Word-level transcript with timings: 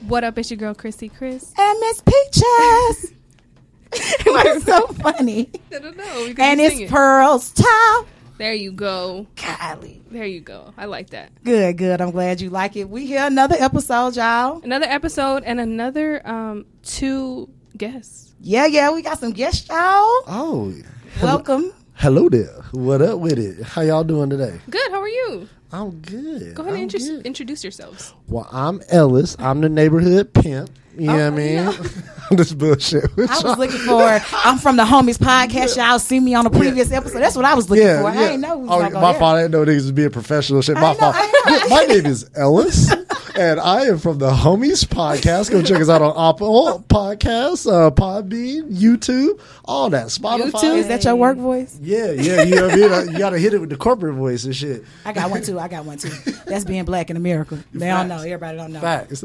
What 0.00 0.24
up? 0.24 0.38
It's 0.38 0.50
your 0.50 0.58
girl 0.58 0.74
Chrissy 0.74 1.08
Chris. 1.08 1.52
And 1.56 1.80
Miss 1.80 2.00
Peaches. 2.02 3.12
it 3.92 4.26
was 4.26 4.64
so 4.64 4.86
funny. 4.88 5.50
I 5.74 5.78
don't 5.78 5.96
know. 5.96 6.24
We 6.24 6.34
And 6.38 6.60
it's 6.60 6.78
it. 6.80 6.88
Pearl's 6.90 7.52
top. 7.52 8.06
There 8.38 8.54
you 8.54 8.72
go. 8.72 9.26
Golly. 9.36 10.02
There 10.10 10.24
you 10.24 10.40
go. 10.40 10.72
I 10.78 10.86
like 10.86 11.10
that. 11.10 11.30
Good, 11.44 11.76
good. 11.76 12.00
I'm 12.00 12.10
glad 12.10 12.40
you 12.40 12.48
like 12.50 12.74
it. 12.76 12.88
We 12.88 13.06
hear 13.06 13.24
another 13.26 13.56
episode, 13.58 14.16
y'all. 14.16 14.62
Another 14.64 14.86
episode 14.86 15.42
and 15.44 15.60
another 15.60 16.26
um 16.26 16.64
two 16.82 17.50
guests. 17.76 18.34
Yeah, 18.40 18.66
yeah, 18.66 18.90
we 18.90 19.02
got 19.02 19.18
some 19.20 19.32
guests, 19.32 19.68
y'all. 19.68 19.76
Oh, 19.78 20.74
Welcome. 21.22 21.72
hello 21.94 22.28
there. 22.28 22.62
What 22.72 23.02
up 23.02 23.20
with 23.20 23.38
it? 23.38 23.62
How 23.62 23.82
y'all 23.82 24.02
doing 24.04 24.30
today? 24.30 24.58
Good. 24.70 24.90
How 24.90 25.00
are 25.00 25.08
you? 25.08 25.48
I'm 25.72 25.90
good. 26.00 26.54
Go 26.54 26.62
ahead 26.62 26.74
I'm 26.74 26.82
and 26.82 26.94
intro- 26.94 26.98
good. 26.98 27.26
introduce 27.26 27.64
yourselves. 27.64 28.12
Well, 28.28 28.46
I'm 28.52 28.82
Ellis. 28.90 29.36
I'm 29.38 29.62
the 29.62 29.70
neighborhood 29.70 30.34
pimp. 30.34 30.70
You 30.98 31.06
know 31.06 31.14
oh, 31.14 31.16
what 31.16 31.24
I 31.24 31.30
mean? 31.30 31.54
yeah. 31.54 31.72
this 32.32 32.52
bullshit. 32.52 33.04
I 33.04 33.22
was 33.22 33.42
y'all. 33.42 33.56
looking 33.56 33.78
for. 33.78 34.20
I'm 34.44 34.58
from 34.58 34.76
the 34.76 34.84
Homies 34.84 35.16
podcast. 35.16 35.78
Y'all 35.78 35.98
see 35.98 36.20
me 36.20 36.34
on 36.34 36.44
the 36.44 36.50
previous 36.50 36.92
episode. 36.92 37.20
That's 37.20 37.34
what 37.34 37.46
I 37.46 37.54
was 37.54 37.70
looking 37.70 37.86
for. 37.86 38.12
yeah. 38.12 38.20
I 38.20 38.24
ain't 38.32 38.42
know. 38.42 38.58
We 38.58 38.68
was 38.68 38.76
oh, 38.76 38.80
gonna 38.80 38.90
go 38.90 39.00
my 39.00 39.12
there. 39.12 39.20
fault. 39.20 39.36
I 39.36 39.42
didn't 39.42 39.52
know 39.52 39.64
niggas 39.64 39.76
was 39.76 39.92
being 39.92 40.10
professional 40.10 40.60
shit. 40.60 40.74
My 40.74 40.90
I 40.90 40.94
fault. 40.94 41.14
I 41.16 41.66
my 41.70 41.84
name 41.84 42.04
is 42.04 42.30
Ellis, 42.34 42.94
and 43.36 43.58
I 43.60 43.82
am 43.86 43.98
from 43.98 44.18
the 44.18 44.30
Homies 44.30 44.84
Podcast. 44.84 45.50
Go 45.50 45.62
check 45.62 45.80
us 45.80 45.88
out 45.88 46.02
on 46.02 46.10
Apple 46.10 46.84
Podcasts, 46.88 47.70
uh, 47.70 47.90
Podbean, 47.90 48.70
YouTube, 48.70 49.40
all 49.64 49.90
that. 49.90 50.06
Spotify. 50.06 50.50
YouTube? 50.50 50.76
Is 50.78 50.88
that 50.88 51.04
your 51.04 51.16
work 51.16 51.38
voice? 51.38 51.78
Yeah, 51.80 52.10
yeah. 52.12 52.42
You 52.42 52.54
know 52.56 52.62
what 52.68 52.72
I 52.72 52.76
mean? 53.04 53.12
You 53.12 53.18
got 53.18 53.30
to 53.30 53.38
hit 53.38 53.54
it 53.54 53.58
with 53.60 53.70
the 53.70 53.76
corporate 53.76 54.14
voice 54.14 54.44
and 54.44 54.54
shit. 54.54 54.84
I 55.04 55.12
got 55.12 55.30
one 55.30 55.42
too. 55.42 55.58
I 55.58 55.68
got 55.68 55.84
one 55.84 55.98
too. 55.98 56.10
That's 56.46 56.64
being 56.64 56.84
black 56.84 57.10
in 57.10 57.16
America. 57.16 57.62
They 57.72 57.86
don't 57.86 58.08
know. 58.08 58.18
Everybody 58.18 58.58
don't 58.58 58.72
know. 58.72 58.80
Facts. 58.80 59.24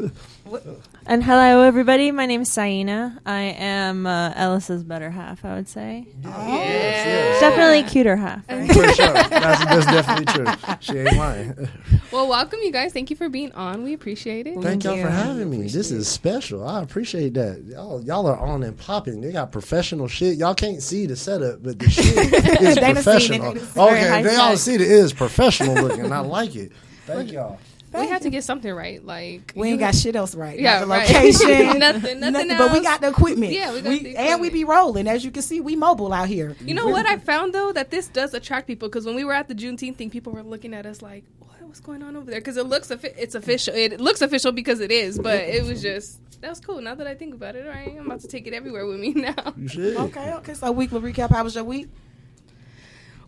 And 1.05 1.23
hello, 1.23 1.62
everybody. 1.62 2.12
My 2.12 2.26
name 2.26 2.41
is 2.41 2.49
Saina. 2.51 3.20
I 3.26 3.41
am 3.41 4.05
uh, 4.07 4.32
Ellis's 4.35 4.84
better 4.84 5.10
half, 5.10 5.43
I 5.43 5.55
would 5.55 5.67
say. 5.67 6.05
Yes, 6.23 7.41
Definitely 7.41 7.84
cuter 7.84 8.15
half. 8.15 8.43
yes. 8.49 8.67
For 8.73 8.93
sure. 8.93 9.13
That's, 9.13 9.65
that's 9.65 9.85
definitely 9.85 10.26
true. 10.34 10.77
She 10.79 10.98
ain't 10.99 11.17
lying. 11.17 11.70
Well, 12.12 12.29
welcome 12.29 12.60
you 12.63 12.71
guys. 12.71 12.93
Thank 12.93 13.10
you 13.10 13.15
for 13.17 13.27
being 13.27 13.51
on. 13.51 13.84
We 13.84 13.96
appreciate 13.98 14.48
it. 14.48 14.59
Thank 14.62 14.84
y'all 14.84 14.95
you. 14.95 15.03
for 15.03 15.09
having 15.09 15.49
me. 15.49 15.63
This 15.67 15.91
is 15.91 16.07
special. 16.07 16.67
I 16.67 16.81
appreciate 16.81 17.34
that. 17.34 17.63
Y'all, 17.65 18.01
y'all 18.04 18.26
are 18.27 18.37
on 18.37 18.63
and 18.63 18.77
popping. 18.77 19.21
They 19.21 19.31
got 19.31 19.51
professional 19.51 20.07
shit. 20.07 20.37
Y'all 20.37 20.55
can't 20.55 20.81
see 20.81 21.05
the 21.05 21.15
setup, 21.15 21.63
but 21.63 21.79
the 21.79 21.89
shit 21.89 22.05
is 22.62 22.76
They 22.76 22.76
done 22.76 22.76
seen 22.76 22.84
it. 22.85 22.93
professional. 22.93 23.49
Okay, 23.49 24.07
high 24.09 24.21
they 24.21 24.35
all 24.35 24.51
tech. 24.51 24.59
see 24.59 24.76
it 24.76 24.81
is 24.81 25.12
professional 25.13 25.76
looking. 25.76 26.12
I 26.12 26.20
like 26.20 26.55
it. 26.55 26.71
Thank 27.05 27.31
y'all. 27.31 27.59
We 27.93 28.05
had 28.07 28.21
to 28.23 28.29
get 28.29 28.43
something 28.43 28.71
right. 28.71 29.04
Like 29.04 29.54
We 29.55 29.70
ain't 29.70 29.79
got 29.79 29.95
shit 29.95 30.15
else 30.15 30.35
right. 30.35 30.59
Yeah, 30.59 30.73
Not 30.73 30.82
the 30.82 30.87
right. 30.87 31.07
location. 31.09 31.79
Nothing- 31.79 32.20
nothing 32.20 32.48
But 32.49 32.71
we 32.73 32.82
got 32.82 33.01
the 33.01 33.07
equipment. 33.07 33.54
Yeah, 33.54 33.73
we 33.73 33.82
got 33.82 33.89
We- 33.89 33.99
the 34.04 34.17
And 34.17 34.41
we 34.41 34.49
be 34.51 34.65
rolling. 34.65 35.07
As 35.07 35.26
you 35.26 35.32
can 35.32 35.41
see, 35.41 35.61
we 35.61 35.76
mobile 35.76 36.13
out 36.13 36.27
here. 36.27 36.55
You 36.63 36.76
know 36.76 36.87
what 36.87 37.07
I 37.07 37.17
found 37.17 37.54
though 37.54 37.71
that 37.71 37.89
this 37.89 38.07
does 38.07 38.34
attract 38.35 38.67
people 38.67 38.87
because 38.89 39.05
when 39.05 39.15
we 39.15 39.23
were 39.23 39.34
at 39.34 39.48
the 39.48 39.55
Juneteenth 39.55 39.95
thing, 39.95 40.09
people 40.11 40.32
were 40.34 40.43
looking 40.43 40.73
at 40.76 40.85
us 40.85 41.01
like, 41.01 41.23
"What? 41.39 41.46
What's 41.68 41.79
going 41.79 42.01
on 42.04 42.15
over 42.15 42.29
there?" 42.32 42.40
Because 42.40 42.57
it 42.57 42.65
looks 42.65 42.90
it's 42.91 43.35
official. 43.35 43.73
It 43.76 43.99
looks 43.99 44.21
official 44.21 44.51
because 44.51 44.79
it 44.79 44.91
is, 44.91 45.20
but 45.20 45.41
it 45.41 45.63
was 45.65 45.82
just 45.82 46.20
that 46.41 46.49
was 46.49 46.60
cool. 46.60 46.82
Now 46.82 46.96
that 46.96 47.07
I 47.07 47.15
think 47.15 47.34
about 47.34 47.55
it, 47.55 47.65
all 47.65 47.71
right, 47.71 47.96
I'm 47.98 48.05
about 48.05 48.21
to 48.21 48.27
take 48.27 48.48
it 48.48 48.54
everywhere 48.54 48.85
with 48.85 48.99
me 48.99 49.13
now. 49.15 49.54
You 49.57 49.68
should. 49.68 49.98
Okay, 49.98 50.34
okay. 50.35 50.54
So 50.54 50.71
weekly 50.71 50.99
recap. 50.99 51.32
How 51.32 51.43
was 51.43 51.55
your 51.55 51.63
week? 51.63 51.90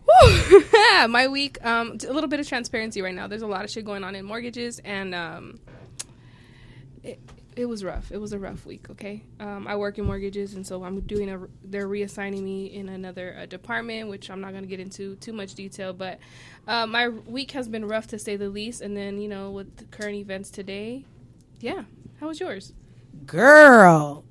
Whew. 0.06 0.64
My 1.08 1.28
week, 1.28 1.64
um, 1.64 1.98
a 2.08 2.12
little 2.12 2.28
bit 2.28 2.40
of 2.40 2.48
transparency 2.48 3.02
right 3.02 3.14
now. 3.14 3.26
There's 3.26 3.42
a 3.42 3.46
lot 3.46 3.64
of 3.64 3.70
shit 3.70 3.84
going 3.84 4.04
on 4.04 4.14
in 4.14 4.24
mortgages, 4.24 4.80
and 4.84 5.14
um, 5.14 5.60
it, 7.02 7.20
it 7.56 7.66
was 7.66 7.84
rough. 7.84 8.12
It 8.12 8.18
was 8.18 8.32
a 8.32 8.38
rough 8.38 8.64
week. 8.66 8.88
Okay, 8.90 9.22
um, 9.40 9.66
I 9.66 9.76
work 9.76 9.98
in 9.98 10.04
mortgages, 10.06 10.54
and 10.54 10.66
so 10.66 10.84
I'm 10.84 11.00
doing 11.00 11.30
a. 11.30 11.40
They're 11.64 11.88
reassigning 11.88 12.42
me 12.42 12.66
in 12.66 12.88
another 12.88 13.36
uh, 13.40 13.46
department, 13.46 14.08
which 14.08 14.30
I'm 14.30 14.40
not 14.40 14.52
going 14.52 14.62
to 14.62 14.68
get 14.68 14.80
into 14.80 15.16
too 15.16 15.32
much 15.32 15.54
detail. 15.54 15.92
But 15.92 16.18
uh, 16.66 16.86
my 16.86 17.08
week 17.08 17.52
has 17.52 17.68
been 17.68 17.86
rough 17.86 18.06
to 18.08 18.18
say 18.18 18.36
the 18.36 18.48
least. 18.48 18.80
And 18.80 18.96
then 18.96 19.20
you 19.20 19.28
know, 19.28 19.50
with 19.50 19.76
the 19.76 19.84
current 19.84 20.16
events 20.16 20.50
today, 20.50 21.04
yeah. 21.60 21.84
How 22.20 22.28
was 22.28 22.38
yours? 22.40 22.72
Girl. 23.26 24.24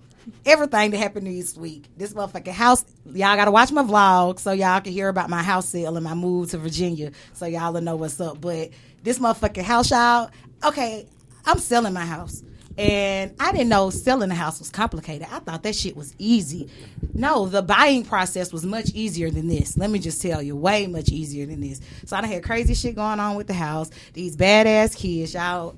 Everything 0.45 0.91
that 0.91 0.97
happened 0.97 1.27
this 1.27 1.57
week. 1.57 1.85
This 1.97 2.13
motherfucking 2.13 2.53
house. 2.53 2.85
Y'all 3.05 3.35
gotta 3.35 3.51
watch 3.51 3.71
my 3.71 3.83
vlog 3.83 4.39
so 4.39 4.51
y'all 4.51 4.79
can 4.81 4.93
hear 4.93 5.09
about 5.09 5.29
my 5.29 5.41
house 5.41 5.67
sale 5.69 5.97
and 5.97 6.03
my 6.03 6.13
move 6.13 6.51
to 6.51 6.57
Virginia. 6.57 7.11
So 7.33 7.47
y'all 7.47 7.73
will 7.73 7.81
know 7.81 7.95
what's 7.95 8.19
up. 8.21 8.39
But 8.39 8.69
this 9.03 9.19
motherfucking 9.19 9.63
house, 9.63 9.89
y'all. 9.91 10.29
Okay, 10.63 11.07
I'm 11.45 11.57
selling 11.57 11.93
my 11.93 12.05
house. 12.05 12.43
And 12.79 13.35
I 13.41 13.51
didn't 13.51 13.67
know 13.67 13.89
selling 13.89 14.31
a 14.31 14.35
house 14.35 14.59
was 14.59 14.69
complicated. 14.69 15.27
I 15.29 15.39
thought 15.39 15.63
that 15.63 15.75
shit 15.75 15.97
was 15.97 16.15
easy. 16.17 16.69
No, 17.13 17.45
the 17.45 17.61
buying 17.61 18.05
process 18.05 18.53
was 18.53 18.65
much 18.65 18.91
easier 18.91 19.29
than 19.29 19.49
this. 19.49 19.77
Let 19.77 19.89
me 19.89 19.99
just 19.99 20.21
tell 20.21 20.41
you, 20.41 20.55
way 20.55 20.87
much 20.87 21.09
easier 21.09 21.45
than 21.45 21.59
this. 21.59 21.81
So 22.05 22.15
I 22.15 22.21
done 22.21 22.29
had 22.29 22.41
crazy 22.41 22.73
shit 22.73 22.95
going 22.95 23.19
on 23.19 23.35
with 23.35 23.47
the 23.47 23.53
house. 23.53 23.91
These 24.13 24.37
badass 24.37 24.95
kids, 24.95 25.33
y'all. 25.33 25.75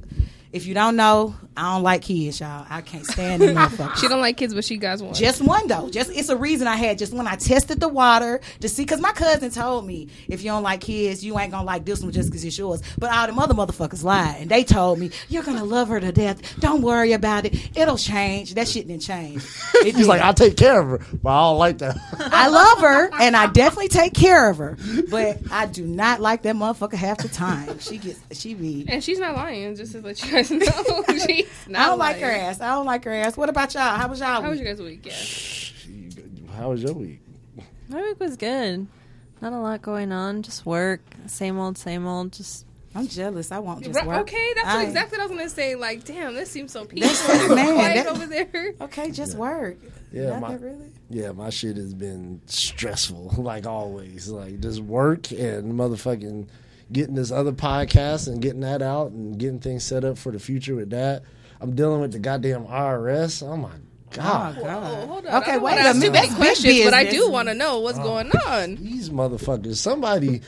If 0.53 0.65
you 0.65 0.73
don't 0.73 0.95
know, 0.97 1.33
I 1.55 1.73
don't 1.73 1.83
like 1.83 2.01
kids, 2.01 2.39
y'all. 2.39 2.65
I 2.69 2.81
can't 2.81 3.05
stand 3.05 3.41
them 3.41 3.55
motherfuckers. 3.55 3.97
She 3.97 4.07
don't 4.07 4.19
like 4.19 4.37
kids, 4.37 4.53
but 4.53 4.65
she 4.65 4.77
got 4.77 4.99
one. 5.01 5.13
Just 5.13 5.41
one 5.41 5.67
though. 5.67 5.89
Just 5.89 6.11
it's 6.11 6.29
a 6.29 6.35
reason 6.35 6.67
I 6.67 6.75
had 6.75 6.97
just 6.97 7.13
when 7.13 7.27
I 7.27 7.35
tested 7.35 7.79
the 7.79 7.87
water 7.87 8.41
to 8.59 8.69
see 8.69 8.83
because 8.83 8.99
my 8.99 9.11
cousin 9.11 9.49
told 9.49 9.85
me 9.85 10.09
if 10.27 10.43
you 10.43 10.51
don't 10.51 10.63
like 10.63 10.81
kids, 10.81 11.23
you 11.23 11.37
ain't 11.39 11.51
gonna 11.51 11.65
like 11.65 11.85
this 11.85 12.01
one 12.01 12.11
just 12.11 12.29
because 12.29 12.43
it's 12.43 12.57
yours. 12.57 12.81
But 12.97 13.11
all 13.11 13.27
the 13.27 13.33
other 13.41 13.53
motherfuckers 13.53 14.03
lied 14.03 14.41
and 14.41 14.51
they 14.51 14.63
told 14.63 14.99
me 14.99 15.11
you're 15.29 15.43
gonna 15.43 15.63
love 15.63 15.87
her 15.89 15.99
to 15.99 16.11
death. 16.11 16.59
Don't 16.59 16.81
worry 16.81 17.13
about 17.13 17.45
it. 17.45 17.77
It'll 17.77 17.97
change. 17.97 18.53
That 18.55 18.67
shit 18.67 18.87
didn't 18.87 19.03
change. 19.03 19.43
It 19.75 19.95
He's 19.95 20.07
like. 20.07 20.21
I'll 20.21 20.33
take 20.33 20.57
care 20.57 20.81
of 20.81 20.87
her, 20.87 21.17
but 21.21 21.29
I 21.29 21.49
don't 21.49 21.57
like 21.59 21.77
that. 21.79 21.97
I 22.19 22.47
love 22.49 22.79
her 22.79 23.09
and 23.21 23.35
I 23.35 23.47
definitely 23.47 23.87
take 23.89 24.13
care 24.13 24.49
of 24.49 24.57
her, 24.57 24.77
but 25.09 25.39
I 25.49 25.65
do 25.65 25.85
not 25.85 26.19
like 26.19 26.43
that 26.43 26.55
motherfucker 26.55 26.93
half 26.93 27.19
the 27.19 27.29
time. 27.29 27.79
She 27.79 27.97
gets 27.97 28.19
she 28.39 28.53
be. 28.53 28.85
and 28.87 29.03
she's 29.03 29.19
not 29.19 29.35
lying. 29.35 29.75
Just 29.75 29.93
to 29.93 30.01
let 30.01 30.21
you 30.23 30.40
guys 30.49 30.87
know, 30.87 31.03
she's 31.27 31.47
not. 31.67 31.81
I 31.81 31.85
don't 31.87 31.99
like 31.99 32.17
her 32.19 32.31
ass. 32.31 32.61
I 32.61 32.69
don't 32.69 32.85
like 32.85 33.03
her 33.05 33.13
ass. 33.13 33.37
What 33.37 33.49
about 33.49 33.73
y'all? 33.73 33.95
How 33.95 34.07
was 34.07 34.19
y'all? 34.19 34.41
How 34.41 34.49
was 34.49 34.59
week? 34.59 34.65
your 34.67 34.75
guys' 34.75 34.81
week? 34.81 35.05
Yeah. 35.05 36.51
How 36.57 36.69
was 36.71 36.83
your 36.83 36.93
week? 36.93 37.19
My 37.89 38.01
week 38.01 38.19
was 38.19 38.37
good. 38.37 38.87
Not 39.41 39.53
a 39.53 39.59
lot 39.59 39.81
going 39.81 40.11
on. 40.11 40.43
Just 40.43 40.65
work. 40.65 41.01
Same 41.27 41.57
old, 41.59 41.77
same 41.77 42.05
old. 42.05 42.31
Just 42.33 42.65
I'm 42.93 43.07
jealous. 43.07 43.51
I 43.51 43.59
won't 43.59 43.83
just 43.83 44.05
work. 44.05 44.19
Okay, 44.21 44.51
that's 44.55 44.67
I- 44.67 44.83
exactly 44.83 45.17
what 45.17 45.23
I 45.23 45.27
was 45.27 45.37
gonna 45.37 45.49
say. 45.49 45.75
Like, 45.75 46.03
damn, 46.03 46.33
this 46.35 46.51
seems 46.51 46.71
so 46.71 46.85
peaceful. 46.85 47.35
Man, 47.55 47.75
quiet 47.75 48.03
that- 48.03 48.07
over 48.07 48.25
there. 48.25 48.73
Okay, 48.81 49.11
just 49.11 49.35
work. 49.37 49.77
Yeah, 50.11 50.37
Nothing 50.39 50.41
my- 50.41 50.53
really. 50.55 50.91
Yeah, 51.09 51.31
my 51.31 51.49
shit 51.49 51.75
has 51.77 51.93
been 51.93 52.41
stressful, 52.45 53.33
like 53.37 53.65
always. 53.65 54.29
Like 54.29 54.59
just 54.59 54.79
work 54.81 55.31
and 55.31 55.73
motherfucking 55.73 56.47
getting 56.91 57.15
this 57.15 57.31
other 57.31 57.51
podcast 57.51 58.27
and 58.27 58.41
getting 58.41 58.61
that 58.61 58.81
out 58.81 59.11
and 59.11 59.37
getting 59.37 59.59
things 59.59 59.83
set 59.83 60.03
up 60.03 60.17
for 60.17 60.31
the 60.31 60.39
future 60.39 60.75
with 60.75 60.89
that. 60.91 61.23
I'm 61.59 61.75
dealing 61.75 62.01
with 62.01 62.11
the 62.11 62.19
goddamn 62.19 62.65
IRS. 62.65 63.47
Oh 63.47 63.57
my 63.57 63.71
god. 64.11 64.57
Oh, 64.57 64.63
God. 64.63 64.83
Oh, 64.83 65.07
hold 65.07 65.25
on. 65.25 65.41
Okay, 65.41 65.51
I 65.51 65.53
don't 65.55 65.63
wait 65.63 65.75
wanna 65.75 65.89
a 65.89 65.93
minute. 65.93 66.05
too 66.05 66.11
many 66.11 66.27
big 66.27 66.35
questions, 66.35 66.83
but 66.83 66.93
I 66.93 67.05
do 67.05 67.29
want 67.29 67.47
to 67.47 67.53
know 67.53 67.79
what's 67.79 67.99
oh, 67.99 68.03
going 68.03 68.31
on. 68.31 68.75
These 68.75 69.09
motherfuckers. 69.09 69.75
Somebody 69.75 70.41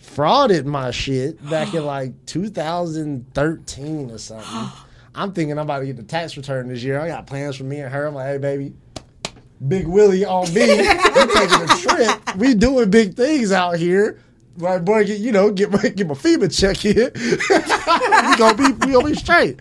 frauded 0.00 0.64
my 0.64 0.90
shit 0.90 1.44
back 1.48 1.74
in 1.74 1.84
like 1.84 2.26
2013 2.26 4.10
or 4.10 4.18
something. 4.18 4.46
I'm 5.16 5.32
thinking 5.32 5.58
I'm 5.58 5.64
about 5.64 5.78
to 5.80 5.86
get 5.86 5.96
the 5.96 6.02
tax 6.02 6.36
return 6.36 6.68
this 6.68 6.82
year. 6.82 6.98
I 6.98 7.06
got 7.06 7.26
plans 7.26 7.56
for 7.56 7.64
me 7.64 7.78
and 7.78 7.92
her. 7.92 8.06
I'm 8.06 8.14
like, 8.14 8.26
hey, 8.26 8.38
baby, 8.38 8.72
Big 9.66 9.86
Willie 9.86 10.24
on 10.24 10.52
me. 10.52 10.60
we 10.66 10.76
taking 10.76 11.62
a 11.62 11.76
trip. 11.78 12.36
We 12.36 12.54
doing 12.54 12.90
big 12.90 13.14
things 13.14 13.52
out 13.52 13.76
here. 13.76 14.18
My 14.56 14.78
boy, 14.78 15.04
get 15.04 15.18
you 15.18 15.32
know, 15.32 15.50
get 15.50 15.70
my 15.70 15.88
get 15.88 16.06
my 16.06 16.14
FEMA 16.14 16.56
check 16.56 16.76
here. 16.76 17.10
we 17.14 18.36
gonna 18.36 18.56
be 18.56 18.86
we 18.86 18.92
gonna 18.92 19.08
be 19.08 19.14
straight. 19.14 19.60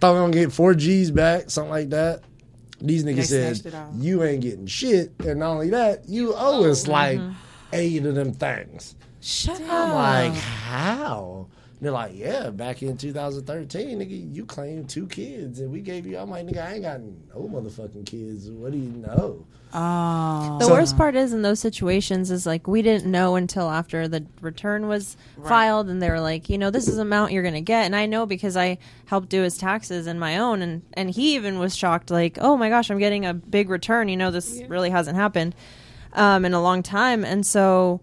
Thought 0.00 0.14
we 0.14 0.18
gonna 0.20 0.32
get 0.32 0.52
four 0.52 0.74
G's 0.74 1.10
back, 1.10 1.50
something 1.50 1.70
like 1.70 1.90
that. 1.90 2.22
These 2.80 3.04
niggas 3.04 3.30
it 3.32 3.56
said 3.56 3.74
you 3.94 4.24
ain't 4.24 4.42
getting 4.42 4.66
shit, 4.66 5.12
and 5.20 5.40
not 5.40 5.52
only 5.52 5.70
that, 5.70 6.08
you 6.08 6.34
owe 6.34 6.68
us 6.68 6.88
oh, 6.88 6.92
like 6.92 7.18
mm-hmm. 7.18 7.32
eight 7.72 8.04
of 8.04 8.14
them 8.14 8.32
things. 8.32 8.96
Shut 9.20 9.60
I'm 9.60 9.90
up. 9.90 9.94
like, 9.94 10.34
how? 10.34 11.46
They're 11.82 11.90
like, 11.90 12.12
yeah, 12.14 12.50
back 12.50 12.80
in 12.84 12.96
2013, 12.96 13.98
nigga, 13.98 14.32
you 14.32 14.46
claimed 14.46 14.88
two 14.88 15.08
kids, 15.08 15.58
and 15.58 15.72
we 15.72 15.80
gave 15.80 16.06
you. 16.06 16.16
I'm 16.16 16.30
like, 16.30 16.46
nigga, 16.46 16.64
I 16.64 16.74
ain't 16.74 16.82
got 16.82 17.00
no 17.00 17.48
motherfucking 17.48 18.06
kids. 18.06 18.48
What 18.48 18.70
do 18.70 18.78
you 18.78 18.88
know? 18.88 19.44
Oh. 19.74 20.58
the 20.60 20.68
worst 20.68 20.96
part 20.96 21.16
is 21.16 21.32
in 21.32 21.40
those 21.42 21.58
situations 21.58 22.30
is 22.30 22.44
like 22.44 22.68
we 22.68 22.82
didn't 22.82 23.10
know 23.10 23.36
until 23.36 23.70
after 23.70 24.06
the 24.06 24.24
return 24.40 24.86
was 24.86 25.16
filed, 25.44 25.88
and 25.88 26.00
they 26.00 26.08
were 26.08 26.20
like, 26.20 26.48
you 26.48 26.56
know, 26.56 26.70
this 26.70 26.86
is 26.86 26.96
the 26.96 27.02
amount 27.02 27.32
you're 27.32 27.42
gonna 27.42 27.60
get, 27.60 27.84
and 27.84 27.96
I 27.96 28.06
know 28.06 28.26
because 28.26 28.56
I 28.56 28.78
helped 29.06 29.28
do 29.30 29.42
his 29.42 29.58
taxes 29.58 30.06
and 30.06 30.20
my 30.20 30.38
own, 30.38 30.62
and 30.62 30.82
and 30.92 31.10
he 31.10 31.34
even 31.34 31.58
was 31.58 31.74
shocked, 31.74 32.12
like, 32.12 32.38
oh 32.40 32.56
my 32.56 32.68
gosh, 32.68 32.90
I'm 32.92 32.98
getting 32.98 33.26
a 33.26 33.34
big 33.34 33.70
return. 33.70 34.08
You 34.08 34.16
know, 34.16 34.30
this 34.30 34.62
really 34.68 34.90
hasn't 34.90 35.16
happened 35.16 35.56
um, 36.12 36.44
in 36.44 36.54
a 36.54 36.62
long 36.62 36.84
time, 36.84 37.24
and 37.24 37.44
so 37.44 38.02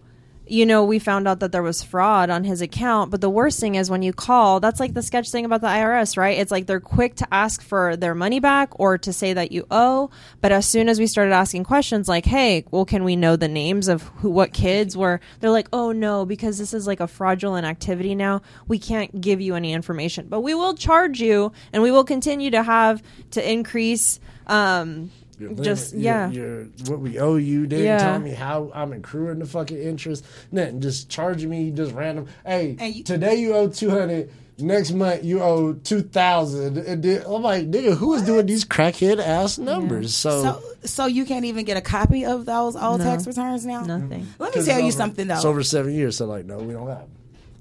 you 0.49 0.65
know, 0.65 0.83
we 0.83 0.99
found 0.99 1.27
out 1.27 1.39
that 1.39 1.51
there 1.51 1.63
was 1.63 1.83
fraud 1.83 2.29
on 2.29 2.43
his 2.43 2.61
account. 2.61 3.11
But 3.11 3.21
the 3.21 3.29
worst 3.29 3.59
thing 3.59 3.75
is 3.75 3.89
when 3.89 4.01
you 4.01 4.13
call, 4.13 4.59
that's 4.59 4.79
like 4.79 4.93
the 4.93 5.01
sketch 5.01 5.29
thing 5.29 5.45
about 5.45 5.61
the 5.61 5.67
IRS, 5.67 6.17
right? 6.17 6.37
It's 6.37 6.51
like 6.51 6.65
they're 6.65 6.79
quick 6.79 7.15
to 7.17 7.27
ask 7.31 7.61
for 7.61 7.95
their 7.95 8.15
money 8.15 8.39
back 8.39 8.79
or 8.79 8.97
to 8.97 9.13
say 9.13 9.33
that 9.33 9.51
you 9.51 9.65
owe. 9.69 10.09
But 10.41 10.51
as 10.51 10.67
soon 10.67 10.89
as 10.89 10.99
we 10.99 11.07
started 11.07 11.33
asking 11.33 11.65
questions 11.65 12.07
like, 12.07 12.25
hey, 12.25 12.65
well, 12.71 12.85
can 12.85 13.03
we 13.03 13.15
know 13.15 13.35
the 13.35 13.47
names 13.47 13.87
of 13.87 14.03
who, 14.17 14.29
what 14.29 14.51
kids 14.51 14.97
were, 14.97 15.19
they're 15.39 15.51
like, 15.51 15.67
oh 15.71 15.91
no, 15.91 16.25
because 16.25 16.57
this 16.57 16.73
is 16.73 16.87
like 16.87 16.99
a 16.99 17.07
fraudulent 17.07 17.65
activity 17.65 18.15
now. 18.15 18.41
We 18.67 18.79
can't 18.79 19.21
give 19.21 19.41
you 19.41 19.55
any 19.55 19.73
information, 19.73 20.27
but 20.29 20.41
we 20.41 20.55
will 20.55 20.73
charge 20.73 21.21
you 21.21 21.51
and 21.71 21.83
we 21.83 21.91
will 21.91 22.03
continue 22.03 22.51
to 22.51 22.63
have 22.63 23.03
to 23.31 23.51
increase. 23.51 24.19
Um, 24.47 25.11
Your 25.39 25.53
just 25.53 25.93
limit, 25.93 26.03
yeah, 26.03 26.29
your, 26.31 26.45
your- 26.61 26.67
what 26.87 26.99
we 26.99 27.17
owe 27.19 27.35
you. 27.37 27.65
They 27.65 27.83
Yeah. 27.85 27.97
didn't 27.97 28.09
tell 28.11 28.19
me 28.19 28.31
how 28.31 28.71
I'm 28.73 28.91
accruing 28.93 29.39
the 29.39 29.45
fucking 29.45 29.77
interest. 29.81 30.25
Nothing, 30.51 30.81
just 30.81 31.09
charging 31.09 31.49
me 31.49 31.71
just 31.71 31.93
random. 31.93 32.27
Hey, 32.45 32.75
And 32.79 32.93
you- 32.95 33.03
today 33.03 33.35
you 33.35 33.53
owe 33.53 33.67
two 33.69 33.89
hundred. 33.89 34.29
Next 34.61 34.91
month 34.91 35.23
you 35.23 35.41
owe 35.41 35.71
two 35.71 36.01
thousand. 36.01 36.77
And 36.79 37.01
then- 37.01 37.23
I'm 37.25 37.41
like, 37.41 37.71
nigga, 37.71 37.95
who 37.95 38.13
is 38.15 38.23
doing 38.23 38.45
these 38.45 38.65
crackhead 38.65 39.17
ass 39.19 39.57
numbers? 39.57 40.13
So, 40.13 40.41
So, 40.43 40.61
so 40.83 41.05
you 41.05 41.23
can't 41.25 41.45
even 41.45 41.63
get 41.63 41.77
a 41.77 41.81
copy 41.81 42.25
of 42.25 42.45
those 42.45 42.75
old 42.75 42.99
No. 42.99 43.05
tax 43.05 43.25
returns 43.25 43.65
now. 43.65 43.83
nothing. 43.83 44.27
Let 44.37 44.53
me 44.55 44.63
tell 44.65 44.77
you 44.79 44.87
over- 44.87 44.91
something 44.91 45.27
though. 45.27 45.35
It's 45.35 45.45
over 45.45 45.63
seven 45.63 45.93
years, 45.93 46.17
so 46.17 46.25
like, 46.25 46.45
no, 46.45 46.57
we 46.57 46.73
don't 46.73 46.87
have. 46.89 47.07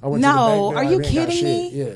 I 0.02 0.08
went 0.08 0.22
No, 0.22 0.28
to 0.28 0.34
the 0.34 0.36
bank, 0.36 0.75
they're 0.75 0.78
are 0.78 0.82
you 0.84 0.88
"We 0.90 0.94
ain't 0.94 1.02
got 1.04 1.10
kidding 1.28 1.36
shit." 1.36 1.72
me? 1.72 1.78
Yeah. 1.78 1.94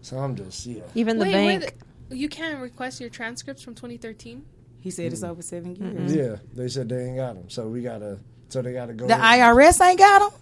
So 0.00 0.18
I'm 0.18 0.36
just 0.36 0.66
yeah. 0.66 0.82
Even 0.94 1.18
the 1.18 1.24
Wait, 1.24 1.32
bank. 1.32 1.62
wait, 2.10 2.18
you 2.18 2.28
can't 2.28 2.60
request 2.60 3.00
your 3.00 3.10
transcripts 3.10 3.62
from 3.62 3.74
2013. 3.74 4.42
He 4.84 4.90
said 4.90 5.12
it's 5.12 5.22
hmm. 5.22 5.28
over 5.28 5.40
seven 5.40 5.74
years. 5.76 6.14
Yeah, 6.14 6.36
they 6.52 6.68
said 6.68 6.90
they 6.90 7.06
ain't 7.06 7.16
got 7.16 7.36
them, 7.36 7.48
so 7.48 7.68
we 7.68 7.80
gotta. 7.80 8.18
So 8.50 8.60
they 8.60 8.74
gotta 8.74 8.92
go. 8.92 9.06
The 9.06 9.14
IRS 9.14 9.80
ain't 9.80 9.98
got 9.98 10.18
them, 10.30 10.38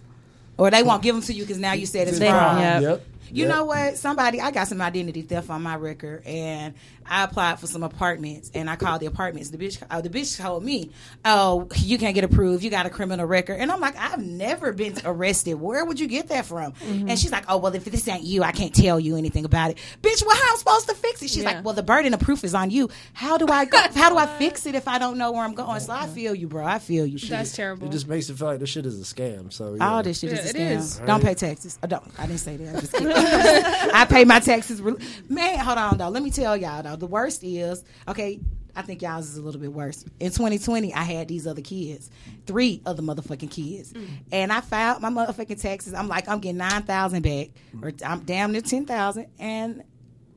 or 0.57 0.69
they 0.69 0.83
won't 0.83 1.01
give 1.01 1.15
them 1.15 1.23
to 1.23 1.33
you 1.33 1.43
because 1.43 1.59
now 1.59 1.71
you 1.71 1.85
said 1.85 2.09
it's 2.09 2.19
They- 2.19 2.27
fraud. 2.27 2.59
yeah. 2.59 2.79
Yep. 2.81 3.05
You 3.31 3.45
yep. 3.45 3.55
know 3.55 3.65
what? 3.65 3.97
Somebody, 3.97 4.39
I 4.41 4.51
got 4.51 4.67
some 4.67 4.81
identity 4.81 5.21
theft 5.21 5.49
on 5.49 5.61
my 5.63 5.75
record, 5.75 6.23
and 6.25 6.73
I 7.05 7.23
applied 7.23 7.59
for 7.59 7.67
some 7.67 7.83
apartments, 7.83 8.51
and 8.53 8.69
I 8.69 8.75
called 8.75 9.01
the 9.01 9.07
apartments. 9.07 9.49
The 9.49 9.57
bitch, 9.57 9.81
uh, 9.89 10.01
the 10.01 10.09
bitch 10.09 10.39
told 10.39 10.63
me, 10.63 10.91
"Oh, 11.25 11.67
you 11.77 11.97
can't 11.97 12.15
get 12.15 12.23
approved. 12.23 12.63
You 12.63 12.69
got 12.69 12.85
a 12.85 12.89
criminal 12.89 13.25
record." 13.25 13.55
And 13.59 13.71
I'm 13.71 13.79
like, 13.81 13.95
"I've 13.97 14.23
never 14.23 14.71
been 14.73 14.95
arrested. 15.03 15.55
Where 15.55 15.83
would 15.85 15.99
you 15.99 16.07
get 16.07 16.27
that 16.29 16.45
from?" 16.45 16.73
Mm-hmm. 16.73 17.09
And 17.09 17.19
she's 17.19 17.31
like, 17.31 17.45
"Oh, 17.49 17.57
well, 17.57 17.73
if 17.75 17.85
this 17.85 18.07
ain't 18.07 18.23
you, 18.23 18.43
I 18.43 18.51
can't 18.51 18.73
tell 18.73 18.99
you 18.99 19.15
anything 19.17 19.45
about 19.45 19.71
it, 19.71 19.77
bitch. 20.01 20.25
Well, 20.25 20.35
how 20.35 20.47
am 20.49 20.53
I 20.53 20.57
supposed 20.57 20.89
to 20.89 20.95
fix 20.95 21.21
it?" 21.21 21.29
She's 21.29 21.43
Yeah. 21.43 21.51
like, 21.53 21.65
"Well, 21.65 21.73
the 21.73 21.83
burden 21.83 22.13
of 22.13 22.19
proof 22.19 22.43
is 22.43 22.53
on 22.55 22.69
you. 22.71 22.89
How 23.13 23.37
do 23.37 23.47
I 23.47 23.65
go? 23.65 23.77
how 23.95 24.09
do 24.09 24.17
I 24.17 24.25
fix 24.37 24.65
it 24.65 24.75
if 24.75 24.87
I 24.87 24.97
don't 24.99 25.17
know 25.17 25.31
where 25.31 25.43
I'm 25.43 25.55
going?" 25.55 25.79
So 25.81 25.91
I 25.93 26.07
feel 26.07 26.33
you, 26.35 26.47
bro. 26.47 26.63
I 26.65 26.79
feel 26.79 27.05
you. 27.05 27.19
That's 27.19 27.53
terrible. 27.55 27.87
It 27.87 27.91
just 27.91 28.07
makes 28.07 28.29
it 28.29 28.37
feel 28.37 28.47
like 28.47 28.59
this 28.59 28.69
shit 28.69 28.85
is 28.85 28.99
a 28.99 29.15
scam. 29.15 29.51
So 29.51 29.73
yeah. 29.75 29.89
All 29.89 30.03
this 30.03 30.19
shit 30.19 30.31
Yeah, 30.31 30.39
is 30.39 30.51
a 30.51 30.53
scam. 30.53 30.77
is. 30.77 30.97
Don't 31.05 31.21
pay 31.23 31.33
taxes. 31.33 31.77
I 31.83 31.87
don't. 31.87 32.03
I 32.17 32.27
didn't 32.27 32.39
say 32.39 32.57
that. 32.57 32.81
I 33.15 33.21
just 33.21 33.81
kidding. 33.81 33.91
I 33.95 34.05
pay 34.05 34.25
my 34.25 34.39
taxes. 34.39 34.81
Man, 35.29 35.59
hold 35.59 35.77
on 35.77 35.97
though. 35.97 36.09
Let 36.09 36.23
me 36.23 36.31
tell 36.31 36.55
y'all 36.57 36.83
though. 36.83 36.95
The 36.95 37.07
worst 37.07 37.43
is 37.43 37.83
okay. 38.07 38.39
I 38.75 38.81
think 38.81 39.01
y'all's 39.01 39.29
is 39.29 39.37
a 39.37 39.41
little 39.41 39.61
bit 39.61 39.71
worse. 39.71 40.03
In 40.19 40.31
2020, 40.31 40.93
I 40.93 41.03
had 41.03 41.27
these 41.27 41.45
other 41.45 41.61
kids, 41.61 42.09
three 42.47 42.81
other 42.85 43.03
motherfucking 43.03 43.51
kids, 43.51 43.93
mm. 43.93 44.07
and 44.31 44.51
I 44.51 44.61
filed 44.61 44.99
my 45.01 45.09
motherfucking 45.09 45.61
taxes. 45.61 45.93
I'm 45.93 46.07
like, 46.07 46.27
I'm 46.27 46.39
getting 46.39 46.57
nine 46.57 46.81
thousand 46.83 47.21
back, 47.21 47.49
or 47.81 47.91
I'm 48.05 48.21
damn 48.21 48.51
near 48.51 48.61
ten 48.61 48.85
thousand, 48.85 49.27
and 49.37 49.83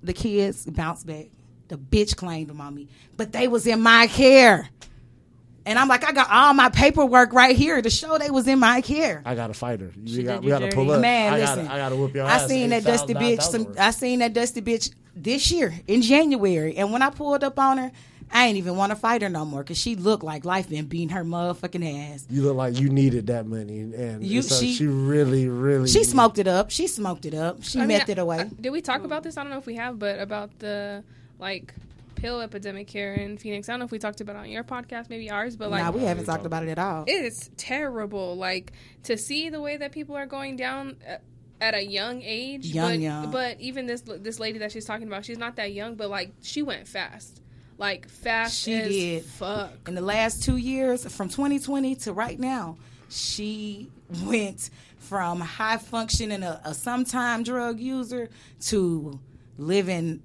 the 0.03 0.13
kids 0.13 0.67
bounced 0.67 1.07
back. 1.07 1.27
The 1.69 1.79
bitch 1.79 2.15
claimed 2.17 2.49
them 2.49 2.61
on 2.61 2.75
me, 2.75 2.89
but 3.17 3.33
they 3.33 3.49
was 3.49 3.67
in 3.67 3.81
my 3.81 4.07
care. 4.07 4.69
And 5.67 5.79
I'm 5.81 5.89
like, 5.89 6.05
I 6.05 6.13
got 6.13 6.31
all 6.31 6.55
my 6.55 6.69
paperwork 6.69 7.33
right 7.33 7.57
here 7.57 7.83
to 7.83 7.91
show 7.91 8.17
they 8.19 8.31
was 8.31 8.47
in 8.47 8.61
my 8.61 8.81
care. 8.81 9.21
I 9.27 9.35
got 9.35 9.49
to 9.49 9.55
fight 9.55 9.81
her. 9.81 9.91
You 10.03 10.23
got, 10.23 10.43
we 10.43 10.49
got 10.49 10.61
to 10.61 10.69
pull 10.69 10.91
up. 10.93 11.01
Man, 11.01 11.35
I 11.35 11.39
listen. 11.41 11.65
Gotta, 11.65 11.75
I 11.75 11.79
got 11.79 11.89
to 11.89 11.97
whoop 11.97 12.15
your 12.15 12.25
I 12.25 12.35
ass. 12.37 12.47
seen 12.47 12.71
that 12.71 12.85
dusty 12.85 13.15
bitch. 13.15 13.43
Some, 13.43 13.75
I 13.79 13.91
seen 13.91 14.21
that 14.21 14.33
dusty 14.33 14.63
bitch 14.63 14.95
this 15.17 15.51
year 15.51 15.75
in 15.89 16.03
January, 16.03 16.77
and 16.77 16.93
when 16.93 17.03
I 17.03 17.11
pulled 17.11 17.43
up 17.43 17.59
on 17.59 17.79
her, 17.79 17.91
I 18.31 18.47
ain't 18.47 18.59
even 18.59 18.77
want 18.77 18.91
to 18.91 18.97
fight 18.97 19.23
her 19.23 19.29
no 19.29 19.45
more 19.45 19.63
because 19.63 19.79
she 19.79 19.97
looked 19.97 20.23
like 20.23 20.45
life 20.45 20.69
been 20.69 20.87
beating 20.87 21.09
her 21.11 21.25
motherfucking 21.25 22.13
ass. 22.15 22.27
you 22.31 22.43
look 22.43 22.57
like 22.57 22.79
you 22.79 22.89
needed 22.89 23.27
that 23.29 23.47
money, 23.47 23.81
and 23.81 24.25
You- 24.25 24.43
so 24.43 24.61
she- 24.61 24.75
she, 24.75 24.87
really, 24.87 25.49
really. 25.49 25.89
She 25.89 26.05
smoked 26.05 26.39
it 26.39 26.47
up. 26.47 26.71
She 26.71 26.87
smoked 26.87 27.25
it 27.25 27.35
up. 27.35 27.63
She 27.65 27.81
I 27.81 27.87
mean, 27.87 27.99
methed 28.01 28.09
it 28.09 28.19
away. 28.19 28.39
I- 28.41 28.45
did 28.45 28.71
we 28.71 28.81
talk 28.83 29.03
about 29.05 29.23
this? 29.25 29.37
I 29.37 29.43
don't 29.43 29.51
know 29.51 29.59
if 29.59 29.67
we 29.67 29.75
have, 29.77 29.99
but 29.99 30.19
about 30.21 30.59
the 30.61 31.03
like 31.39 31.75
pill 32.17 32.41
epidemic 32.41 32.91
here 32.91 33.13
in 33.15 33.39
Phoenix. 33.39 33.69
I 33.69 33.73
don't 33.73 33.81
know 33.81 33.85
if 33.85 33.93
we 33.93 33.99
talked 33.99 34.21
about 34.21 34.37
it 34.37 34.41
on 34.41 34.51
your 34.51 34.65
podcast, 34.65 35.09
maybe 35.09 35.31
ours, 35.31 35.57
but 35.57 35.71
like 35.71 35.85
nah, 35.85 35.91
we 35.91 36.03
haven't 36.03 36.25
talked 36.25 36.47
about 36.47 36.65
it 36.65 36.71
at 36.71 36.79
all. 36.79 37.05
it's 37.07 37.51
terrible. 37.57 38.37
Like 38.37 38.73
to 39.05 39.17
see 39.17 39.49
the 39.51 39.61
way 39.61 39.77
that 39.77 39.93
people 39.93 40.17
are 40.17 40.27
going 40.27 40.57
down 40.57 40.97
at, 41.07 41.23
at 41.61 41.75
a 41.75 41.85
young 41.85 42.23
age. 42.23 42.67
Young, 42.67 42.91
but, 42.91 42.99
young. 42.99 43.31
but 43.31 43.61
even 43.61 43.87
this 43.87 44.03
this 44.03 44.41
lady 44.41 44.59
that 44.59 44.73
she's 44.73 44.85
talking 44.85 45.07
about, 45.07 45.25
she's 45.25 45.39
not 45.39 45.57
that 45.57 45.73
young, 45.73 45.95
but 45.95 46.11
like 46.11 46.33
she 46.43 46.63
went 46.63 46.89
fast, 46.89 47.41
like 47.79 48.09
fast 48.09 48.59
She 48.59 48.75
as 48.75 48.89
did. 48.89 49.25
fuck. 49.25 49.73
in 49.87 49.95
the 49.95 50.01
last 50.01 50.43
two 50.43 50.57
years, 50.57 51.05
from 51.15 51.29
2020 51.29 51.95
to 51.97 52.13
right 52.13 52.39
now, 52.41 52.79
she 53.09 53.91
went 54.25 54.71
from 54.99 55.41
high 55.41 55.77
functioning 55.77 56.43
a, 56.43 56.61
a 56.65 56.75
sometime 56.75 57.43
drug 57.45 57.79
user 57.79 58.29
to 58.61 59.21
living 59.59 60.23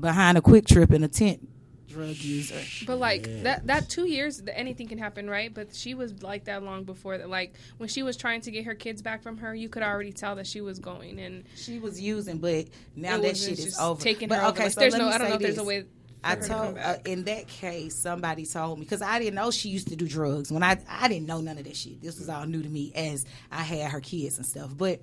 behind 0.00 0.38
a 0.38 0.40
QuikTrip 0.40 0.92
in 0.92 1.02
a 1.04 1.08
tent 1.08 1.48
drug 1.88 2.16
user. 2.16 2.60
But 2.86 2.98
like 2.98 3.24
that 3.42 3.66
that 3.66 3.88
two 3.88 4.06
years, 4.06 4.42
anything 4.52 4.88
can 4.88 4.98
happen, 4.98 5.28
right? 5.28 5.52
But 5.52 5.74
she 5.74 5.94
was 5.94 6.22
like 6.22 6.44
that 6.44 6.62
long 6.62 6.84
before 6.84 7.18
that. 7.18 7.28
Like 7.28 7.54
when 7.78 7.88
she 7.88 8.02
was 8.02 8.16
trying 8.16 8.40
to 8.42 8.50
get 8.50 8.64
her 8.66 8.74
kids 8.74 9.02
back 9.02 9.22
from 9.22 9.38
her, 9.38 9.54
you 9.54 9.68
could 9.68 9.82
already 9.82 10.12
tell 10.12 10.36
that 10.36 10.46
she 10.46 10.60
was 10.60 10.78
going, 10.78 11.18
and 11.18 11.44
She 11.56 11.78
was 11.78 12.00
using, 12.00 12.38
but 12.38 12.66
now 12.94 13.18
that 13.18 13.36
shit 13.36 13.58
is 13.58 13.78
over. 13.78 14.00
taking 14.00 14.28
but 14.28 14.38
her 14.38 14.46
over. 14.46 14.62
Like, 14.62 14.72
so 14.72 14.80
there's 14.80 14.92
let 14.92 14.98
no, 15.00 15.08
me 15.08 15.12
I 15.14 15.18
don't 15.18 15.28
know 15.28 15.34
if 15.36 15.40
there's 15.40 15.54
a 15.54 15.56
this. 15.56 15.66
way. 15.66 15.84
I 16.22 16.34
to 16.34 16.48
told 16.48 16.78
uh, 16.78 16.96
in 17.04 17.24
that 17.24 17.46
case 17.46 17.94
somebody 17.94 18.44
told 18.44 18.78
me 18.80 18.84
because 18.84 19.02
I 19.02 19.20
didn't 19.20 19.36
know 19.36 19.52
she 19.52 19.68
used 19.68 19.88
to 19.88 19.96
do 19.96 20.08
drugs 20.08 20.50
when 20.50 20.64
I 20.64 20.76
I 20.88 21.06
didn't 21.08 21.26
know 21.26 21.40
none 21.40 21.58
of 21.58 21.64
this 21.64 21.78
shit. 21.78 22.02
This 22.02 22.18
was 22.18 22.28
all 22.28 22.44
new 22.44 22.62
to 22.62 22.68
me 22.68 22.92
as 22.94 23.24
I 23.52 23.62
had 23.62 23.92
her 23.92 24.00
kids 24.00 24.36
and 24.36 24.44
stuff. 24.44 24.76
But 24.76 25.00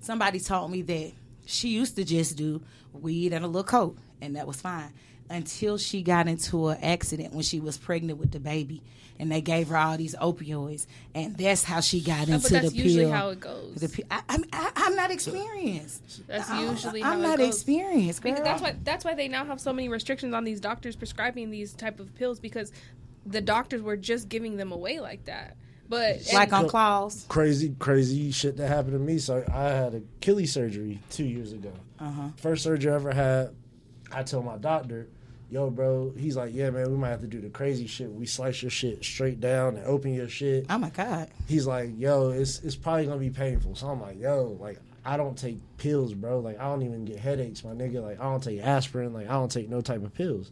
somebody 0.00 0.40
told 0.40 0.70
me 0.70 0.82
that 0.82 1.12
she 1.46 1.68
used 1.70 1.96
to 1.96 2.04
just 2.04 2.36
do 2.36 2.60
weed 2.92 3.32
and 3.32 3.44
a 3.44 3.48
little 3.48 3.64
coke 3.64 3.96
and 4.20 4.36
that 4.36 4.46
was 4.46 4.60
fine 4.60 4.92
until 5.30 5.76
she 5.78 6.02
got 6.02 6.28
into 6.28 6.68
an 6.68 6.78
accident 6.82 7.32
when 7.32 7.42
she 7.42 7.58
was 7.60 7.76
pregnant 7.78 8.18
with 8.18 8.30
the 8.32 8.38
baby 8.38 8.82
and 9.18 9.32
they 9.32 9.40
gave 9.40 9.68
her 9.68 9.76
all 9.76 9.96
these 9.96 10.14
opioids 10.16 10.86
and 11.14 11.36
that's 11.36 11.64
how 11.64 11.80
she 11.80 12.00
got 12.00 12.28
Uh, 12.28 12.32
into 12.34 12.42
but 12.42 12.52
that's 12.52 12.70
the 12.72 12.76
usually 12.76 13.04
pill. 13.04 13.12
how 13.12 13.28
it 13.30 13.40
goes. 13.40 13.74
The 13.76 14.04
I, 14.10 14.20
I'm 14.28 14.44
I, 14.52 14.70
I'm 14.76 14.94
not 14.94 15.10
experienced. 15.10 16.26
That's 16.26 16.50
usually 16.50 17.02
I'm 17.02 17.12
how 17.14 17.18
it 17.18 17.22
not 17.22 17.38
goes. 17.38 17.48
experienced, 17.54 18.22
girl. 18.22 18.32
Because 18.32 18.44
that's 18.44 18.62
why 18.62 18.76
that's 18.84 19.04
why 19.04 19.14
they 19.14 19.28
now 19.28 19.44
have 19.44 19.60
so 19.60 19.72
many 19.72 19.88
restrictions 19.88 20.34
on 20.34 20.44
these 20.44 20.60
doctors 20.60 20.96
prescribing 20.96 21.50
these 21.50 21.72
type 21.72 21.98
of 21.98 22.14
pills 22.14 22.38
because 22.40 22.72
the 23.24 23.40
doctors 23.40 23.82
were 23.82 23.96
just 23.96 24.28
giving 24.28 24.56
them 24.56 24.70
away 24.70 25.00
like 25.00 25.24
that. 25.24 25.56
But 25.88 26.22
like 26.32 26.52
on 26.52 26.68
claws. 26.68 27.24
crazy, 27.28 27.74
crazy 27.78 28.30
shit 28.32 28.56
that 28.56 28.68
happened 28.68 28.94
to 28.94 28.98
me. 28.98 29.18
So 29.18 29.44
I 29.52 29.64
had 29.64 29.94
a 29.94 30.02
Achilles 30.18 30.52
surgery 30.52 31.00
two 31.10 31.24
years 31.24 31.52
ago. 31.52 31.72
Uh-huh. 32.00 32.28
First 32.36 32.64
surgery 32.64 32.92
I 32.92 32.96
ever 32.96 33.12
had. 33.12 33.54
I 34.12 34.22
told 34.22 34.44
my 34.44 34.56
doctor, 34.56 35.08
"Yo, 35.50 35.70
bro." 35.70 36.12
He's 36.16 36.36
like, 36.36 36.54
"Yeah, 36.54 36.70
man, 36.70 36.90
we 36.90 36.96
might 36.96 37.10
have 37.10 37.20
to 37.22 37.26
do 37.26 37.40
the 37.40 37.50
crazy 37.50 37.86
shit. 37.86 38.12
We 38.12 38.26
slice 38.26 38.62
your 38.62 38.70
shit 38.70 39.04
straight 39.04 39.40
down 39.40 39.76
and 39.76 39.86
open 39.86 40.14
your 40.14 40.28
shit." 40.28 40.66
Oh 40.70 40.78
my 40.78 40.90
god. 40.90 41.30
He's 41.46 41.66
like, 41.66 41.90
"Yo, 41.96 42.30
it's 42.30 42.60
it's 42.60 42.76
probably 42.76 43.06
gonna 43.06 43.18
be 43.18 43.30
painful." 43.30 43.74
So 43.74 43.88
I'm 43.88 44.00
like, 44.00 44.20
"Yo, 44.20 44.56
like." 44.60 44.78
I 45.08 45.16
don't 45.16 45.38
take 45.38 45.58
pills, 45.78 46.14
bro. 46.14 46.40
Like 46.40 46.58
I 46.58 46.64
don't 46.64 46.82
even 46.82 47.04
get 47.04 47.20
headaches, 47.20 47.62
my 47.62 47.70
nigga. 47.70 48.02
Like 48.02 48.18
I 48.18 48.24
don't 48.24 48.42
take 48.42 48.60
aspirin. 48.60 49.12
Like 49.12 49.28
I 49.28 49.34
don't 49.34 49.52
take 49.52 49.68
no 49.68 49.80
type 49.80 50.02
of 50.02 50.12
pills. 50.12 50.50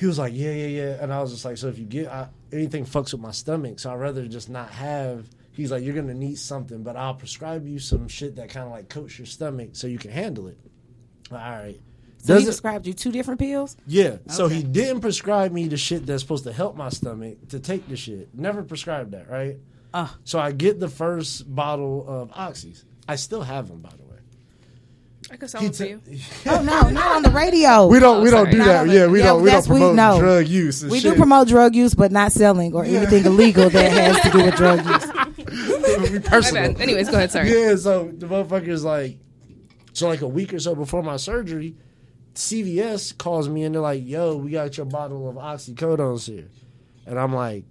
He 0.00 0.06
was 0.06 0.18
like, 0.18 0.32
yeah, 0.34 0.50
yeah, 0.52 0.66
yeah, 0.66 1.02
and 1.02 1.12
I 1.12 1.20
was 1.20 1.30
just 1.30 1.44
like, 1.44 1.58
so 1.58 1.68
if 1.68 1.78
you 1.78 1.84
get 1.84 2.08
I, 2.08 2.28
anything 2.52 2.86
fucks 2.86 3.12
with 3.12 3.20
my 3.20 3.32
stomach, 3.32 3.78
so 3.78 3.92
I'd 3.92 3.96
rather 4.00 4.26
just 4.26 4.48
not 4.48 4.70
have. 4.70 5.28
He's 5.52 5.70
like, 5.70 5.82
you're 5.84 5.94
gonna 5.94 6.14
need 6.14 6.38
something, 6.38 6.82
but 6.82 6.96
I'll 6.96 7.14
prescribe 7.14 7.66
you 7.66 7.78
some 7.78 8.08
shit 8.08 8.36
that 8.36 8.48
kind 8.48 8.64
of 8.64 8.72
like 8.72 8.88
coats 8.88 9.18
your 9.18 9.26
stomach 9.26 9.70
so 9.74 9.86
you 9.88 9.98
can 9.98 10.10
handle 10.10 10.46
it. 10.48 10.56
All 11.30 11.36
right. 11.36 11.78
So 12.22 12.32
he 12.34 12.38
Does 12.40 12.42
it- 12.44 12.46
prescribed 12.46 12.86
you 12.86 12.94
two 12.94 13.12
different 13.12 13.40
pills? 13.40 13.76
yeah. 13.86 14.16
So 14.28 14.48
he 14.48 14.62
didn't 14.62 15.02
prescribe 15.02 15.52
me 15.52 15.68
the 15.68 15.76
shit 15.76 16.06
that's 16.06 16.22
supposed 16.22 16.44
to 16.44 16.52
help 16.52 16.76
my 16.76 16.88
stomach 16.88 17.48
to 17.48 17.60
take 17.60 17.86
the 17.88 17.96
shit. 17.96 18.34
Never 18.34 18.62
prescribed 18.62 19.10
that, 19.12 19.28
right? 19.28 19.58
Ah. 19.92 20.16
So 20.24 20.38
I 20.38 20.52
get 20.52 20.80
the 20.80 20.88
first 20.88 21.52
bottle 21.54 22.06
of 22.08 22.30
oxys. 22.30 22.84
I 23.06 23.16
still 23.16 23.42
have 23.42 23.68
them, 23.68 23.80
by 23.80 23.90
the 23.90 24.04
way. 24.04 24.09
I 25.32 25.36
could 25.36 25.48
sell 25.48 25.60
He 25.60 25.68
them 25.68 26.00
for 26.00 26.10
t- 26.10 26.12
you. 26.16 26.20
Oh 26.46 26.62
no, 26.62 26.88
not 26.90 27.16
on 27.16 27.22
the 27.22 27.30
radio. 27.30 27.86
we 27.86 28.00
don't. 28.00 28.22
we 28.22 28.30
don't 28.30 28.46
sorry. 28.46 28.50
do 28.52 28.58
Not 28.58 28.64
that. 28.66 28.88
Yeah, 28.88 29.06
we 29.06 29.20
yeah, 29.20 29.26
don't. 29.26 29.42
We 29.42 29.50
don't 29.50 29.54
that's 29.54 29.68
we 29.68 29.76
promote 29.78 29.94
know. 29.96 30.18
drug 30.18 30.48
use. 30.48 30.82
And 30.82 30.90
we 30.90 30.98
shit. 31.00 31.12
do 31.12 31.16
promote 31.18 31.48
drug 31.48 31.74
use, 31.76 31.94
but 31.94 32.10
not 32.10 32.32
selling 32.32 32.74
or 32.74 32.84
anything 32.84 33.24
illegal 33.24 33.70
that 33.70 33.92
has 33.92 34.20
to 34.22 34.30
do 34.30 34.44
with 34.44 34.56
drug 34.56 34.84
use. 34.84 35.06
we 36.10 36.18
My 36.18 36.24
personal. 36.28 36.72
bad. 36.72 36.80
Anyways, 36.80 37.08
go 37.10 37.16
ahead. 37.16 37.30
Sorry. 37.30 37.48
Yeah, 37.50 37.76
so 37.76 38.10
the 38.12 38.26
motherfucker's 38.26 38.82
like, 38.84 39.18
so 39.92 40.08
like 40.08 40.22
a 40.22 40.28
week 40.28 40.52
or 40.52 40.58
so 40.58 40.74
before 40.74 41.02
my 41.02 41.16
surgery, 41.16 41.76
CVS 42.34 43.16
calls 43.16 43.48
me 43.48 43.62
and 43.64 43.74
they're 43.74 43.82
like, 43.82 44.06
"Yo, 44.06 44.36
we 44.36 44.50
got 44.50 44.76
your 44.76 44.86
bottle 44.86 45.28
of 45.28 45.36
oxycodones 45.36 46.26
here," 46.26 46.48
and 47.06 47.18
I'm 47.18 47.34
like, 47.34 47.64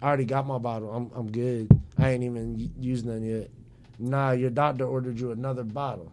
I 0.00 0.06
already 0.08 0.24
got 0.24 0.46
my 0.46 0.58
bottle. 0.58 0.90
I'm 0.90 1.10
I'm 1.14 1.30
good. 1.30 1.68
I 1.98 2.10
ain't 2.10 2.24
even 2.24 2.56
y- 2.56 2.70
used 2.78 3.04
none 3.04 3.22
yet. 3.24 3.50
Nah, 3.98 4.30
your 4.32 4.50
doctor 4.50 4.84
ordered 4.84 5.18
you 5.18 5.32
another 5.32 5.64
bottle. 5.64 6.12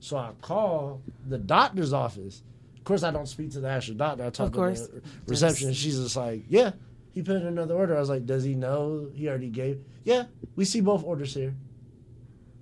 So 0.00 0.16
I 0.16 0.30
call 0.40 1.00
the 1.28 1.38
doctor's 1.38 1.92
office. 1.92 2.42
Of 2.78 2.84
course, 2.84 3.02
I 3.02 3.10
don't 3.10 3.26
speak 3.28 3.50
to 3.52 3.60
the 3.60 3.68
actual 3.68 3.94
doctor. 3.96 4.24
I 4.24 4.30
talk 4.30 4.52
to 4.52 4.58
the 4.58 5.02
receptionist. 5.26 5.78
She's 5.78 5.98
just 5.98 6.16
like, 6.16 6.44
yeah, 6.48 6.72
he 7.12 7.22
put 7.22 7.36
in 7.36 7.46
another 7.46 7.74
order. 7.74 7.96
I 7.96 8.00
was 8.00 8.08
like, 8.08 8.24
does 8.26 8.42
he 8.42 8.54
know 8.54 9.08
he 9.14 9.28
already 9.28 9.50
gave? 9.50 9.80
Yeah, 10.04 10.24
we 10.56 10.64
see 10.64 10.80
both 10.80 11.04
orders 11.04 11.34
here. 11.34 11.54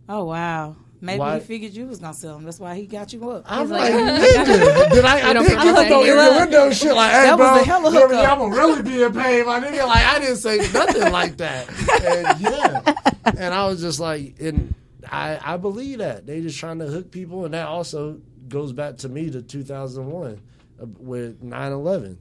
Oh 0.08 0.24
wow. 0.24 0.76
Maybe 1.00 1.20
Why- 1.20 1.38
he 1.38 1.44
figured 1.44 1.72
you 1.74 1.86
was 1.86 2.00
gonna 2.00 2.12
sell 2.12 2.34
them. 2.34 2.44
That's 2.44 2.58
why 2.58 2.74
he 2.74 2.86
got 2.86 3.12
you 3.12 3.30
up. 3.30 3.44
I'm 3.46 3.68
like, 3.70 3.92
like, 3.92 4.20
nigga, 4.20 4.90
did 4.90 5.04
I? 5.04 5.20
I 5.30 5.32
don't 5.32 5.44
didn't 5.46 5.62
get 5.62 5.64
no 5.66 5.72
that 5.74 5.88
here. 6.04 6.18
in 6.18 6.24
the 6.34 6.40
window 6.40 6.70
shit 6.72 6.92
like, 6.92 7.12
hey, 7.12 7.22
That 7.26 7.38
was 7.38 7.48
bro, 7.50 7.60
a 7.60 7.64
hella 7.64 7.92
you 7.92 7.98
ever- 8.00 8.16
hookup. 8.16 8.32
I'm 8.32 8.38
gonna 8.40 8.56
really 8.56 8.82
be 8.82 9.02
in 9.04 9.12
pain, 9.12 9.46
my 9.46 9.60
nigga. 9.60 9.86
Like, 9.86 10.04
I 10.04 10.18
didn't 10.18 10.36
say 10.38 10.56
nothing 10.72 11.12
like 11.12 11.36
that. 11.36 11.68
And 12.02 12.40
yeah, 12.40 12.94
and 13.38 13.54
I 13.54 13.66
was 13.68 13.80
just 13.80 14.00
like, 14.00 14.34
and 14.40 14.74
I 15.10 15.38
I 15.42 15.56
believe 15.56 15.98
that 15.98 16.26
they 16.26 16.40
just 16.40 16.58
trying 16.58 16.78
to 16.80 16.86
hook 16.86 17.10
people, 17.10 17.44
and 17.44 17.54
that 17.54 17.66
also 17.66 18.20
goes 18.48 18.72
back 18.72 18.98
to 18.98 19.08
me 19.08 19.30
to 19.30 19.42
2001 19.42 20.40
uh, 20.80 20.86
with 20.98 21.42
9/11. 21.42 22.16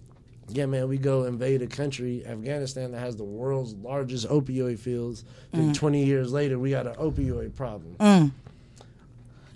Yeah, 0.50 0.66
man, 0.66 0.88
we 0.88 0.98
go 0.98 1.26
invade 1.26 1.62
a 1.62 1.68
country, 1.68 2.26
Afghanistan, 2.26 2.92
that 2.94 3.00
has 3.00 3.18
the 3.18 3.26
world's 3.26 3.74
largest 3.74 4.30
opioid 4.30 4.80
fields. 4.80 5.26
Then 5.52 5.72
mm. 5.72 5.76
20 5.76 6.06
years 6.06 6.32
later, 6.32 6.58
we 6.58 6.70
got 6.70 6.88
an 6.88 6.96
opioid 6.96 7.54
problem. 7.54 7.96
Mm. 8.00 8.32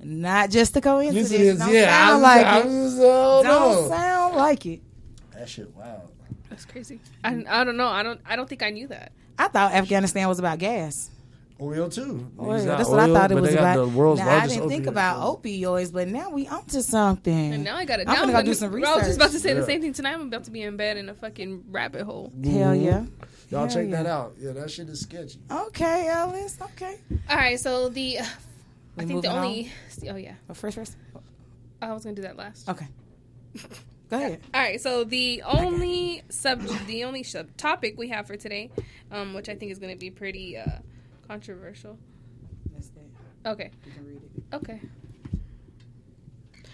Not 0.03 0.49
just 0.49 0.75
a 0.75 0.81
coincidence. 0.81 1.29
This 1.29 1.39
is, 1.39 1.59
Don't 1.59 1.73
yeah, 1.73 1.83
I 1.83 2.07
sound 2.07 2.13
was, 2.15 2.23
like 2.23 2.45
I 2.45 2.59
it. 2.59 2.65
was, 2.65 2.99
oh, 2.99 3.43
Don't 3.43 3.83
no. 3.83 3.87
sound 3.87 4.35
like 4.35 4.65
it. 4.65 4.81
That 5.33 5.47
shit, 5.47 5.73
wow. 5.75 6.01
That's 6.49 6.65
crazy. 6.65 6.99
I, 7.23 7.43
I 7.47 7.63
don't 7.63 7.77
know. 7.77 7.87
I 7.87 8.03
don't. 8.03 8.19
I 8.25 8.35
don't 8.35 8.49
think 8.49 8.61
I 8.61 8.71
knew 8.71 8.87
that. 8.87 9.13
I 9.39 9.47
thought 9.47 9.71
Afghanistan 9.71 10.27
was 10.27 10.37
about 10.37 10.59
gas. 10.59 11.09
Oil 11.61 11.89
too. 11.89 12.27
Oil. 12.39 12.65
That's 12.65 12.89
what 12.89 12.99
I 12.99 13.07
thought 13.13 13.31
it 13.31 13.35
was 13.35 13.53
about. 13.53 13.75
The 13.75 13.87
world's 13.87 14.19
now, 14.19 14.29
I 14.37 14.47
didn't 14.47 14.67
think 14.67 14.85
opioid 14.85 14.87
about 14.87 15.43
field. 15.43 15.77
opioids, 15.77 15.93
but 15.93 16.07
now 16.07 16.31
we 16.31 16.47
onto 16.47 16.81
something. 16.81 17.53
And 17.53 17.63
now 17.63 17.75
I 17.75 17.85
got 17.85 17.97
to. 17.97 18.09
I'm 18.09 18.15
gonna 18.15 18.31
go 18.33 18.41
do 18.41 18.53
some 18.55 18.71
research. 18.71 18.89
I 18.89 18.97
was 18.97 19.05
just 19.05 19.17
about 19.17 19.31
to 19.31 19.39
say 19.39 19.49
Yeah. 19.49 19.59
the 19.59 19.65
same 19.65 19.81
thing 19.81 19.93
tonight. 19.93 20.13
I'm 20.13 20.21
about 20.21 20.45
to 20.45 20.51
be 20.51 20.63
in 20.63 20.75
bed 20.75 20.97
in 20.97 21.07
a 21.07 21.13
fucking 21.13 21.65
rabbit 21.69 22.01
hole. 22.01 22.33
Hell 22.43 22.73
yeah. 22.73 23.05
Y'all 23.51 23.67
Hell 23.67 23.67
check 23.69 23.89
that 23.91 24.07
out. 24.07 24.33
Yeah, 24.39 24.53
that 24.53 24.71
shit 24.71 24.89
is 24.89 25.01
sketchy. 25.01 25.39
Okay, 25.51 26.07
Ellis. 26.07 26.57
Okay. 26.61 26.97
All 27.29 27.37
right. 27.37 27.59
So 27.59 27.89
the. 27.89 28.19
I 28.19 28.23
think 28.97 29.07
the 29.07 29.13
moving 29.13 29.31
only. 29.31 29.71
Oh 30.09 30.15
yeah. 30.15 30.33
Oh, 30.49 30.53
first, 30.55 30.77
first. 30.77 30.95
I 31.81 31.93
was 31.93 32.03
gonna 32.03 32.15
do 32.15 32.23
that 32.23 32.37
last. 32.37 32.67
Okay. 32.69 32.87
Go 34.09 34.17
ahead. 34.17 34.41
All 34.53 34.61
right, 34.61 34.79
so 34.81 35.03
the 35.05 35.41
only 35.45 36.21
sub, 36.29 36.61
the 36.87 37.05
only 37.05 37.23
sub 37.23 37.55
topic 37.55 37.97
we 37.97 38.09
have 38.09 38.27
for 38.27 38.35
today, 38.35 38.69
um, 39.09 39.33
which 39.33 39.47
I 39.47 39.55
think 39.55 39.71
is 39.71 39.79
going 39.79 39.93
to 39.93 39.97
be 39.99 40.09
pretty 40.09 40.57
uh, 40.57 40.65
controversial. 41.31 41.97
That's 42.73 42.87
it. 42.87 43.09
Okay, 43.47 43.71
You 43.85 43.91
can 43.93 44.05
read 44.05 44.17
it. 44.23 44.55
okay. 44.55 44.81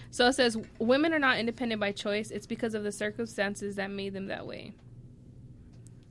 So 0.10 0.26
it 0.28 0.34
says 0.34 0.58
women 0.80 1.14
are 1.14 1.20
not 1.20 1.38
independent 1.38 1.80
by 1.80 1.92
choice. 1.92 2.32
It's 2.32 2.48
because 2.48 2.74
of 2.74 2.84
the 2.84 2.92
circumstances 2.92 3.76
that 3.76 3.92
made 3.92 4.14
them 4.14 4.28
that 4.28 4.48
way. 4.48 4.74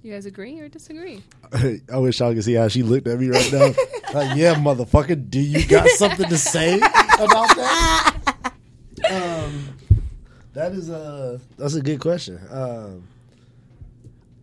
You 0.03 0.13
guys 0.13 0.27
agree 0.27 0.61
or 0.61 0.69
disagree? 0.69 1.25
I 1.53 1.99
wish 1.99 2.21
y'all 2.21 2.33
could 2.33 2.45
see 2.45 2.55
how 2.55 2.69
she 2.69 2.85
looked 2.85 3.09
at 3.09 3.19
me 3.19 3.29
right 3.31 3.53
now. 3.53 3.67
like, 4.15 4.37
yeah, 4.39 4.55
motherfucker, 4.55 5.29
do 5.29 5.41
you 5.41 5.67
got 5.67 5.89
something 5.89 6.29
to 6.29 6.39
say 6.39 6.77
about 6.77 7.57
that? 7.57 8.13
Um, 9.11 9.69
that 10.55 10.73
is 10.73 10.89
a 10.89 11.39
that's 11.59 11.75
a 11.75 11.83
good 11.83 12.01
question. 12.01 12.41
Um, 12.51 13.07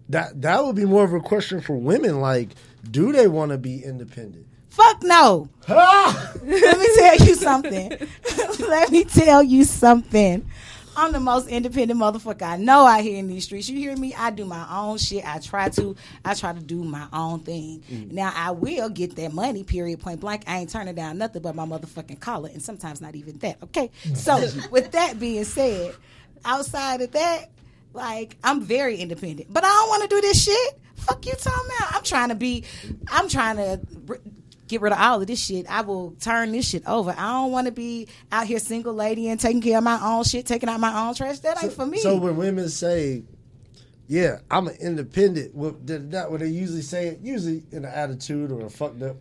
that 0.09 0.39
that 0.41 0.63
would 0.63 0.75
be 0.75 0.85
more 0.85 1.03
of 1.03 1.11
a 1.11 1.19
question 1.19 1.59
for 1.59 1.75
women. 1.75 2.21
Like, 2.21 2.49
do 2.89 3.11
they 3.11 3.27
want 3.27 3.51
to 3.51 3.57
be 3.57 3.83
independent? 3.83 4.47
Fuck 4.69 5.03
no. 5.03 5.49
Ah! 5.69 6.33
Let 6.43 6.79
me 6.79 6.87
tell 6.95 7.27
you 7.27 7.35
something. 7.35 7.91
Let 8.59 8.91
me 8.91 9.03
tell 9.03 9.43
you 9.43 9.65
something. 9.65 10.49
I'm 10.95 11.11
the 11.11 11.19
most 11.19 11.47
independent 11.47 11.99
motherfucker 11.99 12.43
I 12.43 12.57
know 12.57 12.85
out 12.85 13.01
here 13.01 13.17
in 13.17 13.27
these 13.27 13.45
streets. 13.45 13.69
You 13.69 13.77
hear 13.77 13.95
me? 13.95 14.13
I 14.13 14.29
do 14.29 14.45
my 14.45 14.65
own 14.75 14.97
shit. 14.97 15.25
I 15.27 15.39
try 15.39 15.69
to. 15.69 15.95
I 16.23 16.33
try 16.33 16.53
to 16.53 16.59
do 16.59 16.83
my 16.83 17.07
own 17.11 17.39
thing. 17.39 17.83
Now 18.11 18.31
I 18.35 18.51
will 18.51 18.89
get 18.89 19.15
that 19.15 19.33
money. 19.33 19.63
Period. 19.63 19.99
Point 19.99 20.19
blank. 20.19 20.43
I 20.47 20.59
ain't 20.59 20.69
turning 20.69 20.95
down 20.95 21.17
nothing 21.17 21.41
but 21.41 21.55
my 21.55 21.65
motherfucking 21.65 22.19
collar, 22.19 22.49
and 22.49 22.61
sometimes 22.61 23.01
not 23.01 23.15
even 23.15 23.37
that. 23.39 23.61
Okay. 23.63 23.91
So 24.15 24.37
with 24.71 24.91
that 24.91 25.19
being 25.19 25.43
said, 25.45 25.95
outside 26.45 27.01
of 27.01 27.11
that, 27.11 27.49
like 27.93 28.37
I'm 28.43 28.61
very 28.61 28.97
independent, 28.97 29.53
but 29.53 29.63
I 29.63 29.67
don't 29.67 29.89
want 29.89 30.03
to 30.03 30.09
do 30.09 30.21
this 30.21 30.43
shit. 30.43 30.79
Fuck 30.95 31.25
you 31.25 31.33
talking 31.33 31.69
about? 31.77 31.95
I'm 31.95 32.03
trying 32.03 32.29
to 32.29 32.35
be. 32.35 32.63
I'm 33.11 33.29
trying 33.29 33.57
to 33.57 33.81
get 34.67 34.81
rid 34.81 34.93
of 34.93 34.99
all 34.99 35.21
of 35.21 35.27
this 35.27 35.43
shit. 35.43 35.69
I 35.69 35.81
will 35.81 36.11
turn 36.19 36.51
this 36.51 36.67
shit 36.67 36.87
over. 36.87 37.13
I 37.17 37.33
don't 37.33 37.51
want 37.51 37.67
to 37.67 37.71
be 37.71 38.07
out 38.31 38.47
here 38.47 38.59
single 38.59 38.93
lady 38.93 39.29
and 39.29 39.39
taking 39.39 39.61
care 39.61 39.77
of 39.77 39.83
my 39.83 39.99
own 40.01 40.23
shit, 40.23 40.45
taking 40.45 40.69
out 40.69 40.79
my 40.79 41.07
own 41.07 41.13
trash. 41.13 41.39
That 41.39 41.63
ain't 41.63 41.73
for 41.73 41.85
me. 41.85 41.99
So 41.99 42.17
when 42.17 42.37
women 42.37 42.69
say, 42.69 43.23
"Yeah, 44.07 44.39
I'm 44.49 44.67
an 44.67 44.75
independent," 44.79 45.53
what 45.53 45.85
that, 45.87 46.11
that 46.11 46.31
what 46.31 46.39
they 46.39 46.47
usually 46.47 46.81
say 46.81 47.07
it 47.07 47.19
usually 47.21 47.63
in 47.71 47.85
an 47.85 47.91
attitude 47.93 48.51
or 48.51 48.65
a 48.65 48.69
fucked 48.69 49.01
up 49.01 49.17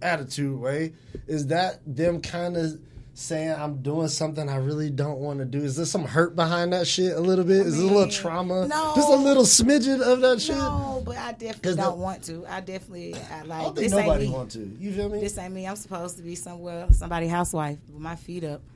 attitude 0.00 0.58
way 0.58 0.92
is 1.28 1.46
that 1.46 1.80
them 1.86 2.20
kind 2.20 2.56
of 2.56 2.80
saying 3.14 3.52
I'm 3.52 3.82
doing 3.82 4.08
something 4.08 4.48
I 4.48 4.56
really 4.56 4.90
don't 4.90 5.18
want 5.18 5.40
to 5.40 5.44
do. 5.44 5.58
Is 5.58 5.76
there 5.76 5.84
some 5.84 6.04
hurt 6.04 6.34
behind 6.34 6.72
that 6.72 6.86
shit 6.86 7.16
a 7.16 7.20
little 7.20 7.44
bit? 7.44 7.66
Is 7.66 7.76
there 7.76 7.86
a 7.86 7.88
little 7.88 8.10
trauma? 8.10 8.66
no. 8.66 8.92
Just 8.94 9.08
a 9.08 9.16
little 9.16 9.44
smidgen 9.44 10.00
of 10.00 10.20
that 10.22 10.40
shit. 10.40 10.56
no, 10.56 11.02
but 11.04 11.16
I 11.16 11.32
definitely 11.32 11.76
don't 11.76 11.98
want 11.98 12.24
to. 12.24 12.46
I 12.46 12.60
definitely 12.60 13.14
I 13.14 13.42
like 13.42 13.60
I 13.60 13.62
don't 13.64 13.76
think 13.76 13.90
this 13.90 13.92
nobody 13.92 14.28
want 14.28 14.50
to. 14.52 14.76
You 14.78 14.92
feel 14.92 15.08
me? 15.08 15.20
This 15.20 15.36
ain't 15.36 15.52
me. 15.52 15.66
I'm 15.66 15.76
supposed 15.76 16.16
to 16.16 16.22
be 16.22 16.34
somewhere, 16.34 16.86
somebody 16.92 17.28
housewife 17.28 17.78
with 17.92 18.02
my 18.02 18.16
feet 18.16 18.44
up. 18.44 18.62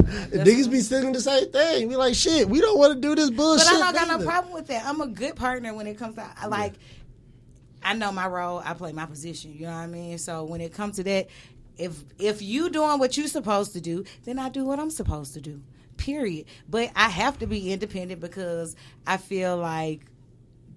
Niggas 0.00 0.70
be 0.70 0.80
saying 0.80 1.12
the 1.12 1.20
same 1.20 1.52
thing. 1.52 1.88
We 1.88 1.94
like 1.94 2.14
shit. 2.14 2.48
We 2.48 2.60
don't 2.60 2.78
want 2.78 2.94
to 2.94 3.00
do 3.00 3.14
this 3.14 3.30
bullshit. 3.30 3.66
But. 3.66 3.76
I 3.76 3.92
don't 3.92 4.08
got 4.08 4.18
no 4.18 4.24
problem 4.24 4.54
with 4.54 4.66
that. 4.68 4.84
I'm 4.84 5.00
a 5.00 5.06
good 5.06 5.36
partner 5.36 5.72
when 5.74 5.86
it 5.86 5.98
comes 5.98 6.16
to 6.16 6.26
I 6.36 6.46
like. 6.46 6.74
I 7.82 7.94
know 7.94 8.12
my 8.12 8.26
role. 8.26 8.60
I 8.64 8.74
play 8.74 8.92
my 8.92 9.06
position. 9.06 9.54
You 9.54 9.62
know 9.62 9.72
what 9.72 9.78
I 9.78 9.86
mean. 9.86 10.18
So 10.18 10.44
when 10.44 10.60
it 10.60 10.74
comes 10.74 10.96
to 10.96 11.04
that, 11.04 11.28
if 11.80 12.04
if 12.18 12.42
you 12.42 12.70
doing 12.70 12.98
what 12.98 13.16
you 13.16 13.26
supposed 13.26 13.72
to 13.72 13.80
do, 13.80 14.04
then 14.24 14.38
I 14.38 14.48
do 14.48 14.64
what 14.64 14.78
I'm 14.78 14.90
supposed 14.90 15.34
to 15.34 15.40
do. 15.40 15.62
Period. 15.96 16.46
But 16.68 16.90
I 16.94 17.08
have 17.08 17.38
to 17.38 17.46
be 17.46 17.72
independent 17.72 18.20
because 18.20 18.76
I 19.06 19.16
feel 19.16 19.56
like 19.56 20.02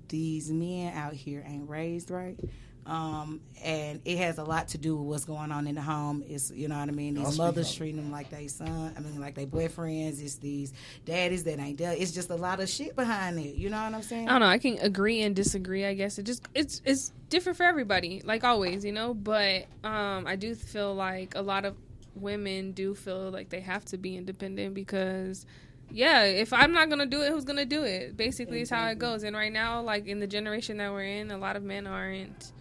these 0.08 0.52
men 0.52 0.94
out 0.96 1.14
here 1.14 1.44
ain't 1.46 1.70
raised 1.70 2.10
right. 2.10 2.40
Um, 2.86 3.40
and 3.64 4.02
it 4.04 4.18
has 4.18 4.38
a 4.40 4.44
lot 4.44 4.68
to 4.70 4.78
do 4.78 4.98
with 4.98 5.08
what's 5.08 5.26
going 5.26 5.52
on 5.52 5.68
in 5.68 5.76
the 5.76 5.82
home. 5.82 6.24
It's 6.28 6.52
you 6.52 6.68
know 6.68 6.78
what 6.78 6.90
I 6.90 6.92
mean. 6.92 7.18
I'll 7.18 7.26
These 7.26 7.38
mothers 7.38 7.70
on 7.70 7.78
treating 7.78 7.96
them 7.96 8.12
like 8.12 8.30
they 8.30 8.48
son. 8.48 8.94
I 8.98 9.00
mean, 9.00 9.22
like 9.22 9.36
they 9.36 9.46
boyfriends. 9.46 10.22
It's 10.22 10.36
these 10.36 10.74
daddies 11.06 11.46
that 11.46 11.60
ain't 11.60 11.78
there. 11.78 11.94
It's 11.94 12.12
just 12.12 12.30
a 12.30 12.36
lot 12.36 12.60
of 12.60 12.68
shit 12.68 12.96
behind 12.96 13.40
it. 13.40 13.56
You 13.56 13.70
know 13.70 13.82
what 13.82 13.94
I'm 13.94 14.02
saying? 14.02 14.28
I 14.28 14.34
don't 14.34 14.42
know. 14.42 14.48
I 14.48 14.58
can 14.58 14.78
agree 14.80 15.22
and 15.22 15.34
disagree. 15.36 15.86
I 15.86 15.94
guess 15.94 16.18
it 16.20 16.24
just 16.24 16.46
it's 16.54 16.82
it's 16.84 17.14
different 17.30 17.58
for 17.58 17.64
everybody, 17.64 18.22
like 18.26 18.44
always, 18.44 18.84
you 18.84 18.92
know. 18.92 19.14
But 19.14 19.68
um, 19.84 20.28
I 20.28 20.36
do 20.36 20.54
feel 20.54 20.94
like 20.94 21.36
a 21.36 21.42
lot 21.42 21.64
of 21.64 21.78
women 22.16 22.74
do 22.74 22.96
feel 22.96 23.32
like 23.32 23.50
they 23.50 23.62
have 23.62 23.86
to 23.86 23.98
be 23.98 24.18
independent 24.18 24.74
because, 24.74 25.46
yeah, 25.90 26.24
if 26.24 26.52
I'm 26.52 26.74
not 26.74 26.90
gonna 26.90 27.06
do 27.06 27.22
it, 27.22 27.32
who's 27.32 27.46
gonna 27.46 27.66
do 27.66 27.84
it? 27.84 28.18
Basically, 28.18 28.60
is 28.60 28.70
how 28.70 28.88
it 28.88 29.00
goes. 29.00 29.24
And 29.24 29.38
right 29.38 29.54
now, 29.54 29.82
like 29.82 30.06
in 30.06 30.20
the 30.20 30.28
generation 30.28 30.78
that 30.78 30.92
we're 30.92 31.04
in, 31.04 31.32
a 31.32 31.38
lot 31.38 31.56
of 31.56 31.64
men 31.64 31.88
aren't 31.88 32.52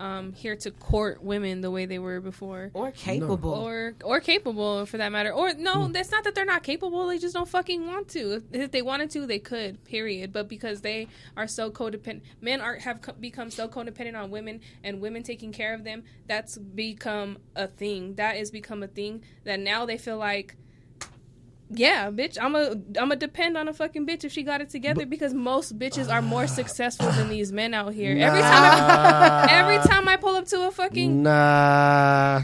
um, 0.00 0.32
here 0.32 0.56
to 0.56 0.70
court 0.70 1.22
women 1.22 1.60
the 1.60 1.70
way 1.70 1.84
they 1.86 1.98
were 1.98 2.20
before. 2.20 2.70
Or 2.74 2.90
capable. 2.90 3.52
or 3.52 3.94
or 4.02 4.18
capable 4.20 4.86
for 4.86 4.96
that 4.96 5.12
matter 5.12 5.30
or 5.32 5.52
no 5.54 5.84
Hmm. 5.86 5.92
that's 5.92 6.10
not 6.10 6.24
that 6.24 6.34
they're 6.34 6.44
not 6.46 6.62
capable 6.62 7.06
they 7.06 7.18
just 7.18 7.34
don't 7.34 7.48
fucking 7.48 7.86
want 7.86 8.08
to 8.08 8.32
if, 8.32 8.42
if 8.52 8.70
they 8.72 8.80
wanted 8.82 9.10
to 9.10 9.26
they 9.26 9.38
could 9.38 9.84
period 9.84 10.32
but 10.32 10.48
because 10.48 10.80
they 10.80 11.06
are 11.36 11.46
so 11.46 11.70
codependent 11.70 12.22
men 12.40 12.60
are 12.60 12.76
have 12.76 13.02
co- 13.02 13.12
become 13.12 13.50
so 13.50 13.68
codependent 13.68 14.18
on 14.20 14.30
women 14.30 14.60
and 14.82 15.00
women 15.00 15.22
taking 15.22 15.52
care 15.52 15.74
of 15.74 15.84
them 15.84 16.02
that's 16.26 16.56
become 16.56 17.38
a 17.54 17.66
thing 17.66 18.14
that 18.14 18.36
has 18.36 18.50
become 18.50 18.82
a 18.82 18.88
thing 18.88 19.22
that 19.44 19.60
now 19.60 19.84
they 19.84 19.98
feel 19.98 20.16
like 20.16 20.56
yeah, 21.72 22.10
bitch, 22.10 22.36
I'm 22.40 22.54
a 22.54 22.76
I'm 23.00 23.12
a 23.12 23.16
depend 23.16 23.56
on 23.56 23.68
a 23.68 23.72
fucking 23.72 24.06
bitch 24.06 24.24
if 24.24 24.32
she 24.32 24.42
got 24.42 24.60
it 24.60 24.70
together 24.70 25.06
because 25.06 25.32
most 25.32 25.78
bitches 25.78 26.12
are 26.12 26.20
more 26.20 26.44
ah. 26.44 26.46
successful 26.46 27.10
than 27.12 27.28
these 27.28 27.52
men 27.52 27.74
out 27.74 27.94
here. 27.94 28.16
Every 28.18 28.40
time 28.40 28.50
I, 28.50 29.46
every 29.50 29.78
time 29.88 30.08
I 30.08 30.16
pull 30.16 30.36
up 30.36 30.46
to 30.46 30.66
a 30.66 30.70
fucking 30.70 31.22
Nah. 31.22 32.42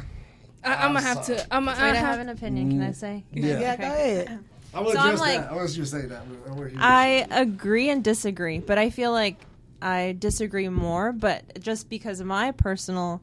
I, 0.64 0.75
I'm 0.75 0.92
gonna 0.92 1.00
have 1.00 1.25
sorry. 1.25 1.38
to. 1.38 1.47
I'm 1.54 1.64
gonna 1.64 1.76
I 1.76 1.88
have, 1.88 1.97
have 1.97 2.21
an 2.21 2.28
opinion. 2.28 2.71
Can 2.71 2.83
I 2.83 2.90
mm. 2.90 2.95
say? 2.95 3.25
Yeah. 3.33 3.61
yeah, 3.61 3.76
go 3.76 3.85
ahead. 3.85 4.38
I 4.75 4.80
want 4.80 4.92
So 4.92 4.99
I'm 5.00 5.16
like- 5.16 5.50
I 5.50 5.54
want 5.54 5.71
you 5.76 5.85
to 5.85 5.88
say 5.88 6.02
that. 6.02 6.23
I 6.47 6.50
want 6.50 6.73
you 6.73 6.78
to- 6.78 6.85
I 6.85 7.26
agree 7.30 7.88
and 7.88 8.04
disagree, 8.04 8.59
but 8.59 8.76
I 8.76 8.90
feel 8.90 9.12
like 9.12 9.40
I 9.80 10.16
disagree 10.18 10.68
more. 10.68 11.12
But 11.12 11.61
just 11.61 11.88
because 11.88 12.23
my 12.23 12.52
personal 12.52 13.23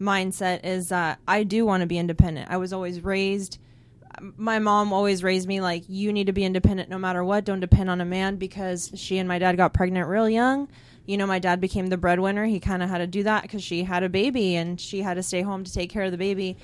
mindset 0.00 0.64
is 0.64 0.88
that 0.88 1.18
I 1.28 1.44
do 1.44 1.66
want 1.66 1.82
to 1.82 1.86
be 1.86 1.98
independent. 1.98 2.50
I 2.50 2.56
was 2.56 2.72
always 2.72 3.02
raised. 3.02 3.58
My 4.36 4.58
mom 4.58 4.92
always 4.92 5.22
raised 5.22 5.48
me 5.48 5.60
like 5.60 5.84
you 5.88 6.12
need 6.12 6.26
to 6.26 6.32
be 6.32 6.44
independent 6.44 6.88
no 6.88 6.98
matter 6.98 7.24
what. 7.24 7.44
Don't 7.44 7.60
depend 7.60 7.90
on 7.90 8.00
a 8.00 8.04
man 8.04 8.36
because 8.36 8.90
she 8.94 9.18
and 9.18 9.28
my 9.28 9.38
dad 9.38 9.56
got 9.56 9.74
pregnant 9.74 10.08
real 10.08 10.28
young. 10.28 10.68
you 11.08 11.16
know, 11.16 11.26
my 11.26 11.38
dad 11.38 11.58
became 11.58 11.86
the 11.86 11.96
breadwinner. 11.96 12.44
He 12.44 12.60
kind 12.60 12.82
of 12.82 12.90
had 12.90 12.98
to 12.98 13.06
do 13.06 13.22
that 13.22 13.40
because 13.40 13.64
she 13.64 13.82
had 13.82 14.02
a 14.02 14.10
baby 14.10 14.56
and 14.56 14.78
she 14.78 15.00
had 15.00 15.14
to 15.14 15.22
stay 15.22 15.40
home 15.40 15.64
to 15.64 15.72
take 15.72 15.88
care 15.88 16.02
of 16.02 16.10
the 16.10 16.18
baby. 16.18 16.58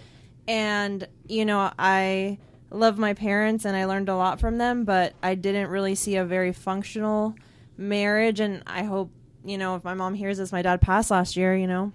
And, 0.46 1.08
you 1.26 1.46
know, 1.46 1.73
I 1.78 2.37
love 2.70 2.99
my 2.99 3.14
parents 3.14 3.64
and 3.64 3.75
I 3.75 3.87
learned 3.87 4.11
a 4.11 4.16
lot 4.16 4.40
from 4.40 4.58
them, 4.58 4.84
but 4.84 5.14
I 5.23 5.34
didn't 5.34 5.70
really 5.70 5.94
see 5.94 6.16
a 6.16 6.26
very 6.26 6.52
functional 6.52 7.34
marriage. 7.78 8.38
And 8.38 8.62
I 8.66 8.82
hope, 8.82 9.11
you 9.46 9.56
know, 9.56 9.76
if 9.76 9.84
my 9.84 9.94
mom 9.94 10.12
hears 10.12 10.37
this, 10.37 10.52
my 10.52 10.61
dad 10.61 10.82
passed 10.82 11.11
last 11.11 11.37
year, 11.38 11.56
you 11.56 11.66
know, 11.66 11.92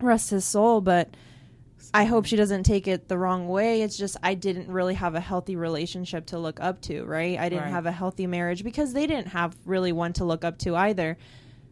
rest 0.00 0.30
his 0.30 0.46
soul. 0.46 0.80
But 0.80 1.10
I 1.96 2.04
hope 2.06 2.26
she 2.26 2.34
doesn't 2.34 2.64
take 2.64 2.88
it 2.88 3.06
the 3.06 3.16
wrong 3.16 3.46
way. 3.48 3.82
It's 3.82 3.96
just 3.96 4.16
I 4.20 4.34
didn't 4.34 4.66
really 4.68 4.94
have 4.94 5.14
a 5.14 5.20
healthy 5.20 5.54
relationship 5.54 6.26
to 6.26 6.38
look 6.40 6.58
up 6.60 6.80
to, 6.82 7.04
right? 7.04 7.38
I 7.38 7.48
didn't 7.48 7.64
Right. 7.66 7.70
have 7.72 7.86
a 7.86 7.92
healthy 7.92 8.26
marriage 8.26 8.64
because 8.64 8.92
they 8.92 9.06
didn't 9.06 9.28
have 9.28 9.56
really 9.64 9.92
one 9.92 10.12
to 10.14 10.24
look 10.24 10.44
up 10.44 10.58
to 10.58 10.74
either. 10.74 11.16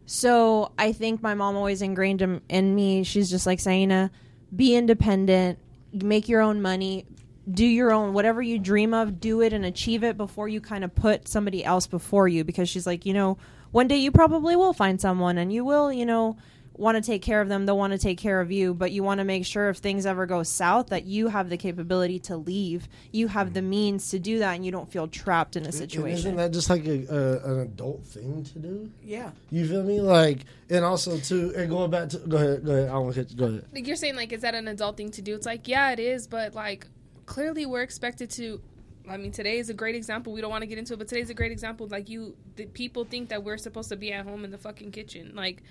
So 0.05 0.71
I 0.77 0.93
think 0.93 1.21
my 1.21 1.33
mom 1.33 1.57
always 1.57 1.81
ingrained 1.81 2.21
in, 2.21 2.41
in 2.47 2.73
me. 2.73 3.03
She's 3.03 3.29
just 3.29 3.45
like 3.45 3.59
Saina, 3.59 4.11
be 4.55 4.75
independent, 4.75 5.59
make 5.91 6.29
your 6.29 6.41
own 6.41 6.61
money, 6.61 7.05
do 7.51 7.65
your 7.65 7.91
own 7.91 8.13
whatever 8.13 8.41
you 8.41 8.59
dream 8.59 8.93
of, 8.93 9.19
do 9.19 9.41
it 9.41 9.51
and 9.51 9.65
achieve 9.65 10.05
it 10.05 10.15
before 10.15 10.47
you 10.47 10.61
kind 10.61 10.85
of 10.85 10.95
put 10.95 11.27
somebody 11.27 11.65
else 11.65 11.85
before 11.85 12.29
you. 12.29 12.45
Because 12.45 12.69
she's 12.69 12.87
like, 12.87 13.05
you 13.05 13.13
know, 13.13 13.37
one 13.71 13.89
day 13.89 13.97
you 13.97 14.09
probably 14.11 14.55
will 14.55 14.71
find 14.73 15.01
someone 15.01 15.37
and 15.37 15.51
you 15.51 15.65
will, 15.65 15.91
you 15.91 16.05
know, 16.05 16.37
want 16.75 16.95
to 16.95 17.01
take 17.01 17.21
care 17.21 17.39
of 17.39 17.49
them. 17.49 17.65
They'll 17.65 17.77
want 17.77 17.93
to 17.93 17.99
take 17.99 18.17
care 18.17 18.41
of 18.41 18.51
you, 18.51 18.73
but 18.73 18.91
you 18.91 19.03
want 19.03 19.19
to 19.19 19.23
make 19.23 19.45
sure 19.45 19.69
if 19.69 19.77
things 19.77 20.05
ever 20.05 20.25
go 20.25 20.41
south 20.43 20.87
that 20.87 21.05
you 21.05 21.27
have 21.27 21.49
the 21.49 21.57
capability 21.57 22.19
to 22.21 22.37
leave. 22.37 22.87
You 23.11 23.27
have 23.27 23.53
the 23.53 23.61
means 23.61 24.09
to 24.09 24.19
do 24.19 24.39
that, 24.39 24.53
and 24.55 24.65
you 24.65 24.71
don't 24.71 24.91
feel 24.91 25.07
trapped 25.07 25.55
in 25.55 25.63
a 25.63 25.65
And 25.67 25.75
situation. 25.75 26.17
isn't 26.17 26.35
that 26.37 26.51
just 26.51 26.69
like 26.69 26.85
a, 26.87 27.05
a, 27.07 27.53
an 27.53 27.59
adult 27.59 28.03
thing 28.03 28.43
to 28.43 28.59
do? 28.59 28.91
Yeah. 29.03 29.31
You 29.51 29.67
feel 29.67 29.83
me? 29.83 30.01
Like, 30.01 30.45
and 30.69 30.83
also 30.83 31.17
too, 31.17 31.53
and 31.55 31.69
going 31.69 31.91
back 31.91 32.09
to 32.09 32.17
go 32.17 32.37
ahead, 32.37 32.65
go 32.65 32.71
ahead. 32.71 32.89
I 32.89 32.97
want 32.97 33.13
to 33.15 33.19
hit. 33.21 33.37
Go 33.37 33.45
ahead. 33.45 33.65
Like 33.73 33.85
you're 33.85 33.95
saying, 33.95 34.15
like, 34.15 34.33
is 34.33 34.41
that 34.41 34.55
an 34.55 34.67
adult 34.67 34.97
thing 34.97 35.11
to 35.11 35.21
do? 35.21 35.35
It's 35.35 35.45
like, 35.45 35.67
yeah, 35.67 35.91
it 35.91 35.99
is, 35.99 36.25
but 36.27 36.55
like, 36.55 36.87
clearly 37.25 37.65
we're 37.65 37.83
expected 37.83 38.29
to. 38.31 38.61
I 39.09 39.17
mean, 39.17 39.31
today 39.31 39.57
is 39.57 39.69
a 39.69 39.73
great 39.73 39.95
example. 39.95 40.33
We 40.33 40.41
don't 40.41 40.49
want 40.49 40.61
to 40.61 40.67
get 40.67 40.77
into 40.77 40.93
it, 40.93 40.97
but 40.97 41.07
today's 41.07 41.29
a 41.29 41.33
great 41.33 41.51
example. 41.51 41.87
Like 41.87 42.09
you, 42.09 42.35
the 42.55 42.65
people 42.65 43.03
think 43.05 43.29
that 43.29 43.43
we're 43.43 43.57
supposed 43.57 43.89
to 43.89 43.95
be 43.95 44.13
at 44.13 44.25
home 44.25 44.45
in 44.45 44.51
the 44.51 44.57
fucking 44.57 44.91
kitchen, 44.91 45.33
like, 45.35 45.61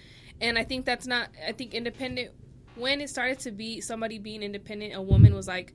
and 0.41 0.59
I 0.59 0.65
think 0.65 0.85
that's 0.85 1.07
not. 1.07 1.29
I 1.47 1.53
think 1.53 1.75
independent. 1.75 2.33
When 2.75 3.01
it 3.01 3.11
started 3.11 3.39
to 3.41 3.51
be 3.51 3.81
somebody 3.81 4.19
being 4.19 4.43
independent, 4.43 4.95
a 4.95 5.03
woman 5.03 5.35
was 5.35 5.49
like, 5.49 5.75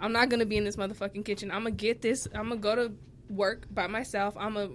"I'm 0.00 0.12
not 0.12 0.28
gonna 0.28 0.46
be 0.46 0.56
in 0.56 0.64
this 0.64 0.76
motherfucking 0.76 1.24
kitchen. 1.24 1.50
I'm 1.50 1.62
gonna 1.62 1.72
get 1.72 2.02
this. 2.02 2.26
I'm 2.34 2.48
gonna 2.48 2.56
go 2.56 2.74
to 2.74 2.92
work 3.28 3.66
by 3.72 3.86
myself. 3.86 4.36
I'm 4.38 4.54
gonna 4.54 4.70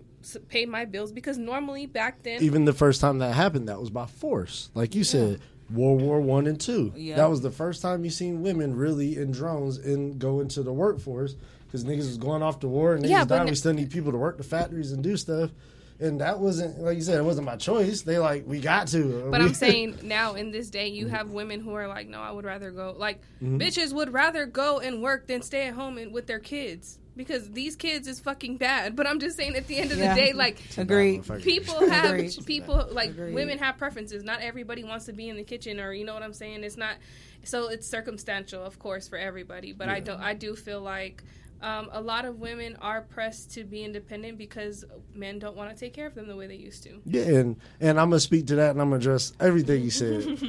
pay 0.48 0.66
my 0.66 0.86
bills." 0.86 1.12
Because 1.12 1.38
normally 1.38 1.86
back 1.86 2.24
then, 2.24 2.42
Even 2.42 2.66
the 2.66 2.74
first 2.74 3.02
time 3.02 3.20
that 3.20 3.36
happened, 3.36 3.68
that 3.68 3.80
was 3.80 3.90
by 3.90 4.06
force. 4.06 4.70
Like 4.74 4.96
you 4.96 5.04
said, 5.04 5.40
World 5.74 6.02
War 6.02 6.22
One 6.22 6.48
and 6.48 6.60
Two. 6.60 6.94
Yeah. 6.96 7.16
That 7.16 7.30
was 7.30 7.42
the 7.42 7.52
first 7.52 7.82
time 7.82 8.04
you 8.04 8.10
seen 8.10 8.42
women 8.42 8.76
really 8.76 9.18
in 9.18 9.32
drones 9.32 9.78
and 9.78 10.20
go 10.20 10.40
into 10.40 10.64
the 10.64 10.74
workforce 10.74 11.36
because 11.72 11.86
niggas 11.86 12.00
was 12.00 12.18
going 12.18 12.44
off 12.44 12.60
to 12.60 12.68
war 12.68 12.94
and 12.96 13.06
niggas 13.06 13.10
Yeah, 13.10 13.24
but 13.25 13.38
died. 13.38 13.42
n- 13.42 13.50
we 13.50 13.56
still 13.56 13.74
need 13.74 13.90
people 13.92 14.12
to 14.12 14.18
work 14.18 14.38
the 14.38 14.44
factories 14.44 14.92
and 14.92 15.01
do 15.01 15.16
stuff. 15.16 15.51
And 16.00 16.20
that 16.20 16.40
wasn't 16.40 16.80
like 16.82 16.98
you 16.98 17.04
said. 17.04 17.20
It 17.20 17.24
wasn't 17.24 17.46
my 17.46 17.56
choice. 17.58 18.01
They 18.01 18.18
like 18.18 18.44
we 18.48 18.60
got 18.60 18.88
to. 18.88 19.28
But 19.32 19.40
We- 19.40 19.46
I'm 19.48 19.54
saying 19.54 20.00
now 20.01 20.34
in 20.34 20.51
this 20.51 20.70
day, 20.72 20.88
you 20.88 21.08
have 21.08 21.30
women 21.30 21.60
who 21.62 21.74
are 21.75 21.88
like, 21.88 22.08
no, 22.08 22.20
I 22.20 22.32
would 22.32 22.44
rather 22.46 22.72
go. 22.72 22.96
Like 22.98 23.22
Mm-hmm. 23.42 23.58
bitches 23.58 23.94
would 23.94 24.12
rather 24.12 24.46
go 24.48 24.80
and 24.80 25.01
work 25.04 25.28
than 25.28 25.42
stay 25.44 25.68
at 25.68 25.75
home 25.75 25.98
and 26.00 26.12
with 26.12 26.25
their 26.28 26.40
kids 26.40 26.98
because 27.16 27.50
these 27.51 27.75
kids 27.75 28.08
is 28.08 28.20
fucking 28.20 28.58
bad. 28.58 28.96
But 28.96 29.06
I'm 29.06 29.20
just 29.20 29.38
saying, 29.38 29.56
at 29.56 29.68
the 29.68 29.78
end 29.78 29.92
of 29.92 30.00
Yeah. 30.00 30.16
the 30.16 30.20
day, 30.22 30.34
like 30.34 30.60
Agreed. 30.78 31.24
people 31.44 31.88
have 31.90 32.16
Agreed. 32.16 32.46
people 32.48 32.88
like 32.92 33.12
Agreed. 33.12 33.36
women 33.36 33.60
have 33.60 33.78
preferences. 33.78 34.24
Not 34.24 34.42
everybody 34.42 34.84
wants 34.84 35.06
to 35.06 35.13
be 35.13 35.30
in 35.30 35.38
the 35.38 35.44
kitchen, 35.44 35.80
or 35.80 35.94
you 35.94 36.04
know 36.04 36.16
what 36.16 36.24
I'm 36.24 36.34
saying. 36.34 36.63
It's 36.63 36.78
not 36.78 36.96
so 37.44 37.68
it's 37.70 37.88
circumstantial, 37.88 38.63
of 38.63 38.80
course, 38.80 39.08
for 39.08 39.18
everybody. 39.20 39.72
But 39.74 39.90
I 39.90 40.00
don't. 40.00 40.20
I 40.20 40.34
do 40.34 40.56
feel 40.56 40.82
like. 40.82 41.24
Um, 41.62 41.89
a 41.91 42.01
lot 42.01 42.25
of 42.25 42.39
women 42.39 42.75
are 42.82 43.01
pressed 43.01 43.53
to 43.53 43.63
be 43.63 43.84
independent 43.84 44.38
because 44.38 44.84
men 45.13 45.38
don't 45.38 45.56
want 45.56 45.69
to 45.69 45.80
take 45.80 45.93
care 45.93 46.08
of 46.08 46.15
them 46.15 46.28
the 46.28 46.36
way 46.36 46.47
they 46.47 46.56
used 46.56 46.84
to. 46.84 47.02
Yeah, 47.06 47.24
and 47.24 47.56
and 47.80 48.00
I'm 48.00 48.10
gonna 48.10 48.19
speak 48.19 48.47
to 48.47 48.56
that, 48.56 48.71
and 48.71 48.82
I'm 48.82 48.88
gonna 48.88 48.97
address 48.97 49.34
everything 49.39 49.84
you 49.84 49.91
said. 49.91 50.39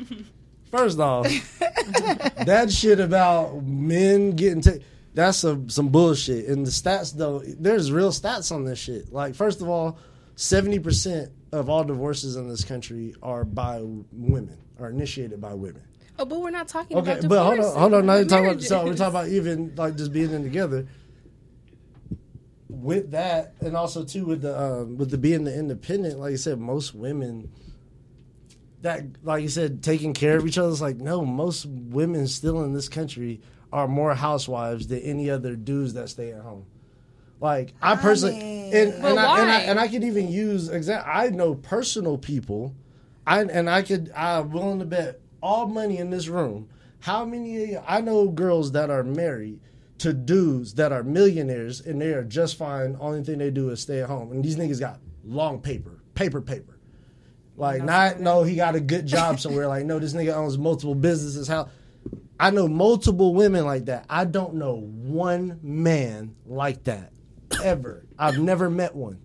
First 0.70 0.98
off, 0.98 1.26
that 1.58 2.72
shit 2.72 2.98
about 2.98 3.62
men 3.62 4.30
getting 4.30 4.62
ta- 4.62 4.82
that's 5.12 5.38
some 5.38 5.68
some 5.68 5.90
bullshit. 5.90 6.46
And 6.46 6.66
the 6.66 6.70
stats 6.70 7.14
though, 7.14 7.42
there's 7.46 7.92
real 7.92 8.10
stats 8.10 8.50
on 8.50 8.64
this 8.64 8.78
shit. 8.78 9.12
Like 9.12 9.34
first 9.34 9.60
of 9.60 9.68
all, 9.68 9.98
seventy 10.36 10.78
percent 10.78 11.30
of 11.52 11.68
all 11.68 11.84
divorces 11.84 12.36
in 12.36 12.48
this 12.48 12.64
country 12.64 13.14
are 13.22 13.44
by 13.44 13.80
women, 13.82 14.56
are 14.80 14.88
initiated 14.88 15.42
by 15.42 15.52
women. 15.52 15.82
Oh, 16.18 16.24
but 16.24 16.40
we're 16.40 16.50
not 16.50 16.68
talking 16.68 16.96
about. 16.96 17.18
Okay, 17.18 17.26
about 17.26 17.28
but 17.28 17.44
hold 17.44 17.60
on, 17.60 17.78
hold 17.78 17.94
on. 17.94 18.06
Now 18.06 18.14
you're 18.14 18.24
talking 18.24 18.46
about 18.46 18.62
so 18.62 18.84
we're 18.84 18.94
talking 18.94 19.14
about 19.14 19.28
even 19.28 19.74
like 19.76 19.96
just 19.96 20.12
being 20.12 20.32
in 20.32 20.42
together. 20.42 20.86
With 22.82 23.12
that, 23.12 23.54
and 23.60 23.76
also 23.76 24.02
too 24.04 24.24
with 24.26 24.42
the 24.42 24.60
um, 24.60 24.96
with 24.98 25.10
the 25.10 25.18
being 25.18 25.44
the 25.44 25.56
independent, 25.56 26.18
like 26.18 26.32
you 26.32 26.36
said, 26.36 26.58
most 26.58 26.94
women 26.96 27.48
that 28.80 29.04
like 29.22 29.42
you 29.42 29.48
said 29.48 29.82
taking 29.84 30.12
care 30.12 30.36
of 30.36 30.46
each 30.46 30.58
other 30.58 30.68
is 30.70 30.80
like 30.82 30.96
no, 30.96 31.24
most 31.24 31.64
women 31.66 32.26
still 32.26 32.64
in 32.64 32.72
this 32.72 32.88
country 32.88 33.40
are 33.72 33.86
more 33.86 34.14
housewives 34.14 34.88
than 34.88 34.98
any 34.98 35.30
other 35.30 35.54
dudes 35.54 35.94
that 35.94 36.08
stay 36.08 36.32
at 36.32 36.40
home. 36.42 36.66
Like 37.40 37.72
I 37.80 37.94
personally, 37.94 38.38
mean- 38.38 38.74
and, 38.74 38.92
and, 39.04 39.18
I, 39.18 39.40
and, 39.40 39.50
I, 39.50 39.60
and 39.60 39.80
I 39.80 39.86
could 39.88 40.02
even 40.02 40.28
use 40.28 40.68
exact. 40.68 41.06
I 41.06 41.28
know 41.28 41.54
personal 41.54 42.18
people, 42.18 42.74
I 43.26 43.42
and 43.42 43.70
I 43.70 43.82
could. 43.82 44.10
I'm 44.16 44.50
willing 44.50 44.80
to 44.80 44.84
bet 44.86 45.20
all 45.40 45.66
money 45.68 45.98
in 45.98 46.10
this 46.10 46.26
room. 46.26 46.68
How 46.98 47.24
many? 47.24 47.62
of 47.62 47.68
you- 47.68 47.82
I 47.86 48.00
know 48.00 48.26
girls 48.28 48.72
that 48.72 48.90
are 48.90 49.04
married 49.04 49.60
to 49.98 50.12
dudes 50.12 50.74
that 50.74 50.92
are 50.92 51.02
millionaires 51.02 51.80
and 51.80 52.00
they 52.00 52.12
are 52.12 52.24
just 52.24 52.56
fine. 52.56 52.96
Only 53.00 53.22
thing 53.22 53.38
they 53.38 53.50
do 53.50 53.70
is 53.70 53.80
stay 53.80 54.02
at 54.02 54.08
home, 54.08 54.32
and 54.32 54.44
these 54.44 54.56
niggas 54.56 54.80
got 54.80 55.00
long 55.24 55.60
paper, 55.60 56.02
paper, 56.14 56.40
paper. 56.40 56.78
Like 57.56 57.82
not 57.82 58.20
no, 58.20 58.42
he 58.42 58.56
got 58.56 58.74
a 58.74 58.80
good 58.80 59.06
job 59.06 59.38
somewhere. 59.38 59.68
Like 59.68 59.84
no, 59.84 59.98
this 59.98 60.14
nigga 60.14 60.34
owns 60.34 60.58
multiple 60.58 60.94
businesses. 60.94 61.46
How 61.46 61.68
I 62.40 62.50
know 62.50 62.66
multiple 62.66 63.34
women 63.34 63.64
like 63.64 63.84
that. 63.86 64.06
I 64.08 64.24
don't 64.24 64.54
know 64.54 64.80
one 64.80 65.60
man 65.62 66.34
like 66.46 66.84
that 66.84 67.12
ever. 67.62 68.04
I've 68.18 68.38
never 68.38 68.70
met 68.70 68.94
one. 68.94 69.20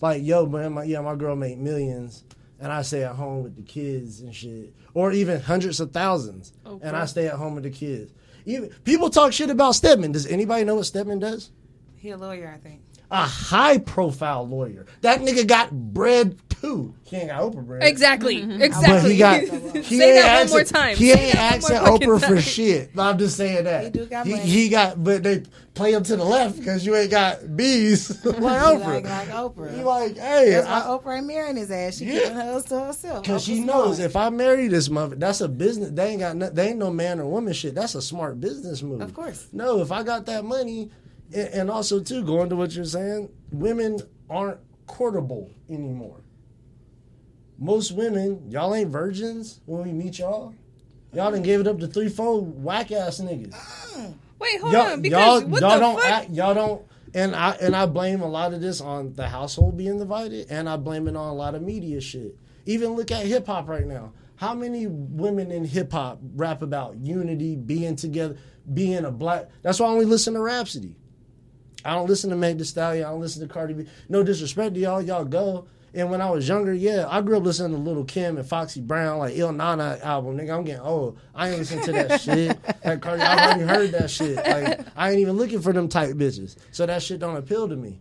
Like 0.00 0.22
yo, 0.22 0.46
man, 0.46 0.74
my, 0.74 0.82
yeah, 0.84 1.00
my 1.00 1.14
girl 1.14 1.36
made 1.36 1.58
millions, 1.58 2.24
and 2.60 2.70
I 2.72 2.82
stay 2.82 3.04
at 3.04 3.14
home 3.14 3.42
with 3.42 3.56
the 3.56 3.62
kids 3.62 4.20
and 4.20 4.34
shit, 4.34 4.74
or 4.92 5.12
even 5.12 5.40
hundreds 5.40 5.80
of 5.80 5.92
thousands, 5.92 6.52
and 6.82 6.96
I 6.96 7.06
stay 7.06 7.28
at 7.28 7.34
home 7.34 7.54
with 7.54 7.64
the 7.64 7.70
kids. 7.70 8.12
Even 8.48 8.70
people 8.84 9.10
talk 9.10 9.34
shit 9.34 9.50
about 9.50 9.74
Stedman. 9.74 10.12
Does 10.12 10.26
anybody 10.26 10.64
know 10.64 10.76
what 10.76 10.86
Stedman 10.86 11.18
does? 11.18 11.50
He 11.96 12.10
a 12.10 12.16
lawyer, 12.16 12.50
I 12.54 12.58
think. 12.58 12.80
A 13.10 13.26
high 13.26 13.76
profile 13.76 14.48
lawyer. 14.48 14.86
That 15.02 15.20
nigga 15.20 15.46
got 15.46 15.70
bread 15.70 16.47
too. 16.60 16.94
He 17.04 17.16
ain't 17.16 17.28
got 17.30 17.40
Oprah 17.42 17.64
bread. 17.66 17.82
Mm-hmm. 17.82 17.88
Exactly. 17.88 18.44
But 18.46 18.60
Exactly. 18.62 19.12
he 19.12 19.18
got. 19.18 19.42
He 19.88 19.98
Say 19.98 20.16
ain't 20.16 20.24
that 20.24 20.40
one 20.42 20.50
more 20.50 20.60
asking- 20.60 20.74
time. 20.76 20.96
He 20.96 21.12
Say 21.12 21.24
ain't 21.24 21.32
that 21.34 21.62
one 21.62 21.72
asking 21.72 21.76
more 21.78 21.86
fucking 21.92 22.08
Oprah 22.08 22.20
for 22.20 22.26
time. 22.34 22.38
shit. 22.40 22.94
No, 22.96 23.02
I'm 23.04 23.18
just 23.18 23.36
saying 23.36 23.64
that. 23.64 23.84
He 23.84 23.90
do 23.90 24.06
got 24.06 24.26
he, 24.26 24.32
money. 24.32 24.44
he 24.44 24.68
got, 24.68 25.02
but 25.04 25.22
they 25.22 25.42
play 25.74 25.92
him 25.92 26.02
to 26.02 26.16
the 26.16 26.24
left 26.24 26.58
because 26.58 26.84
you 26.84 26.96
ain't 26.96 27.10
got 27.10 27.56
bees 27.56 28.24
like 28.24 28.34
He 28.36 28.40
Oprah. 28.42 28.80
like, 28.84 29.04
like 29.04 29.28
Oprah. 29.28 29.76
He 29.76 29.82
like, 29.84 30.16
hey, 30.18 30.50
That's 30.50 30.66
why 30.66 30.80
I- 30.80 30.98
Oprah 30.98 31.16
ain't 31.18 31.26
marrying 31.26 31.56
his 31.56 31.70
ass. 31.70 31.98
She 31.98 32.06
Yeah. 32.06 32.18
keeping 32.20 32.34
hers 32.36 32.64
to 32.64 32.80
herself. 32.80 33.24
Cause 33.24 33.44
she 33.44 33.58
Oprah's 33.60 33.64
knows 33.66 33.96
smart. 33.96 34.10
if 34.10 34.16
I 34.16 34.30
marry 34.30 34.68
this 34.68 34.88
mother, 34.90 35.14
that's 35.16 35.40
a 35.40 35.48
business. 35.48 35.90
They 35.92 36.08
ain't 36.10 36.20
got 36.20 36.36
no, 36.36 36.50
they 36.50 36.68
ain't 36.70 36.78
no 36.78 36.90
man 36.90 37.20
or 37.20 37.26
woman 37.26 37.52
shit. 37.52 37.74
That's 37.74 37.94
a 37.94 38.02
smart 38.02 38.40
business 38.40 38.82
move. 38.82 39.00
Of 39.00 39.14
course. 39.14 39.48
No, 39.52 39.80
if 39.80 39.92
I 39.92 40.02
got 40.02 40.26
that 40.26 40.44
money, 40.44 40.90
and, 41.32 41.48
and 41.48 41.70
also 41.70 42.00
too 42.00 42.24
going 42.24 42.48
to 42.50 42.56
what 42.56 42.74
you're 42.74 42.84
saying, 42.84 43.28
women 43.52 44.00
aren't 44.28 44.58
courtable 44.88 45.48
anymore. 45.70 46.16
Most 47.58 47.92
women, 47.92 48.50
y'all 48.50 48.74
ain't 48.74 48.90
virgins 48.90 49.60
when 49.66 49.82
we 49.82 49.92
meet 49.92 50.18
y'all. 50.18 50.54
Y'all 51.12 51.30
done 51.30 51.42
gave 51.42 51.60
it 51.60 51.66
up 51.66 51.78
to 51.80 51.86
three, 51.86 52.08
four 52.08 52.40
whack 52.40 52.92
ass 52.92 53.20
niggas. 53.20 53.54
Mm. 53.54 54.14
Wait, 54.38 54.60
hold 54.60 54.72
y'all, 54.72 54.82
on. 54.92 55.02
Because 55.02 55.42
y'all, 55.42 55.48
what 55.50 55.60
y'all 55.60 55.70
the 55.74 55.78
don't 55.80 56.00
fuck? 56.00 56.10
act, 56.10 56.30
y'all 56.30 56.54
don't 56.54 56.82
and 57.14 57.34
I 57.34 57.52
and 57.60 57.74
I 57.74 57.86
blame 57.86 58.20
a 58.20 58.28
lot 58.28 58.52
of 58.52 58.60
this 58.60 58.80
on 58.80 59.14
the 59.14 59.28
household 59.28 59.76
being 59.76 59.98
divided 59.98 60.46
and 60.50 60.68
I 60.68 60.76
blame 60.76 61.08
it 61.08 61.16
on 61.16 61.28
a 61.28 61.34
lot 61.34 61.54
of 61.54 61.62
media 61.62 62.00
shit. 62.00 62.36
Even 62.66 62.90
look 62.90 63.10
at 63.10 63.24
hip 63.26 63.46
hop 63.46 63.68
right 63.68 63.86
now. 63.86 64.12
How 64.36 64.54
many 64.54 64.86
women 64.86 65.50
in 65.50 65.64
hip 65.64 65.92
hop 65.92 66.20
rap 66.36 66.62
about 66.62 66.96
unity, 66.98 67.56
being 67.56 67.96
together, 67.96 68.36
being 68.72 69.04
a 69.04 69.10
black 69.10 69.48
that's 69.62 69.80
why 69.80 69.86
I 69.86 69.90
only 69.90 70.04
listen 70.04 70.34
to 70.34 70.40
Rapsody. 70.40 70.94
I 71.84 71.94
don't 71.94 72.08
listen 72.08 72.30
to 72.30 72.36
Meg 72.36 72.58
Thee 72.58 72.64
Stallion. 72.64 73.06
I 73.06 73.10
don't 73.10 73.20
listen 73.20 73.46
to 73.46 73.52
Cardi 73.52 73.72
B. 73.72 73.86
No 74.08 74.22
disrespect 74.22 74.74
to 74.74 74.80
y'all, 74.80 75.00
y'all 75.00 75.24
go. 75.24 75.66
And 75.94 76.10
when 76.10 76.20
I 76.20 76.30
was 76.30 76.46
younger, 76.46 76.74
yeah, 76.74 77.06
I 77.08 77.22
grew 77.22 77.38
up 77.38 77.44
listening 77.44 77.72
to 77.72 77.90
Lil' 77.90 78.04
Kim 78.04 78.36
and 78.36 78.46
Foxy 78.46 78.80
Brown, 78.80 79.18
like 79.18 79.36
Ill 79.36 79.52
Na 79.52 79.74
Na 79.74 79.96
album. 80.02 80.36
Nigga, 80.36 80.56
I'm 80.56 80.64
getting 80.64 80.82
old. 80.82 81.18
I 81.34 81.48
ain't 81.48 81.58
listening 81.58 81.84
to 81.86 81.92
that 81.92 82.20
shit. 82.20 82.58
That 82.82 83.02
Cardi, 83.02 83.22
I 83.22 83.46
already 83.46 83.64
heard 83.64 83.92
that 83.92 84.10
shit. 84.10 84.36
Like, 84.36 84.80
I 84.96 85.10
ain't 85.10 85.18
even 85.20 85.36
looking 85.36 85.60
for 85.60 85.72
them 85.72 85.88
type 85.88 86.14
bitches. 86.14 86.56
So 86.70 86.86
that 86.86 87.02
shit 87.02 87.18
don't 87.18 87.36
appeal 87.36 87.68
to 87.68 87.76
me. 87.76 88.00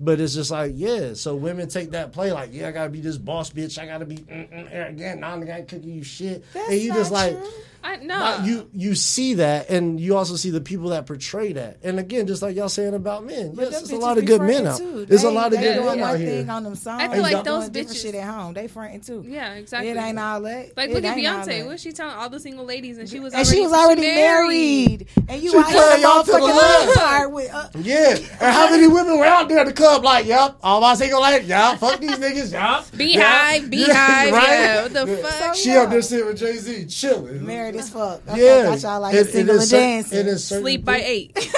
But 0.00 0.20
it's 0.20 0.34
just 0.34 0.50
like, 0.50 0.72
yeah. 0.74 1.14
So 1.14 1.34
women 1.34 1.68
take 1.68 1.90
that 1.92 2.12
play 2.12 2.32
like, 2.32 2.50
yeah, 2.52 2.68
I 2.68 2.72
gotta 2.72 2.90
be 2.90 3.00
this 3.00 3.18
boss 3.18 3.50
bitch. 3.50 3.78
I 3.78 3.86
gotta 3.86 4.04
be 4.04 4.16
mm, 4.16 4.52
mm, 4.52 4.68
arrogant. 4.70 5.20
Now 5.20 5.32
I'm 5.32 5.40
the 5.40 5.46
guy 5.46 5.62
cooking 5.62 5.90
you 5.90 6.02
shit. 6.02 6.44
That's 6.52 6.70
and 6.70 6.80
you 6.80 6.92
just 6.92 7.10
like, 7.10 7.36
true. 7.36 7.50
I 7.82 7.96
no. 7.96 8.06
not- 8.18 8.44
you 8.46 8.68
you 8.72 8.94
see 8.94 9.34
that, 9.34 9.70
and 9.70 9.98
you 10.00 10.16
also 10.16 10.36
see 10.36 10.50
the 10.50 10.60
people 10.60 10.88
that 10.90 11.06
portray 11.06 11.52
that. 11.52 11.78
And 11.82 11.98
again, 11.98 12.26
just 12.26 12.42
like 12.42 12.56
y'all 12.56 12.68
saying 12.68 12.94
about 12.94 13.24
men, 13.24 13.54
But 13.54 13.70
yes, 13.70 13.80
them 13.82 13.88
there's 13.88 13.90
a 14.02 14.04
lot 14.04 14.18
of 14.18 14.24
good 14.26 14.42
men 14.42 14.66
out. 14.66 14.78
too. 14.78 15.06
There's 15.06 15.24
a 15.24 15.30
lot 15.30 15.52
of 15.52 15.60
good 15.60 15.74
doing 15.74 15.86
men 15.86 16.00
one 16.00 16.10
out 16.10 16.16
thing 16.16 16.44
here. 16.44 16.50
on 16.50 16.64
them 16.64 16.74
songs. 16.74 17.02
I 17.02 17.08
feel 17.08 17.22
like 17.22 17.32
doing 17.32 17.44
those 17.44 17.68
different 17.68 17.96
bitches- 17.96 18.02
shit 18.02 18.14
at 18.16 18.24
home. 18.28 18.54
They 18.54 18.66
fronting 18.68 19.00
too. 19.00 19.24
yeah, 19.26 19.54
exactly. 19.54 19.90
It 19.90 19.96
ain't 19.96 20.18
all 20.18 20.40
that. 20.42 20.76
Like 20.76 20.90
It 20.90 20.94
look 20.94 21.04
at 21.04 21.16
Beyonce. 21.16 21.62
What 21.64 21.72
was 21.72 21.80
she 21.80 21.92
telling 21.92 22.14
all 22.14 22.28
the 22.28 22.40
single 22.40 22.64
ladies, 22.64 22.98
and 22.98 23.08
she 23.08 23.20
was 23.20 23.32
and 23.32 23.44
already, 23.44 23.56
she 23.56 23.62
was 23.62 23.72
already 23.72 24.02
married. 24.02 25.06
And 25.28 25.42
you 25.42 25.50
She 25.50 25.56
out 25.56 25.66
here 25.70 25.80
playing 25.82 26.02
y'all 26.02 26.24
to 26.24 26.30
the 26.32 26.38
motherfucking 26.38 26.56
left. 26.56 26.96
love 26.96 27.32
with 27.32 27.54
uh, 27.54 27.68
Yeah, 27.80 28.16
and 28.40 28.52
how 28.54 28.70
many 28.70 28.86
women 28.88 29.18
were 29.18 29.24
out 29.24 29.48
there 29.48 29.58
at 29.60 29.66
the 29.66 29.72
club 29.72 30.04
like, 30.04 30.26
yep, 30.26 30.56
all 30.62 30.80
my 30.80 30.94
single 30.94 31.22
ladies, 31.22 31.48
yep, 31.48 31.78
fuck 31.78 32.00
these 32.00 32.10
niggas, 32.18 32.52
yep. 32.52 32.84
Beyhive, 32.98 33.14
yep. 33.72 33.88
Beyhive, 33.88 34.32
right? 34.32 34.48
yeah. 34.48 34.82
What 34.82 34.92
the 34.92 35.06
fuck? 35.18 35.54
She 35.54 35.70
up 35.72 35.90
there 35.90 36.02
sitting 36.02 36.26
with 36.26 36.38
Jay 36.38 36.56
Z, 36.56 36.86
chilling. 36.86 37.44
married 37.46 37.67
as 37.76 37.90
fuck. 37.90 38.20
Okay, 38.28 38.44
Yeah, 38.44 38.62
got 38.70 38.82
y'all 38.82 39.00
like 39.00 39.14
It- 39.14 39.26
a 39.26 39.30
single 39.30 39.54
is 39.56 39.60
and 39.62 39.70
cer- 39.70 39.76
dancing. 39.78 40.18
It 40.18 40.26
is 40.26 40.44
certain 40.44 40.64
Sleep 40.64 40.84
by 40.84 41.00
eight. 41.04 41.36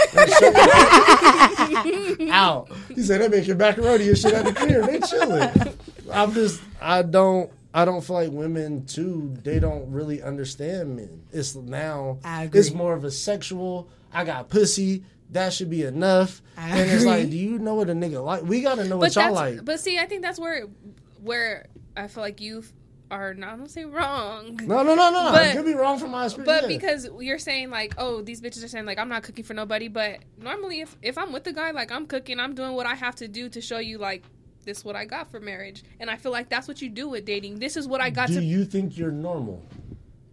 out. 2.30 2.68
He 2.94 3.02
said 3.02 3.20
they 3.20 3.28
making 3.28 3.56
macaroni 3.56 4.08
and 4.08 4.18
shit 4.18 4.32
at 4.32 4.44
the 4.44 4.52
crib. 4.52 4.86
They 4.86 5.00
chilling. 5.00 5.76
I'm 6.12 6.32
just 6.32 6.60
I 6.80 7.02
don't 7.02 7.50
I 7.72 7.84
don't 7.84 8.02
feel 8.02 8.16
like 8.16 8.30
women 8.32 8.84
too. 8.86 9.34
They 9.42 9.58
don't 9.60 9.90
really 9.90 10.22
understand 10.22 10.96
men. 10.96 11.22
It's 11.32 11.54
now. 11.54 12.18
I 12.24 12.44
agree. 12.44 12.60
It's 12.60 12.72
more 12.72 12.94
of 12.94 13.04
a 13.04 13.10
sexual. 13.10 13.88
I 14.12 14.24
got 14.24 14.48
pussy. 14.48 15.04
That 15.30 15.52
should 15.52 15.70
be 15.70 15.84
enough. 15.84 16.42
I 16.56 16.80
and 16.80 16.90
it's 16.90 17.04
like, 17.04 17.30
do 17.30 17.36
you 17.36 17.58
know 17.60 17.76
what 17.76 17.88
a 17.88 17.92
nigga 17.92 18.24
like? 18.24 18.42
We 18.42 18.62
gotta 18.62 18.82
know 18.84 18.98
but 18.98 19.14
what 19.14 19.16
y'all 19.16 19.32
like. 19.32 19.64
but 19.64 19.78
see, 19.78 19.98
I 19.98 20.06
think 20.06 20.22
that's 20.22 20.40
where 20.40 20.66
where 21.22 21.66
I 21.96 22.08
feel 22.08 22.22
like 22.24 22.40
you 22.40 22.64
are 23.10 23.34
not 23.34 23.56
gonna 23.56 23.68
say 23.68 23.84
wrong. 23.84 24.56
no, 24.62 24.82
no, 24.82 24.94
no, 24.94 25.10
no. 25.10 25.24
no. 25.24 25.32
but- 25.32 25.42
I 25.42 25.52
could 25.52 25.64
be 25.64 25.74
wrong 25.74 25.98
from 25.98 26.10
my 26.10 26.24
experience. 26.26 26.60
But 26.60 26.68
because 26.68 27.08
you're 27.18 27.38
saying 27.38 27.70
like, 27.70 27.94
oh, 27.98 28.22
these 28.22 28.40
bitches 28.40 28.64
are 28.64 28.68
saying 28.68 28.86
like, 28.86 28.98
I'm 28.98 29.08
not 29.08 29.22
cooking 29.22 29.44
for 29.44 29.54
nobody. 29.54 29.88
But 29.88 30.20
normally, 30.38 30.80
if 30.80 30.96
if 31.02 31.18
I'm 31.18 31.32
with 31.32 31.44
the 31.44 31.52
guy, 31.52 31.70
like 31.72 31.90
I'm 31.90 32.06
cooking, 32.06 32.38
I'm 32.40 32.54
doing 32.54 32.72
what 32.72 32.86
I 32.86 32.94
have 32.94 33.16
to 33.16 33.28
do 33.28 33.48
to 33.48 33.60
show 33.60 33.78
you 33.78 33.98
like 33.98 34.22
this 34.64 34.78
is 34.78 34.84
what 34.84 34.96
I 34.96 35.04
got 35.04 35.30
for 35.30 35.40
marriage. 35.40 35.82
And 35.98 36.10
I 36.10 36.16
feel 36.16 36.32
like 36.32 36.48
that's 36.48 36.68
what 36.68 36.82
you 36.82 36.88
do 36.88 37.08
with 37.08 37.24
dating. 37.24 37.58
This 37.58 37.76
is 37.76 37.88
what 37.88 38.00
I 38.00 38.10
got 38.10 38.28
to 38.28 38.34
do 38.34 38.40
to. 38.40 38.46
you 38.46 38.64
think 38.64 38.96
you're 38.96 39.10
normal? 39.10 39.62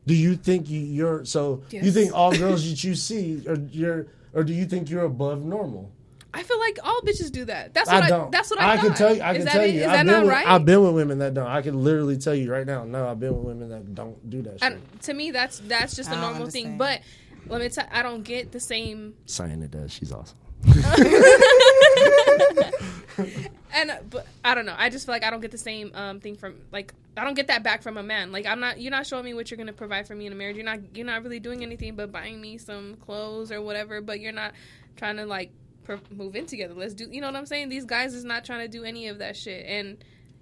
Do 0.06 0.14
you 0.14 0.36
think 0.36 0.70
you, 0.70 0.80
you're 0.80 1.26
so? 1.26 1.64
You 1.70 1.92
think 1.92 2.14
all 2.14 2.36
girls 2.36 2.64
that 2.70 2.84
you 2.84 2.96
see 2.96 3.44
are 3.48 3.58
you're, 3.72 4.08
or 4.34 4.44
do 4.44 4.54
you 4.54 4.66
think 4.66 4.90
you're 4.90 5.06
above 5.06 5.44
normal? 5.44 5.92
I 6.38 6.44
feel 6.44 6.60
like 6.60 6.78
all 6.84 7.02
bitches 7.02 7.32
do 7.32 7.46
that. 7.46 7.74
That's 7.74 7.90
what 7.90 8.04
I 8.04 8.06
I, 8.06 8.10
don't. 8.10 8.32
that's 8.32 8.52
what 8.52 8.62
I, 8.62 8.78
can 8.78 8.90
thought. 8.90 8.98
tell 8.98 9.16
you. 9.16 9.22
I 9.24 9.32
is 9.32 9.38
can 9.38 9.46
that 9.46 9.54
tell 9.54 9.64
it? 9.64 9.74
you. 9.74 9.82
Is 9.82 9.88
I've 9.88 9.94
that 9.94 10.06
not 10.06 10.22
with, 10.22 10.32
right? 10.32 10.48
I've 10.48 10.66
been 10.66 10.84
with 10.84 10.94
women 10.94 11.18
that 11.18 11.34
don't. 11.34 11.48
I 11.48 11.64
can 11.64 11.84
literally 11.84 12.18
tell 12.18 12.36
you 12.36 12.52
right 12.52 12.68
now. 12.68 12.84
No, 12.84 13.08
I've 13.08 13.20
been 13.20 13.36
with 13.36 13.44
women 13.44 13.70
that 13.70 13.96
don't 13.96 14.30
do 14.30 14.44
that 14.44 14.60
shit. 14.60 14.74
and 14.74 15.02
to 15.02 15.14
me, 15.16 15.32
that's 15.32 15.58
that's 15.60 15.96
just 15.96 16.10
a 16.10 16.14
don't 16.14 16.22
normal 16.22 16.48
thing. 16.52 16.78
But 16.78 17.02
let 17.48 17.60
me 17.60 17.70
tell. 17.70 17.88
I 17.92 18.04
don't 18.04 18.22
get 18.22 18.52
the 18.52 18.60
same. 18.60 19.16
Saying 19.26 19.64
it 19.64 19.72
does. 19.72 19.92
She's 19.92 20.14
awesome. 20.14 20.38
And 23.74 23.92
uh, 23.92 23.98
but 24.10 24.26
I 24.44 24.56
don't 24.56 24.66
know. 24.66 24.76
I 24.78 24.90
just 24.90 25.06
feel 25.06 25.14
like 25.14 25.24
I 25.24 25.30
don't 25.30 25.42
get 25.42 25.52
the 25.52 25.58
same 25.58 25.92
um, 25.94 26.20
thing 26.20 26.36
from 26.36 26.56
like 26.72 26.94
I 27.16 27.24
don't 27.24 27.34
get 27.34 27.48
that 27.48 27.64
back 27.64 27.84
from 27.84 27.98
a 27.98 28.04
man. 28.04 28.32
Like 28.32 28.46
I'm 28.46 28.60
not. 28.60 28.80
You're 28.80 28.92
not 28.92 29.06
showing 29.06 29.26
me 29.26 29.34
what 29.34 29.52
you're 29.52 29.58
gonna 29.58 29.74
provide 29.74 30.08
for 30.08 30.16
me 30.16 30.26
in 30.26 30.34
a 30.34 30.36
marriage. 30.36 30.56
You're 30.56 30.66
not. 30.66 30.80
You're 30.96 31.06
not 31.06 31.24
really 31.24 31.40
doing 31.40 31.64
anything 31.64 31.96
but 31.96 32.12
buying 32.12 32.40
me 32.40 32.58
some 32.58 32.96
clothes 32.96 33.52
or 33.52 33.62
whatever. 33.62 34.02
But 34.02 34.20
you're 34.20 34.32
not 34.32 34.54
trying 34.96 35.18
to 35.18 35.26
like 35.26 35.52
per- 35.88 36.00
move 36.16 36.36
in 36.36 36.46
together. 36.46 36.74
Let's 36.76 36.94
do. 36.94 37.08
You 37.10 37.22
know 37.22 37.28
what 37.28 37.36
I'm 37.36 37.46
saying? 37.46 37.70
These 37.70 37.86
guys 37.86 38.14
is 38.14 38.24
not 38.24 38.46
trying 38.46 38.60
to 38.60 38.68
do 38.68 38.84
any 38.84 39.08
of 39.08 39.20
that 39.20 39.36
shit. 39.36 39.66
And 39.66 39.98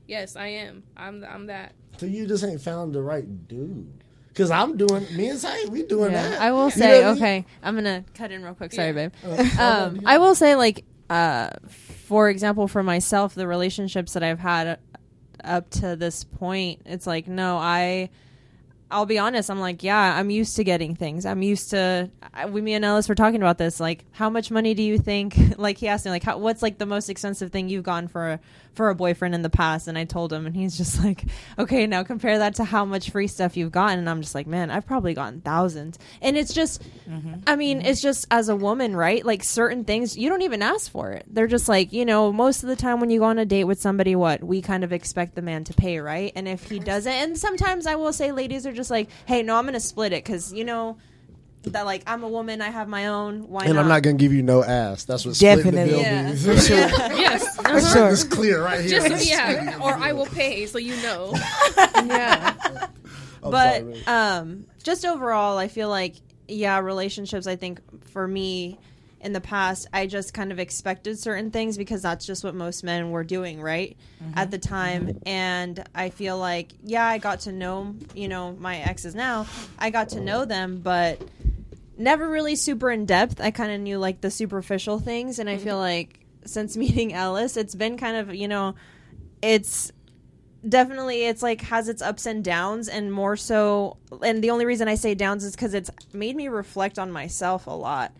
yes, 0.07 0.35
I 0.35 0.47
am. 0.47 0.83
I'm. 0.97 1.23
I'm 1.23 1.45
that. 1.47 1.73
So 1.97 2.05
you 2.07 2.27
just 2.27 2.43
ain't 2.43 2.59
found 2.61 2.93
the 2.93 3.01
right 3.01 3.47
dude. 3.47 4.01
Cause 4.33 4.51
I'm 4.51 4.75
doing 4.75 5.05
me 5.15 5.29
and 5.29 5.39
Say, 5.39 5.63
we 5.67 5.83
doing 5.83 6.11
Yeah, 6.11 6.29
that. 6.31 6.41
I 6.41 6.51
will 6.51 6.65
You 6.65 6.71
say, 6.71 6.79
know 6.79 6.87
what 6.89 7.03
I 7.05 7.13
mean? 7.13 7.23
okay, 7.23 7.45
I'm 7.63 7.75
gonna 7.75 8.03
cut 8.15 8.31
in 8.33 8.43
real 8.43 8.53
quick. 8.53 8.73
Sorry, 8.73 8.87
Yeah. 8.87 9.07
babe. 9.23 9.47
Um, 9.59 10.01
I 10.05 10.17
will 10.17 10.35
say, 10.35 10.55
like, 10.55 10.83
uh, 11.09 11.51
for 11.69 12.29
example, 12.29 12.67
for 12.67 12.83
myself, 12.83 13.33
the 13.33 13.47
relationships 13.47 14.11
that 14.11 14.23
I've 14.23 14.39
had 14.39 14.79
up 15.41 15.69
to 15.69 15.95
this 15.95 16.25
point, 16.25 16.81
it's 16.85 17.07
like, 17.07 17.29
no, 17.29 17.55
I. 17.57 18.09
I'll 18.95 19.05
be 19.05 19.19
honest. 19.19 19.51
I'm 19.51 19.59
like, 19.59 19.83
yeah, 19.83 20.17
I'm 20.17 20.29
used 20.29 20.55
to 20.55 20.63
getting 20.63 20.95
things. 20.95 21.25
I'm 21.25 21.41
used 21.41 21.71
to. 21.71 22.09
I, 22.33 22.45
we, 22.45 22.61
me 22.61 22.75
and 22.75 22.85
Ellis 22.85 23.09
were 23.09 23.15
talking 23.15 23.41
about 23.41 23.57
this. 23.57 23.81
Like, 23.81 24.05
how 24.13 24.29
much 24.29 24.51
money 24.51 24.73
do 24.73 24.81
you 24.81 24.97
think? 24.97 25.35
Like, 25.57 25.77
he 25.77 25.87
asked 25.87 26.05
me, 26.05 26.11
like, 26.11 26.23
how, 26.23 26.37
what's 26.37 26.61
like 26.61 26.77
the 26.77 26.85
most 26.85 27.09
expensive 27.09 27.51
thing 27.51 27.69
you've 27.69 27.83
gone 27.83 28.07
for 28.07 28.39
for 28.75 28.89
a 28.89 28.95
boyfriend 28.95 29.33
in 29.33 29.41
the 29.41 29.49
past? 29.49 29.87
And 29.87 29.97
I 29.97 30.05
told 30.05 30.31
him, 30.31 30.45
and 30.45 30.55
he's 30.55 30.77
just 30.77 31.03
like, 31.03 31.25
okay, 31.57 31.87
now 31.87 32.03
compare 32.03 32.39
that 32.39 32.55
to 32.55 32.63
how 32.63 32.85
much 32.85 33.09
free 33.09 33.27
stuff 33.27 33.57
you've 33.57 33.71
gotten. 33.71 33.99
And 33.99 34.09
I'm 34.09 34.21
just 34.21 34.35
like, 34.35 34.47
man, 34.47 34.69
I've 34.69 34.85
probably 34.85 35.13
gotten 35.13 35.41
thousands. 35.41 35.97
And 36.21 36.37
it's 36.37 36.53
just, 36.53 36.83
mm-hmm. 37.09 37.35
I 37.47 37.55
mean, 37.55 37.81
it's 37.81 38.01
just 38.01 38.27
as 38.31 38.49
a 38.49 38.55
woman, 38.55 38.95
right? 38.95 39.25
Like 39.25 39.43
certain 39.43 39.83
things 39.83 40.17
you 40.17 40.29
don't 40.29 40.41
even 40.41 40.61
ask 40.61 40.91
for 40.91 41.11
it. 41.11 41.25
They're 41.27 41.47
just 41.47 41.67
like, 41.67 41.93
you 41.93 42.05
know, 42.05 42.31
most 42.31 42.63
of 42.63 42.69
the 42.69 42.75
time 42.75 42.99
when 42.99 43.09
you 43.09 43.19
go 43.19 43.25
on 43.25 43.39
a 43.39 43.45
date 43.45 43.65
with 43.65 43.79
somebody, 43.79 44.15
what 44.15 44.43
we 44.43 44.61
kind 44.61 44.83
of 44.83 44.93
expect 44.93 45.35
the 45.35 45.41
man 45.41 45.63
to 45.65 45.73
pay, 45.73 45.99
right? 45.99 46.31
And 46.35 46.47
if 46.47 46.69
he 46.69 46.79
doesn't, 46.79 47.11
and 47.11 47.37
sometimes 47.37 47.87
I 47.87 47.95
will 47.95 48.13
say, 48.13 48.31
ladies 48.31 48.65
are 48.65 48.73
just 48.73 48.91
like, 48.91 49.09
hey, 49.25 49.43
no, 49.43 49.55
I'm 49.55 49.65
gonna 49.65 49.79
split 49.79 50.13
it 50.13 50.23
because 50.23 50.53
you 50.53 50.65
know. 50.65 50.97
That 51.67 51.85
like 51.85 52.03
I'm 52.07 52.23
a 52.23 52.27
woman, 52.29 52.61
I 52.61 52.69
have 52.69 52.87
my 52.87 53.07
own. 53.07 53.47
Why 53.49 53.65
And 53.65 53.73
not? 53.75 53.81
I'm 53.81 53.87
not 53.87 54.01
gonna 54.03 54.17
give 54.17 54.31
you 54.33 54.43
no 54.43 54.63
ass. 54.63 55.03
That's 55.05 55.25
what 55.25 55.35
splitting 55.35 55.71
the 55.71 55.71
Definitely. 55.71 55.91
bill 55.93 56.01
Yeah. 56.01 56.23
means. 56.27 56.45
yes. 56.45 57.55
For 57.57 57.81
sure. 57.81 58.09
It's 58.11 58.23
clear 58.23 58.63
right 58.63 58.81
here. 58.85 58.99
Just 59.01 59.29
yeah. 59.29 59.79
Or 59.81 59.93
I 59.93 60.13
will 60.13 60.25
pay 60.27 60.65
so 60.67 60.77
you 60.77 60.95
know. 61.03 61.33
yeah. 61.95 62.53
I'm 63.43 63.51
but 63.51 63.81
sorry, 63.81 64.05
um 64.07 64.65
just 64.81 65.05
overall 65.05 65.57
i 65.59 65.67
feel 65.67 65.87
like 65.89 66.15
yeah 66.47 66.79
relationships 66.79 67.45
i 67.45 67.55
think 67.55 67.79
for 68.09 68.27
me 68.27 68.79
in 69.25 69.33
the 69.33 69.41
past 69.41 69.87
i 69.91 70.05
just 70.05 70.35
kind 70.35 70.51
of 70.51 70.59
expected 70.59 71.17
certain 71.17 71.49
things 71.49 71.79
because 71.79 72.03
that's 72.03 72.27
just 72.27 72.43
what 72.43 72.53
most 72.53 72.83
men 72.83 73.09
were 73.09 73.23
doing 73.23 73.59
right? 73.59 73.97
Mm-hmm. 74.23 74.37
At 74.37 74.51
the 74.51 74.59
time. 74.59 75.19
And 75.25 75.83
i 75.95 76.09
feel 76.09 76.37
like 76.37 76.71
yeah 76.83 77.05
i 77.05 77.17
got 77.17 77.41
to 77.41 77.51
know 77.51 77.95
you 78.13 78.27
know 78.27 78.53
my 78.53 78.77
exes 78.77 79.15
now. 79.15 79.47
I 79.79 79.89
got 79.89 80.09
to 80.09 80.21
know 80.21 80.45
them 80.45 80.79
but 80.83 81.19
never 81.97 82.29
really 82.29 82.55
super 82.55 82.91
in 82.91 83.05
depth. 83.05 83.41
I 83.41 83.49
kind 83.49 83.71
of 83.71 83.81
knew 83.81 83.97
like 83.97 84.21
the 84.21 84.29
superficial 84.29 84.99
things. 84.99 85.39
And 85.39 85.49
i 85.49 85.57
feel 85.57 85.73
mm-hmm. 85.73 86.11
like 86.11 86.19
since 86.45 86.77
meeting 86.83 87.11
ellis 87.11 87.57
it's 87.57 87.73
been 87.73 87.97
kind 87.97 88.17
of 88.17 88.35
you 88.35 88.47
know 88.47 88.75
it's 89.41 89.91
definitely 90.67 91.25
it's 91.25 91.41
like 91.41 91.61
has 91.61 91.89
its 91.89 92.03
ups 92.03 92.27
and 92.27 92.43
downs. 92.43 92.87
And 92.87 93.11
more 93.11 93.35
so 93.35 93.97
and 94.21 94.43
the 94.43 94.51
only 94.51 94.65
reason 94.65 94.87
i 94.87 94.95
say 94.95 95.15
downs 95.15 95.43
is 95.43 95.55
because 95.55 95.73
it's 95.73 95.89
made 96.13 96.35
me 96.35 96.47
reflect 96.47 96.99
on 96.99 97.11
myself 97.11 97.65
a 97.65 97.71
lot 97.71 98.13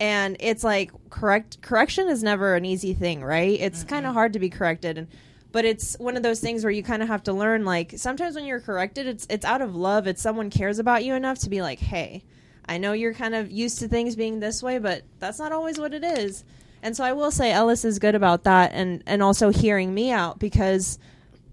and 0.00 0.36
it's 0.40 0.64
like 0.64 0.90
correct 1.10 1.60
correction 1.60 2.08
is 2.08 2.22
never 2.22 2.54
an 2.54 2.64
easy 2.64 2.94
thing 2.94 3.22
right? 3.22 3.60
It's 3.60 3.84
kind 3.84 4.06
of 4.06 4.10
mm-hmm. 4.10 4.18
hard 4.18 4.32
to 4.32 4.38
be 4.38 4.50
corrected. 4.50 4.98
And 4.98 5.08
but 5.52 5.64
it's 5.64 5.96
one 5.98 6.16
of 6.16 6.22
those 6.22 6.40
things 6.40 6.64
where 6.64 6.70
you 6.70 6.82
kind 6.82 7.02
of 7.02 7.08
have 7.08 7.22
to 7.24 7.32
learn 7.32 7.64
like 7.64 7.92
sometimes 7.96 8.34
when 8.34 8.44
you're 8.44 8.60
corrected 8.60 9.06
it's 9.06 9.26
it's 9.28 9.44
out 9.44 9.60
of 9.60 9.74
love 9.74 10.06
it's 10.06 10.22
someone 10.22 10.48
cares 10.48 10.78
about 10.78 11.04
you 11.04 11.14
enough 11.14 11.38
to 11.40 11.50
be 11.50 11.60
like 11.60 11.80
hey 11.80 12.22
i 12.66 12.78
know 12.78 12.92
you're 12.92 13.14
kind 13.14 13.34
of 13.34 13.50
used 13.50 13.80
to 13.80 13.88
things 13.88 14.14
being 14.16 14.40
this 14.40 14.62
way 14.62 14.78
but 14.78 15.02
that's 15.18 15.38
not 15.38 15.52
always 15.52 15.78
what 15.78 15.94
it 15.94 16.04
is. 16.04 16.44
And 16.82 16.96
so 16.96 17.04
i 17.04 17.12
will 17.12 17.30
say 17.30 17.52
ellis 17.52 17.84
is 17.84 17.98
good 17.98 18.14
about 18.14 18.44
that 18.44 18.72
and 18.72 19.02
and 19.06 19.22
also 19.22 19.50
hearing 19.50 19.92
me 19.92 20.10
out 20.10 20.38
because 20.38 20.98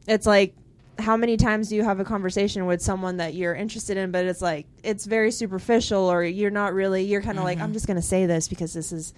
it's 0.08 0.26
like 0.26 0.56
how 1.00 1.18
many 1.18 1.38
times 1.38 1.70
do 1.70 1.76
you 1.76 1.84
have 1.84 2.00
a 2.00 2.04
conversation 2.04 2.66
with 2.66 2.82
someone 2.82 3.18
that 3.18 3.34
you're 3.34 3.56
interested 3.56 3.98
in 3.98 4.12
but 4.12 4.26
it's 4.26 4.42
like 4.42 4.66
it's 4.84 5.06
very 5.06 5.32
superficial 5.32 6.12
or 6.12 6.24
you're 6.24 6.52
not 6.52 6.74
really 6.74 7.04
you're 7.04 7.22
kind 7.22 7.38
of 7.38 7.44
like 7.44 7.60
i'm 7.60 7.66
mm-hmm. 7.66 7.74
just 7.74 7.88
going 7.88 7.96
to 7.96 8.02
say 8.02 8.26
this 8.26 8.48
because 8.48 8.74
this 8.74 8.92
is 8.92 9.14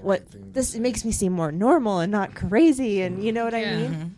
what 0.00 0.20
right 0.20 0.28
thing 0.30 0.42
to 0.42 0.48
this 0.50 0.76
makes 0.76 1.04
me 1.04 1.12
seem 1.12 1.32
more 1.32 1.52
normal 1.52 2.00
and 2.00 2.10
not 2.10 2.34
crazy 2.34 3.02
and 3.02 3.22
you 3.22 3.32
know 3.32 3.44
what 3.44 3.54
i 3.54 3.60
Yeah. 3.60 3.76
mean? 3.76 3.90
Mm-hmm. 3.90 4.08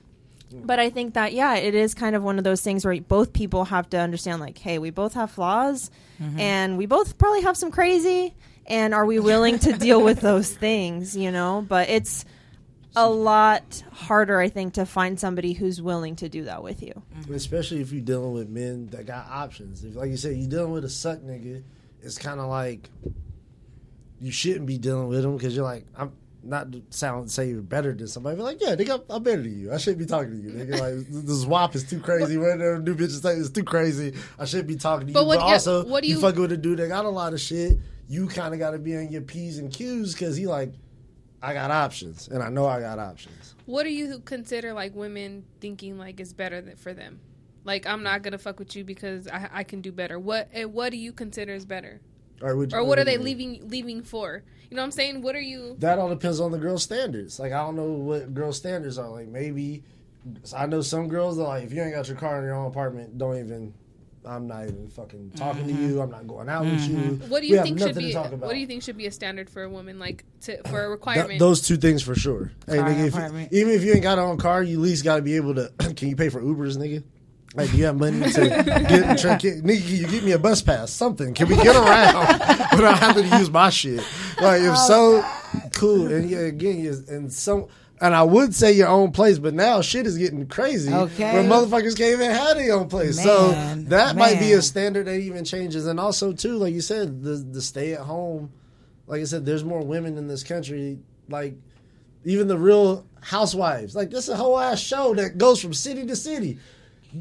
But 0.65 0.79
i 0.79 0.91
think 0.91 1.15
that 1.15 1.33
yeah 1.33 1.57
it 1.57 1.75
is 1.75 1.93
kind 1.93 2.15
of 2.15 2.23
one 2.23 2.39
of 2.39 2.45
those 2.45 2.63
things 2.63 2.85
where 2.85 2.99
both 3.01 3.33
people 3.33 3.65
have 3.67 3.91
to 3.91 3.99
understand 3.99 4.41
like 4.41 4.57
hey 4.59 4.79
we 4.79 4.91
both 4.91 5.15
have 5.15 5.31
flaws 5.31 5.91
mm-hmm. 6.23 6.39
and 6.39 6.79
we 6.79 6.87
both 6.87 7.19
probably 7.19 7.43
have 7.43 7.57
some 7.57 7.71
crazy 7.71 8.33
and 8.69 8.95
are 8.95 9.07
we 9.07 9.19
willing 9.19 9.59
to 9.61 9.73
deal 9.73 10.03
with 10.03 10.21
those 10.21 10.53
things? 10.53 11.17
You 11.17 11.31
know? 11.31 11.65
But 11.67 11.89
it's 11.89 12.25
a 12.97 13.09
lot 13.09 13.85
harder 13.93 14.41
i 14.41 14.49
think 14.49 14.73
to 14.75 14.85
find 14.85 15.21
somebody 15.21 15.53
who's 15.53 15.81
willing 15.81 16.17
to 16.17 16.29
do 16.29 16.45
that 16.45 16.63
with 16.63 16.83
you 16.83 17.03
mm-hmm. 17.19 17.35
Especially 17.35 17.81
if 17.81 17.93
you're 17.93 18.01
dealing 18.03 18.33
with 18.33 18.49
men 18.49 18.87
that 18.89 19.07
got 19.07 19.27
options. 19.29 19.85
If, 19.85 19.95
like 19.97 20.11
you 20.11 20.17
said, 20.17 20.37
you're 20.37 20.49
dealing 20.49 20.73
with 20.73 20.85
a 20.85 20.89
suck 20.89 21.19
nigga, 21.21 21.63
it's 22.03 22.19
kind 22.19 22.41
of 22.41 22.47
like 22.49 22.91
you 24.21 24.31
shouldn't 24.33 24.67
be 24.67 24.79
dealing 24.79 25.09
with 25.09 25.23
them 25.23 25.37
because 25.37 25.55
you're 25.55 25.65
like, 25.65 25.85
I'm 25.97 26.13
not 26.43 26.73
to 26.73 26.83
sound 26.91 27.31
say 27.31 27.49
you're 27.49 27.61
better 27.61 27.93
than 27.93 28.07
somebody, 28.09 28.37
but 28.37 28.45
like, 28.45 28.61
yeah, 28.61 28.75
nigga, 28.75 28.95
I'm, 28.95 29.17
I'm 29.17 29.23
better 29.23 29.43
than 29.43 29.61
you. 29.61 29.73
I 29.73 29.79
shouldn't 29.79 29.99
be 29.99 30.07
talking 30.07 30.31
to 30.31 30.37
you, 30.37 30.51
nigga. 30.51 30.81
Like, 30.81 31.07
this 31.09 31.45
WAP 31.45 31.75
is 31.75 31.85
too 31.89 32.01
crazy. 32.01 32.39
What 32.39 32.59
the 32.59 32.81
new 32.83 32.95
bitches 32.95 33.23
say 33.23 33.33
is 33.33 33.51
too 33.51 33.65
crazy. 33.65 34.15
I 34.39 34.45
shouldn't 34.45 34.69
be 34.69 34.77
talking 34.77 35.09
to 35.09 35.11
you. 35.13 35.15
But 35.15 35.23
But, 35.23 35.27
what- 35.27 35.39
yeah, 35.41 35.55
also, 35.55 35.85
what 35.85 36.03
do 36.03 36.09
you, 36.09 36.17
you- 36.17 36.21
fucking 36.21 36.41
with 36.41 36.53
a 36.53 36.57
dude 36.57 36.79
that 36.79 36.89
got 36.89 37.05
a 37.05 37.11
lot 37.11 37.33
of 37.33 37.41
shit. 37.41 37.79
You 38.09 38.29
kind 38.29 38.55
of 38.55 38.61
got 38.61 38.71
to 38.71 38.79
be 38.79 38.97
on 38.97 39.11
your 39.11 39.23
p's 39.23 39.59
and 39.59 39.73
q's 39.73 40.13
because 40.13 40.37
he 40.37 40.47
like. 40.47 40.73
I 41.47 41.53
got 41.55 41.71
options, 41.71 42.27
and 42.27 42.43
I 42.43 42.49
know 42.49 42.67
I 42.67 42.81
got 42.81 42.99
options. 42.99 43.55
What 43.67 43.85
do 43.85 43.91
you 43.91 44.19
consider 44.19 44.73
like 44.73 44.97
women 44.97 45.45
thinking 45.61 45.97
like 45.97 46.19
is 46.19 46.33
better 46.33 46.61
than, 46.61 46.75
for 46.77 46.93
them? 46.93 47.21
Like 47.65 47.87
I'm 47.87 48.03
not 48.03 48.23
gonna 48.23 48.39
fuck 48.39 48.59
with 48.59 48.75
you 48.75 48.83
because 48.83 49.29
I, 49.29 49.49
I 49.53 49.63
can 49.63 49.81
do 49.81 49.93
better. 49.93 50.19
What 50.19 50.49
what 50.73 50.91
do 50.91 50.97
you 50.99 51.13
consider 51.13 51.55
is 51.55 51.65
better, 51.65 52.01
Or, 52.43 52.57
would 52.57 52.73
you- 52.73 52.79
or 52.79 52.85
what 52.85 52.99
are 52.99 53.05
they 53.05 53.17
mean? 53.17 53.25
leaving 53.27 53.69
leaving 53.69 54.03
for? 54.03 54.43
You 54.71 54.77
know 54.77 54.83
what 54.83 54.87
I'm 54.87 54.91
saying? 54.91 55.23
What 55.23 55.37
are 55.37 55.41
you? 55.41 55.77
That 55.79 56.01
all 56.01 56.09
depends 56.09 56.41
on 56.41 56.51
the 56.51 56.59
girl's 56.59 56.83
standards. 56.83 57.39
Like 57.39 57.53
I 57.53 57.59
don't 57.59 57.77
know 57.77 57.93
what 57.93 58.35
girls' 58.35 58.57
standards 58.57 58.99
are. 58.99 59.09
Like 59.09 59.29
maybe 59.29 59.85
I 60.57 60.67
know 60.67 60.81
some 60.81 61.07
girls 61.07 61.37
that 61.37 61.45
like 61.45 61.63
if 61.63 61.73
you 61.73 61.81
ain't 61.81 61.95
got 61.95 62.09
your 62.09 62.17
car 62.17 62.39
in 62.41 62.45
your 62.45 62.55
own 62.57 62.67
apartment, 62.67 63.17
don't 63.19 63.39
even. 63.39 63.73
I'm 64.27 64.49
not 64.49 64.65
even 64.65 64.89
fucking 64.89 65.33
talking 65.37 65.67
to 65.69 65.73
you. 65.73 66.01
I'm 66.01 66.11
not 66.11 66.27
going 66.27 66.49
out 66.49 66.65
with 66.65 66.89
you. 66.89 66.97
What 67.29 67.41
do 67.43 67.47
you 67.47 67.57
have 67.57 67.65
think 67.65 67.79
should 67.79 67.95
be? 67.97 68.13
talk 68.13 68.27
about. 68.33 68.41
What 68.47 68.55
do 68.55 68.59
you 68.59 68.67
think 68.67 68.83
should 68.83 68.97
be 68.97 69.07
a 69.07 69.11
standard 69.13 69.49
for 69.49 69.63
a 69.63 69.69
woman, 69.69 69.99
like 70.01 70.25
to, 70.43 70.57
for 70.69 70.81
a 70.81 70.83
Th- 70.83 70.91
requirement? 70.91 71.39
those 71.39 71.61
two 71.63 71.77
things 71.77 72.03
for 72.03 72.15
sure. 72.17 72.51
Hey, 72.67 72.79
nigga, 72.79 73.07
if, 73.07 73.15
apartment. 73.15 73.53
even 73.53 73.73
if 73.73 73.85
you 73.85 73.93
ain't 73.93 74.03
got 74.03 74.17
your 74.19 74.27
own 74.27 74.37
car, 74.39 74.63
you 74.63 74.79
at 74.79 74.83
least 74.83 75.05
got 75.05 75.17
to 75.17 75.23
be 75.23 75.37
able 75.37 75.55
to. 75.55 75.71
can 75.95 76.09
you 76.09 76.17
pay 76.17 76.29
for 76.29 76.41
Ubers, 76.43 76.77
nigga? 76.77 77.05
Like, 77.55 77.71
do 77.71 77.77
you 77.79 77.85
have 77.87 77.97
money 77.99 78.21
to 78.33 78.41
get? 78.89 79.19
Try, 79.19 79.37
get 79.37 79.63
nigga, 79.63 79.87
can 79.87 79.97
you 79.97 80.07
give 80.09 80.25
me 80.25 80.33
a 80.33 80.39
bus 80.39 80.61
pass? 80.61 80.91
Something. 80.91 81.33
Can 81.33 81.49
we 81.49 81.55
get 81.57 81.77
around 81.77 82.27
without 82.77 82.99
having 82.99 83.31
to 83.31 83.39
use 83.39 83.49
my 83.49 83.71
shit? 83.71 84.03
Like, 84.41 84.61
if 84.63 84.77
so, 84.77 85.25
cool. 85.75 86.13
And 86.13 86.29
yeah, 86.29 86.39
again, 86.41 86.81
you- 86.81 87.05
and 87.09 87.33
some. 87.33 87.67
And 88.01 88.15
I 88.15 88.23
would 88.23 88.55
say 88.55 88.73
your 88.73 88.89
own 88.89 89.13
place, 89.13 89.39
but 89.39 89.55
now 89.55 89.81
shit 89.81 90.07
is 90.07 90.19
getting 90.19 90.47
crazy. 90.47 90.93
Okay. 90.93 91.33
Where 91.33 91.43
motherfuckers 91.45 91.97
can't 91.97 92.13
even 92.13 92.31
have 92.31 92.57
their 92.57 92.75
own 92.75 92.89
place. 92.89 93.23
so 93.23 93.53
Man, 93.53 93.87
that 93.87 94.17
might 94.17 94.39
be 94.39 94.53
a 94.53 94.61
standard 94.61 95.07
that 95.07 95.19
even 95.19 95.45
changes. 95.45 95.87
And 95.87 95.99
also, 95.99 96.33
too, 96.33 96.59
like 96.59 96.75
you 96.75 96.83
said, 96.83 97.23
the 97.23 97.37
the 97.37 97.63
stay 97.63 97.95
at 97.95 98.01
home 98.01 98.53
like 99.07 99.21
I 99.21 99.25
said, 99.25 99.47
there's 99.47 99.65
more 99.65 99.83
women 99.83 100.19
in 100.19 100.27
this 100.27 100.43
country. 100.43 100.99
Like 101.29 101.55
even 102.25 102.49
the 102.49 102.59
real 102.59 103.07
housewives. 103.21 103.95
Like 103.95 104.11
this 104.11 104.25
is 104.25 104.31
a 104.31 104.37
whole 104.37 104.59
ass 104.59 104.81
show 104.81 105.15
that 105.15 105.39
goes 105.39 105.61
from 105.61 105.75
city 105.75 106.07
to 106.07 106.17
city. 106.17 106.59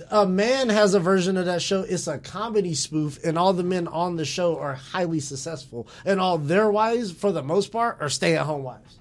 A 0.09 0.25
man 0.25 0.69
has 0.69 0.93
a 0.93 0.99
version 0.99 1.37
of 1.37 1.45
that 1.45 1.61
show. 1.61 1.81
It's 1.81 2.07
a 2.07 2.17
comedy 2.17 2.73
spoof, 2.73 3.23
and 3.23 3.37
all 3.37 3.53
the 3.53 3.63
men 3.63 3.87
on 3.87 4.17
the 4.17 4.25
show 4.25 4.57
are 4.57 4.73
highly 4.73 5.21
successful, 5.21 5.87
and 6.03 6.19
all 6.19 6.37
their 6.37 6.69
wives, 6.69 7.11
for 7.11 7.31
the 7.31 7.43
most 7.43 7.71
part, 7.71 7.97
are 8.01 8.09
stay-at-home 8.09 8.63
wives. 8.63 8.99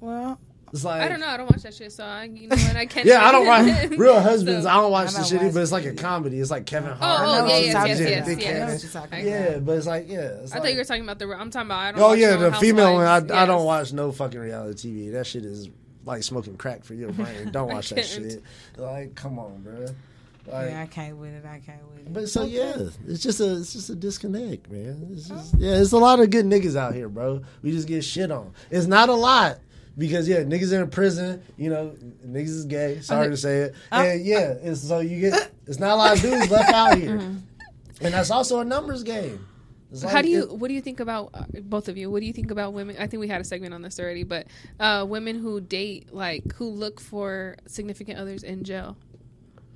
Well, 0.00 0.40
It's 0.72 0.84
like 0.84 1.02
I 1.02 1.08
don't 1.08 1.20
know. 1.20 1.28
I 1.28 1.36
don't 1.36 1.50
watch 1.50 1.62
that 1.62 1.74
shit, 1.74 1.92
so 1.92 2.04
I 2.04 2.24
you 2.24 2.48
know 2.48 2.56
what 2.56 2.76
I 2.76 2.86
can't. 2.86 3.06
Yeah, 3.06 3.24
I 3.26 3.32
don't 3.32 3.46
watch 3.46 3.98
Real 3.98 4.20
Husbands. 4.20 4.64
So- 4.64 4.70
I 4.70 4.74
don't 4.74 4.90
watch 4.90 5.12
the 5.12 5.18
not 5.18 5.26
shitty, 5.28 5.54
but 5.54 5.62
it's 5.62 5.72
like 5.72 5.84
a 5.84 5.94
comedy. 5.94 6.40
It's 6.40 6.50
like 6.50 6.66
Kevin 6.66 6.90
oh, 6.90 6.94
Hart. 6.94 7.20
Oh, 7.20 7.24
oh, 7.24 7.34
I 7.34 7.38
know 7.38 7.46
yeah, 7.46 7.80
what 7.80 7.88
yes, 7.88 8.00
you're 8.00 8.08
yes, 8.08 8.26
yes, 8.26 8.26
yes. 8.26 8.26
I 8.26 8.30
know 8.30 8.40
Cannon. 8.40 8.72
what 8.72 8.82
you're 8.82 8.92
talking 8.92 9.26
Yeah, 9.26 9.58
but 9.58 9.72
it's 9.78 9.86
like 9.86 10.08
yeah. 10.08 10.18
It's 10.18 10.52
I 10.52 10.56
like, 10.56 10.62
thought 10.62 10.72
you 10.72 10.78
were 10.78 10.84
talking 10.84 11.02
about 11.04 11.18
the. 11.18 11.26
I'm 11.26 11.50
talking 11.50 11.66
about. 11.66 11.78
I 11.78 11.92
don't 11.92 12.00
Oh 12.00 12.08
watch 12.08 12.18
yeah, 12.18 12.34
no 12.34 12.50
the 12.50 12.56
female 12.56 12.94
one. 12.94 13.04
I, 13.04 13.06
Housewives. 13.06 13.32
I 13.32 13.46
don't 13.46 13.64
watch 13.64 13.92
no 13.92 14.12
fucking 14.12 14.40
reality 14.40 14.88
TV. 14.88 15.12
That 15.12 15.26
shit 15.26 15.44
is 15.44 15.68
like 16.06 16.22
smoking 16.22 16.56
crack 16.56 16.84
for 16.84 16.94
your 16.94 17.12
brain. 17.12 17.50
Don't 17.52 17.68
watch 17.68 17.90
that 17.90 18.04
shit. 18.06 18.42
Like, 18.76 19.14
come 19.14 19.38
on, 19.38 19.60
bro. 19.62 19.86
Like, 20.46 20.70
Yeah, 20.70 20.82
I 20.82 20.86
can't 20.86 21.16
with 21.16 21.34
it. 21.34 21.44
I 21.44 21.58
can't 21.58 21.84
with 21.88 22.06
it. 22.06 22.12
but 22.12 22.28
so 22.28 22.44
yeah, 22.44 22.76
it's 23.08 23.22
just 23.22 23.40
a 23.40 23.56
it's 23.56 23.72
just 23.72 23.90
a 23.90 23.96
disconnect, 23.96 24.70
man. 24.70 25.08
It's 25.12 25.28
just, 25.28 25.54
oh. 25.54 25.58
yeah, 25.58 25.80
it's 25.80 25.90
a 25.90 25.98
lot 25.98 26.20
of 26.20 26.30
good 26.30 26.46
niggas 26.46 26.76
out 26.76 26.94
here, 26.94 27.08
bro. 27.08 27.42
We 27.62 27.72
just 27.72 27.88
get 27.88 28.04
shit 28.04 28.30
on. 28.30 28.52
It's 28.70 28.86
not 28.86 29.08
a 29.08 29.14
lot. 29.14 29.58
Because 29.98 30.28
yeah, 30.28 30.40
niggas 30.40 30.72
in 30.72 30.90
prison, 30.90 31.42
you 31.56 31.70
know, 31.70 31.94
niggas 32.26 32.48
is 32.48 32.64
gay. 32.66 33.00
Sorry 33.00 33.30
to 33.30 33.36
say 33.36 33.58
it, 33.58 33.74
and 33.90 34.24
yeah, 34.24 34.54
it's 34.62 34.82
so 34.82 35.00
you 35.00 35.20
get 35.20 35.50
it's 35.66 35.78
not 35.78 35.92
a 35.92 35.96
lot 35.96 36.16
of 36.16 36.22
dudes 36.22 36.50
left 36.50 36.72
out 36.72 36.98
here, 36.98 37.16
and 37.16 37.44
that's 38.00 38.30
also 38.30 38.60
a 38.60 38.64
numbers 38.64 39.02
game. 39.02 39.46
It's 39.90 40.02
How 40.02 40.20
do 40.20 40.28
you? 40.28 40.46
what 40.46 40.68
do 40.68 40.74
you 40.74 40.80
think 40.80 41.00
about 41.00 41.30
uh, 41.32 41.44
both 41.62 41.88
of 41.88 41.96
you? 41.96 42.10
What 42.10 42.20
do 42.20 42.26
you 42.26 42.32
think 42.32 42.50
about 42.50 42.72
women? 42.72 42.96
I 42.98 43.06
think 43.06 43.20
we 43.20 43.28
had 43.28 43.40
a 43.40 43.44
segment 43.44 43.72
on 43.72 43.82
this 43.82 43.98
already, 43.98 44.24
but 44.24 44.48
uh, 44.80 45.06
women 45.08 45.38
who 45.38 45.60
date, 45.60 46.12
like 46.12 46.54
who 46.54 46.68
look 46.68 47.00
for 47.00 47.56
significant 47.66 48.18
others 48.18 48.42
in 48.42 48.64
jail. 48.64 48.96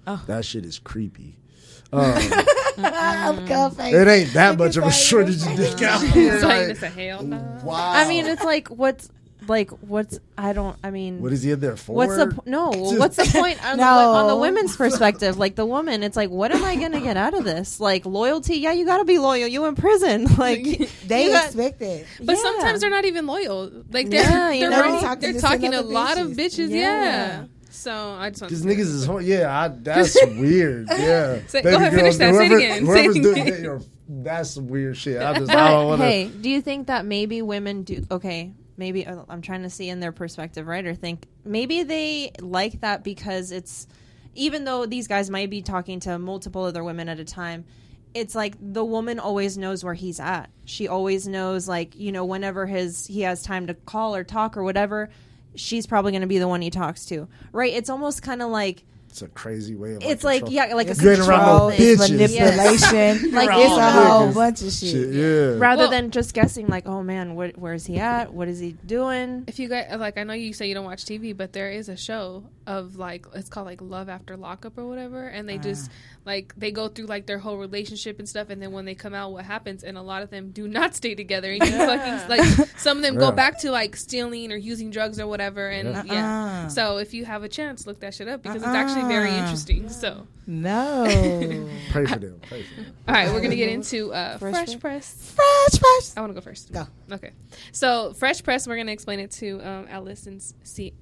Oh. 0.07 0.23
That 0.27 0.45
shit 0.45 0.65
is 0.65 0.79
creepy. 0.79 1.39
Um, 1.93 2.87
I'm. 2.87 3.81
It 3.81 4.09
ain't 4.09 4.33
that 4.35 4.57
much 4.57 4.77
of 4.77 4.85
a 4.85 4.93
shortage 4.93 5.45
of 5.45 5.57
dick 5.57 5.83
out 5.83 6.01
here. 6.03 6.35
It's 6.35 6.43
like, 6.43 6.61
like, 6.61 6.69
it's 6.71 6.83
a 6.83 6.89
hell 6.89 7.23
no. 7.23 7.37
wow. 7.65 7.93
I 7.93 8.09
mean, 8.09 8.27
it's 8.27 8.45
like 8.45 8.69
what's 8.69 9.11
like 9.49 9.71
what's 9.83 10.19
I 10.39 10.53
don't. 10.53 10.77
I 10.85 10.91
mean, 10.91 11.21
what 11.21 11.33
is 11.33 11.43
he 11.43 11.51
in 11.53 11.61
there 11.61 11.77
for? 11.77 11.95
What's 11.97 12.17
the 12.17 12.29
po- 12.29 12.43
no? 12.47 12.71
What's 12.75 13.17
the 13.17 13.25
point 13.39 13.65
on, 13.65 13.77
the, 13.79 13.83
on 13.85 14.27
the 14.29 14.37
women's 14.37 14.77
perspective? 14.77 15.39
Like 15.39 15.55
the 15.57 15.67
woman, 15.67 16.03
it's 16.03 16.17
like, 16.17 16.31
what 16.31 16.53
am 16.53 16.65
I 16.65 16.77
gonna 16.77 17.01
get 17.01 17.17
out 17.17 17.35
of 17.35 17.45
this? 17.45 17.81
Like 17.81 18.07
loyalty? 18.07 18.57
Yeah, 18.59 18.73
you 18.73 18.85
gotta 18.87 19.05
be 19.05 19.19
loyal. 19.19 19.49
You 19.49 19.65
in 19.67 19.75
prison? 19.75 20.27
Like 20.39 20.63
They 21.07 21.29
got- 21.29 21.47
expect 21.47 21.83
it. 21.83 22.07
But 22.23 22.37
Yeah. 22.37 22.43
sometimes 22.43 22.81
they're 22.81 22.91
not 22.91 23.05
even 23.05 23.27
loyal. 23.27 23.71
Like 23.91 24.09
they're 24.11 24.23
Yeah, 24.23 24.51
you 24.53 24.61
they're, 24.61 24.71
know? 24.71 24.83
really- 24.83 25.01
Talking 25.01 25.33
they're 25.33 25.41
talking 25.41 25.75
a 25.75 25.79
some 25.79 25.85
other 25.87 25.95
lot 25.95 26.19
of 26.19 26.29
bitches. 26.29 26.69
bitches. 26.69 26.71
Yeah. 26.71 27.05
Yeah. 27.05 27.45
So 27.71 27.93
I 27.93 28.31
just 28.31 28.43
want 28.43 28.51
Because 28.51 28.63
to 28.63 28.69
niggas 28.69 28.79
is 28.95 29.05
hor- 29.07 29.21
yeah, 29.23 29.61
I, 29.61 29.69
that's 29.69 30.17
weird. 30.27 30.89
Yeah, 30.91 31.41
Say- 31.47 31.63
go 31.63 31.77
ahead, 31.77 31.93
finish 31.95 32.17
that. 32.17 32.35
Say 32.35 32.47
it 32.47 32.53
again. 32.53 32.87
Say 32.87 33.05
it 33.07 33.23
doing 33.23 33.41
again. 33.43 33.55
it, 33.55 33.61
you're- 33.63 33.81
that's 34.09 34.51
some 34.51 34.67
weird 34.69 34.97
shit. 34.97 35.23
I 35.23 35.39
just 35.39 35.51
I 35.53 35.71
don't 35.71 35.87
want 35.87 36.01
to. 36.01 36.05
hey, 36.07 36.27
do 36.29 36.51
you 36.51 36.61
think 36.61 36.89
that 36.89 37.07
maybe 37.07 37.43
women 37.43 37.85
do? 37.85 38.05
Okay, 38.11 38.51
maybe 38.81 39.07
uh, 39.07 39.23
I'm 39.29 39.43
trying 39.43 39.63
to 39.63 39.71
see 39.71 39.89
in 39.89 40.01
their 40.01 40.11
perspective, 40.11 40.67
right? 40.67 40.85
Or 40.85 40.95
think 40.97 41.29
maybe 41.45 41.85
they 41.85 42.33
like 42.41 42.81
that 42.81 43.05
because 43.05 43.53
it's 43.53 43.87
even 44.35 44.65
though 44.65 44.87
these 44.87 45.07
guys 45.07 45.31
might 45.31 45.51
be 45.51 45.63
talking 45.63 46.01
to 46.01 46.19
multiple 46.19 46.65
other 46.65 46.83
women 46.83 47.09
at 47.09 47.21
a 47.21 47.25
time. 47.25 47.65
It's 48.13 48.35
like 48.35 48.57
the 48.61 48.85
woman 48.85 49.21
always 49.21 49.57
knows 49.57 49.85
where 49.85 49.95
he's 49.95 50.19
at. 50.19 50.51
She 50.65 50.89
always 50.89 51.29
knows, 51.29 51.69
like 51.69 51.95
you 51.95 52.11
know, 52.11 52.25
whenever 52.25 52.67
his 52.67 53.07
he 53.07 53.21
has 53.21 53.45
time 53.45 53.69
to 53.69 53.75
call 53.75 54.17
or 54.17 54.25
talk 54.25 54.57
or 54.57 54.65
whatever, 54.65 55.11
she's 55.55 55.87
probably 55.87 56.11
going 56.11 56.23
to 56.23 56.27
be 56.27 56.41
the 56.41 56.49
one 56.49 56.61
he 56.61 56.71
talks 56.71 57.07
to, 57.07 57.29
right? 57.53 57.73
It's 57.73 57.89
almost 57.89 58.23
kind 58.23 58.43
of 58.43 58.51
like 58.51 58.85
It's 59.11 59.23
a 59.23 59.29
crazy 59.29 59.75
way 59.75 59.95
of. 59.95 60.03
it's 60.03 60.23
like 60.23 60.43
control- 60.45 60.69
yeah, 60.69 60.75
like 60.75 60.89
a 60.89 60.95
You 60.95 61.11
ain't 61.11 61.21
around 61.21 61.47
no 61.47 61.69
control 61.69 61.71
bitches. 61.73 62.11
manipulation. 62.11 63.33
Like, 63.41 63.51
it's 63.53 63.77
a 63.77 63.91
whole 63.91 64.33
bunch 64.33 64.63
of 64.63 64.73
shit. 64.73 64.91
shit. 64.91 65.09
Yeah, 65.15 65.57
rather 65.59 65.83
Well- 65.83 65.91
than 65.91 66.11
just 66.11 66.33
guessing 66.35 66.67
like 66.69 66.87
oh 66.87 67.03
man 67.03 67.35
what, 67.35 67.57
where's 67.59 67.87
he 67.87 67.99
at 67.99 68.33
what 68.33 68.49
is 68.49 68.59
he 68.61 68.73
doing 68.87 69.45
If 69.47 69.59
you 69.59 69.69
guys 69.69 69.89
like, 69.99 70.17
I 70.19 70.25
know 70.25 70.33
you 70.33 70.53
say 70.53 70.69
you 70.69 70.75
don't 70.75 70.85
watch 70.85 71.05
TV, 71.05 71.37
but 71.37 71.53
there 71.53 71.71
is 71.71 71.89
a 71.89 71.97
show 71.97 72.45
of 72.67 72.97
like 72.97 73.27
it's 73.35 73.49
called 73.49 73.67
like 73.67 73.81
Love 73.83 74.09
After 74.09 74.37
Lockup 74.37 74.79
or 74.79 74.87
whatever, 74.87 75.27
and 75.27 75.49
they 75.49 75.59
just 75.59 75.91
ah. 75.91 76.21
like 76.25 76.55
they 76.57 76.71
go 76.71 76.87
through 76.89 77.07
like 77.07 77.27
their 77.27 77.39
whole 77.39 77.57
relationship 77.57 78.19
and 78.21 78.29
stuff, 78.29 78.49
and 78.51 78.63
then 78.63 78.71
when 78.71 78.85
they 78.85 78.95
come 78.95 79.13
out, 79.15 79.33
what 79.33 79.45
happens? 79.45 79.83
And 79.83 79.99
a 79.99 80.03
lot 80.03 80.23
of 80.23 80.31
them 80.31 80.51
do 80.53 80.69
not 80.69 80.95
stay 81.01 81.15
together, 81.17 81.51
and 81.51 81.65
you 81.65 81.73
fucking 81.73 82.29
like 82.29 82.45
some 82.79 82.99
of 82.99 83.03
them 83.03 83.17
go 83.17 83.33
back 83.33 83.59
to 83.61 83.71
like 83.73 83.97
stealing 83.97 84.53
or 84.53 84.57
using 84.57 84.91
drugs 84.91 85.19
or 85.19 85.27
whatever, 85.27 85.69
and 85.69 85.89
Yeah. 85.89 86.03
yeah. 86.07 86.61
Uh-uh. 86.61 86.69
So 86.69 86.99
if 86.99 87.13
you 87.13 87.25
have 87.25 87.43
a 87.43 87.49
chance, 87.49 87.87
look 87.87 88.01
that 88.01 88.15
shit 88.15 88.29
up 88.29 88.43
because 88.43 88.59
it's 88.59 88.67
uh-uh. 88.67 88.77
actually 88.77 89.00
very 89.09 89.31
Uh-uh. 89.31 89.43
interesting. 89.43 89.89
So 89.89 90.27
No. 90.47 91.05
pray 91.91 92.07
for 92.07 92.19
them. 92.19 92.41
Pray 92.49 92.63
for 92.63 92.83
them. 92.83 92.95
all 93.09 93.15
right, 93.15 93.33
we're 93.33 93.41
gonna 93.41 93.57
get 93.57 93.69
into 93.69 94.13
uh, 94.13 94.39
Fresh 94.39 94.55
Fresh, 94.55 94.67
Press? 94.81 94.81
Press. 94.81 95.35
Fresh, 95.35 95.81
fresh. 95.81 96.17
I 96.17 96.21
want 96.21 96.31
to 96.31 96.35
go 96.35 96.41
first. 96.41 96.73
Go. 96.73 96.87
Okay. 97.13 97.31
So 97.73 98.13
Fresh 98.15 98.43
Press, 98.43 98.67
we're 98.67 98.77
gonna 98.77 98.93
explain 98.93 99.21
it 99.21 99.31
to 99.33 99.61
um, 99.67 99.87
Ellis 99.89 100.27
and 100.27 100.43
see. 100.65 100.93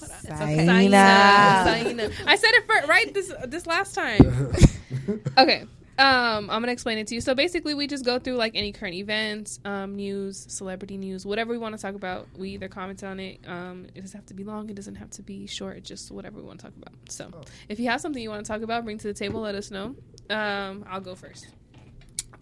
Oh 0.00 0.06
my 0.30 0.44
okay. 0.44 0.66
Saina. 0.66 1.62
Saina. 1.64 2.10
I 2.26 2.36
said 2.36 2.50
it 2.52 2.66
first, 2.68 2.88
right? 2.88 3.12
This 3.12 3.32
this 3.46 3.66
last 3.66 3.94
time. 3.94 4.54
okay. 5.38 5.64
Um, 5.98 6.48
I'm 6.48 6.62
gonna 6.62 6.70
explain 6.72 6.98
it 6.98 7.08
to 7.08 7.14
you. 7.16 7.20
So 7.20 7.34
basically, 7.34 7.74
we 7.74 7.88
just 7.88 8.04
go 8.04 8.18
through 8.20 8.36
like 8.36 8.52
any 8.54 8.70
current 8.72 8.94
events, 8.94 9.58
um, 9.64 9.96
news, 9.96 10.46
celebrity 10.48 10.96
news, 10.96 11.26
whatever 11.26 11.50
we 11.50 11.58
want 11.58 11.74
to 11.76 11.82
talk 11.82 11.94
about. 11.96 12.28
We 12.36 12.50
either 12.50 12.68
comment 12.68 13.02
on 13.02 13.18
it. 13.18 13.40
Um, 13.46 13.86
it 13.94 14.02
doesn't 14.02 14.16
have 14.16 14.26
to 14.26 14.34
be 14.34 14.44
long. 14.44 14.70
It 14.70 14.76
doesn't 14.76 14.94
have 14.94 15.10
to 15.10 15.22
be 15.22 15.46
short. 15.48 15.76
It's 15.78 15.88
just 15.88 16.12
whatever 16.12 16.36
we 16.36 16.44
want 16.44 16.60
to 16.60 16.66
talk 16.66 16.76
about. 16.76 16.94
So, 17.08 17.30
if 17.68 17.80
you 17.80 17.88
have 17.88 18.00
something 18.00 18.22
you 18.22 18.30
want 18.30 18.44
to 18.46 18.50
talk 18.50 18.62
about, 18.62 18.84
bring 18.84 18.98
to 18.98 19.08
the 19.08 19.14
table. 19.14 19.40
Let 19.40 19.56
us 19.56 19.70
know. 19.72 19.96
Um, 20.30 20.84
I'll 20.88 21.00
go 21.00 21.16
first. 21.16 21.48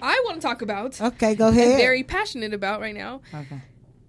I 0.03 0.21
want 0.27 0.41
to 0.41 0.47
talk 0.47 0.61
about. 0.61 1.01
Okay, 1.01 1.35
go 1.35 1.49
I'm 1.49 1.55
ahead. 1.55 1.79
very 1.79 2.03
passionate 2.03 2.53
about 2.53 2.81
right 2.81 2.95
now. 2.95 3.23
okay. 3.33 3.63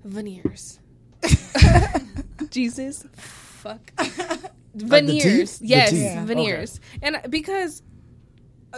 Veneers. 0.03 0.79
Jesus, 2.49 3.05
fuck. 3.15 3.93
the 3.95 4.51
Veneers, 4.75 5.23
teeth? 5.23 5.59
The 5.59 5.67
yes, 5.67 5.89
teeth. 5.89 6.01
Yeah. 6.03 6.25
veneers, 6.25 6.79
and 7.01 7.17
because 7.29 7.81
uh, 7.81 7.83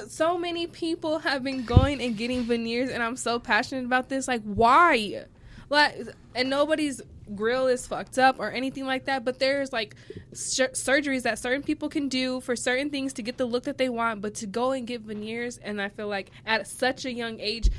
so 0.08 0.38
many 0.38 0.68
people 0.68 1.20
have 1.20 1.44
been 1.44 1.66
going 1.66 2.02
and 2.02 2.18
getting 2.18 2.44
veneers, 2.44 2.90
and 2.90 3.04
I'm 3.04 3.16
so 3.16 3.40
passionate 3.40 3.86
about 3.86 4.10
this. 4.10 4.28
Like, 4.28 4.42
why? 4.44 5.26
Like, 5.70 5.96
and 6.36 6.50
nobody's 6.50 7.02
grill 7.36 7.68
is 7.68 7.86
fucked 7.86 8.18
up 8.18 8.40
or 8.40 8.50
anything 8.52 8.86
like 8.86 9.06
that. 9.06 9.24
But 9.24 9.40
there's 9.40 9.72
like 9.72 9.96
sur- 10.34 10.70
surgeries 10.70 11.24
that 11.24 11.38
certain 11.38 11.62
people 11.62 11.90
can 11.90 12.10
do 12.10 12.42
for 12.42 12.56
certain 12.56 12.90
things 12.90 13.14
to 13.14 13.22
get 13.22 13.38
the 13.38 13.46
look 13.46 13.64
that 13.64 13.78
they 13.78 13.90
want. 13.90 14.22
But 14.22 14.36
to 14.36 14.48
go 14.48 14.72
and 14.72 14.88
get 14.88 15.02
veneers, 15.02 15.58
and 15.58 15.82
I 15.82 15.90
feel 15.90 16.08
like 16.08 16.32
at 16.46 16.68
such 16.68 17.06
a 17.06 17.14
young 17.14 17.40
age. 17.40 17.70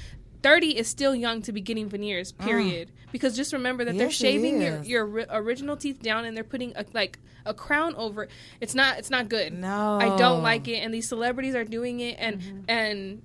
30 0.43 0.79
is 0.79 0.89
still 0.89 1.15
young 1.15 1.43
to 1.43 1.53
be 1.53 1.61
getting 1.61 1.89
veneers, 1.89 2.33
period. 2.33 2.91
Because 3.13 3.37
just 3.37 3.53
remember 3.53 3.85
that 3.85 3.99
they're 3.99 4.11
shaving 4.11 4.63
your, 4.63 4.83
your 4.83 5.07
ri- 5.07 5.27
original 5.31 5.77
teeth 5.77 6.01
down 6.01 6.25
and 6.25 6.37
they're 6.37 6.45
putting 6.45 6.73
a, 6.77 6.85
like 6.93 7.19
a 7.45 7.53
crown 7.53 7.95
over 7.97 8.25
it. 8.25 8.31
It's 8.61 8.75
not 8.75 8.99
it's 8.99 9.11
not 9.11 9.29
good. 9.29 9.53
No. 9.53 9.99
I 10.01 10.17
don't 10.17 10.43
like 10.43 10.69
it 10.69 10.77
and 10.79 10.95
these 10.95 11.09
celebrities 11.09 11.55
are 11.55 11.65
doing 11.65 12.01
it 12.01 12.17
and 12.19 12.65
and 12.69 13.23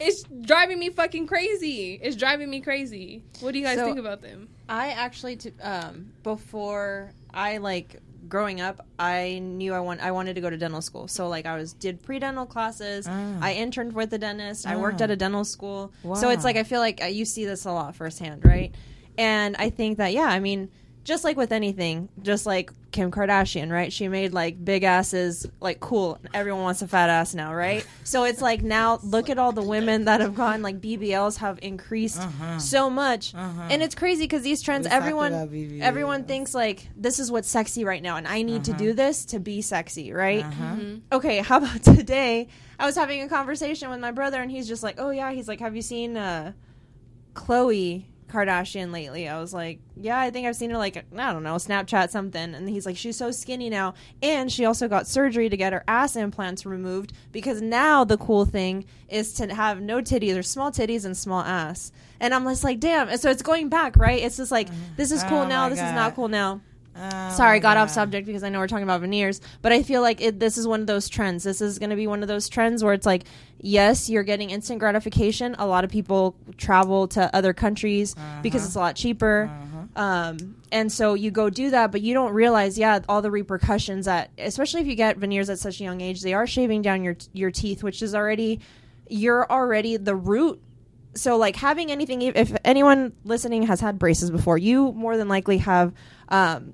it's 0.00 0.24
driving 0.24 0.78
me 0.78 0.90
fucking 0.90 1.26
crazy. 1.26 1.98
It's 2.02 2.16
driving 2.16 2.50
me 2.50 2.60
crazy. 2.60 3.22
What 3.40 3.52
do 3.52 3.58
you 3.58 3.64
guys 3.64 3.78
So- 3.78 3.84
think 3.86 3.98
about 3.98 4.20
them? 4.20 4.48
I 4.68 4.90
actually, 4.90 5.36
to, 5.36 5.52
um, 5.60 6.12
before 6.22 7.12
I 7.32 7.58
like 7.58 7.96
growing 8.28 8.60
up, 8.60 8.86
I 8.98 9.40
knew 9.42 9.74
I 9.74 9.80
want 9.80 10.00
I 10.00 10.10
wanted 10.12 10.34
to 10.34 10.40
go 10.40 10.48
to 10.50 10.56
dental 10.56 10.80
school. 10.82 11.08
So 11.08 11.28
like 11.28 11.46
I 11.46 11.56
was 11.56 11.72
did 11.72 12.02
pre 12.02 12.18
dental 12.18 12.46
classes. 12.46 13.06
I 13.06 13.54
interned 13.54 13.92
with 13.94 14.12
a 14.12 14.18
dentist. 14.18 14.66
I 14.66 14.76
worked 14.76 15.00
Ah. 15.00 15.04
at 15.04 15.10
a 15.10 15.16
dental 15.16 15.44
school. 15.44 15.92
So 16.14 16.30
it's 16.30 16.44
like 16.44 16.56
I 16.56 16.62
feel 16.62 16.80
like 16.80 17.02
uh, 17.02 17.06
you 17.06 17.24
see 17.24 17.44
this 17.44 17.64
a 17.64 17.72
lot 17.72 17.94
firsthand, 17.96 18.44
right? 18.44 18.74
And 19.18 19.56
I 19.58 19.70
think 19.70 19.98
that 19.98 20.12
yeah, 20.12 20.26
I 20.26 20.40
mean, 20.40 20.70
just 21.04 21.24
like 21.24 21.36
with 21.36 21.52
anything, 21.52 22.08
just 22.22 22.46
like 22.46 22.70
Kim 22.92 23.10
Kardashian, 23.10 23.72
right? 23.72 23.92
She 23.92 24.06
made 24.06 24.32
like 24.32 24.62
big 24.64 24.84
asses 24.84 25.46
like 25.60 25.80
cool. 25.80 26.18
Everyone 26.32 26.62
wants 26.62 26.82
a 26.82 26.86
fat 26.88 27.10
ass 27.10 27.34
now, 27.34 27.54
right? 27.54 27.86
So 28.04 28.24
it's 28.24 28.42
like 28.42 28.62
now 28.62 28.98
look 29.02 29.30
at 29.30 29.38
all 29.38 29.52
the 29.52 29.62
women 29.62 30.04
that 30.04 30.20
have 30.20 30.34
gone 30.34 30.60
like 30.60 30.80
BBLs 30.82 31.38
have 31.38 31.58
increased 31.62 32.20
so 32.58 32.90
much, 32.90 33.32
and 33.34 33.82
it's 33.82 33.94
crazy 33.94 34.24
because 34.24 34.42
these 34.42 34.60
trends, 34.60 34.84
We 34.86 34.90
talked 34.90 35.02
everyone, 35.02 35.80
everyone 35.80 36.24
thinks 36.24 36.54
like 36.54 36.88
this 36.94 37.18
is 37.18 37.30
what's 37.30 37.48
sexy 37.48 37.84
right 37.84 38.02
now, 38.02 38.16
and 38.16 38.28
I 38.28 38.42
need 38.42 38.64
to 38.64 38.72
do 38.74 38.92
this 38.92 39.24
to 39.26 39.40
be 39.40 39.62
sexy, 39.62 40.12
right? 40.12 40.44
Mm-hmm. 40.44 40.96
Okay, 41.10 41.38
how 41.38 41.56
about 41.58 41.82
today? 41.84 42.48
I 42.78 42.84
was 42.84 42.96
having 42.96 43.22
a 43.22 43.28
conversation 43.28 43.88
with 43.88 44.00
my 44.00 44.10
brother, 44.10 44.42
and 44.42 44.50
he's 44.50 44.68
just 44.68 44.82
like, 44.82 44.96
"Oh 44.98 45.10
yeah," 45.10 45.32
he's 45.32 45.48
like, 45.48 45.60
"Have 45.60 45.74
you 45.74 45.82
seen 45.82 46.16
uh, 46.16 46.52
Khloé 47.34 48.04
Kardashian 48.32 48.92
lately?" 48.92 49.28
I 49.28 49.38
was 49.38 49.52
like, 49.52 49.80
"Yeah, 49.96 50.18
I 50.18 50.30
think 50.30 50.46
I've 50.46 50.56
seen 50.56 50.70
her 50.70 50.78
like 50.78 50.96
I 50.96 51.32
don't 51.32 51.42
know, 51.42 51.56
Snapchat 51.56 52.10
something." 52.10 52.54
And 52.54 52.68
he's 52.68 52.86
like, 52.86 52.96
"She's 52.96 53.16
so 53.16 53.30
skinny 53.30 53.68
now, 53.68 53.94
and 54.22 54.50
she 54.50 54.64
also 54.64 54.88
got 54.88 55.06
surgery 55.06 55.48
to 55.48 55.56
get 55.56 55.72
her 55.72 55.84
ass 55.86 56.16
implants 56.16 56.64
removed 56.64 57.12
because 57.30 57.60
now 57.60 58.04
the 58.04 58.16
cool 58.16 58.44
thing 58.44 58.84
is 59.08 59.32
to 59.34 59.54
have 59.54 59.80
no 59.80 59.98
titties 59.98 60.36
or 60.36 60.42
small 60.42 60.70
titties 60.70 61.04
and 61.04 61.16
small 61.16 61.42
ass." 61.42 61.92
And 62.20 62.32
I'm 62.34 62.44
just 62.44 62.64
like, 62.64 62.80
"Damn!" 62.80 63.08
And 63.08 63.20
so 63.20 63.30
it's 63.30 63.42
going 63.42 63.68
back, 63.68 63.96
right? 63.96 64.22
It's 64.22 64.36
just 64.36 64.50
like 64.50 64.68
mm-hmm. 64.68 64.96
this 64.96 65.12
is 65.12 65.22
cool 65.24 65.42
Oh 65.42 65.48
now, 65.48 65.68
this 65.68 65.78
is 65.78 65.92
not 65.92 66.14
cool 66.14 66.28
now. 66.28 66.60
Oh 66.94 67.30
Sorry, 67.30 67.58
got 67.58 67.76
off 67.78 67.90
subject 67.90 68.26
because 68.26 68.42
I 68.42 68.50
know 68.50 68.58
we're 68.58 68.66
talking 68.66 68.82
about 68.84 69.00
veneers, 69.00 69.40
but 69.62 69.72
I 69.72 69.82
feel 69.82 70.02
like 70.02 70.20
it, 70.20 70.38
this 70.38 70.58
is 70.58 70.66
one 70.66 70.80
of 70.80 70.86
those 70.86 71.08
trends. 71.08 71.42
This 71.42 71.60
is 71.62 71.78
going 71.78 71.90
to 71.90 71.96
be 71.96 72.06
one 72.06 72.22
of 72.22 72.28
those 72.28 72.48
trends 72.48 72.84
where 72.84 72.92
it's 72.92 73.06
like, 73.06 73.24
yes, 73.58 74.10
you're 74.10 74.22
getting 74.22 74.50
instant 74.50 74.78
gratification. 74.78 75.56
A 75.58 75.66
lot 75.66 75.84
of 75.84 75.90
people 75.90 76.36
travel 76.58 77.08
to 77.08 77.34
other 77.34 77.54
countries 77.54 78.14
because 78.42 78.66
it's 78.66 78.74
a 78.74 78.78
lot 78.78 78.94
cheaper. 78.96 79.50
Um, 79.96 80.56
and 80.70 80.92
so 80.92 81.14
you 81.14 81.30
go 81.30 81.48
do 81.50 81.70
that, 81.70 81.92
but 81.92 82.02
you 82.02 82.14
don't 82.14 82.32
realize, 82.32 82.78
yeah, 82.78 83.00
all 83.08 83.22
the 83.22 83.30
repercussions 83.30 84.04
that, 84.06 84.30
especially 84.38 84.80
if 84.82 84.86
you 84.86 84.94
get 84.94 85.16
veneers 85.16 85.48
at 85.50 85.58
such 85.58 85.80
a 85.80 85.84
young 85.84 86.00
age, 86.00 86.22
they 86.22 86.34
are 86.34 86.46
shaving 86.46 86.82
down 86.82 87.04
your 87.04 87.16
your 87.32 87.50
teeth, 87.50 87.82
which 87.82 88.02
is 88.02 88.14
already, 88.14 88.60
you're 89.08 89.50
already 89.50 89.96
the 89.96 90.14
root 90.14 90.60
so 91.14 91.36
like 91.36 91.56
having 91.56 91.90
anything 91.90 92.22
if 92.22 92.56
anyone 92.64 93.12
listening 93.24 93.64
has 93.64 93.80
had 93.80 93.98
braces 93.98 94.30
before 94.30 94.56
you 94.56 94.92
more 94.92 95.18
than 95.18 95.28
likely 95.28 95.58
have 95.58 95.92
um, 96.30 96.72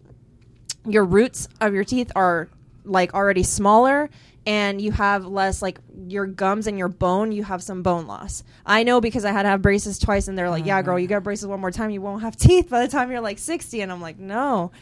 your 0.89 1.05
roots 1.05 1.49
of 1.61 1.75
your 1.75 1.85
teeth 1.85 2.11
are 2.17 2.49
like 2.85 3.15
already 3.15 3.43
smaller 3.43 4.09
and 4.47 4.81
you 4.81 4.91
have 4.93 5.27
less 5.27 5.61
like 5.61 5.79
your 6.07 6.27
gums 6.27 6.67
and 6.67 6.79
your 6.79 6.89
bone 6.89 7.33
you 7.33 7.45
have 7.45 7.63
some 7.63 7.83
bone 7.83 8.07
loss. 8.07 8.43
I 8.65 8.83
know 8.83 9.01
because 9.01 9.25
i 9.25 9.33
had 9.33 9.43
to 9.43 9.49
have 9.49 9.63
braces 9.63 9.99
twice 9.99 10.29
and 10.29 10.39
they're 10.39 10.51
like 10.51 10.65
yeah 10.65 10.81
girl 10.83 10.99
you 10.99 11.07
uh-huh. 11.07 11.17
got 11.17 11.25
braces 11.25 11.47
one 11.47 11.61
more 11.61 11.71
time 11.71 11.91
you 11.91 12.01
won't 12.01 12.23
have 12.23 12.37
teeth 12.47 12.71
by 12.71 12.81
the 12.81 12.89
time 12.91 13.11
you're 13.11 13.21
like 13.21 13.39
60 13.39 13.81
and 13.81 13.93
i'm 13.93 14.01
like 14.01 14.19
no. 14.19 14.73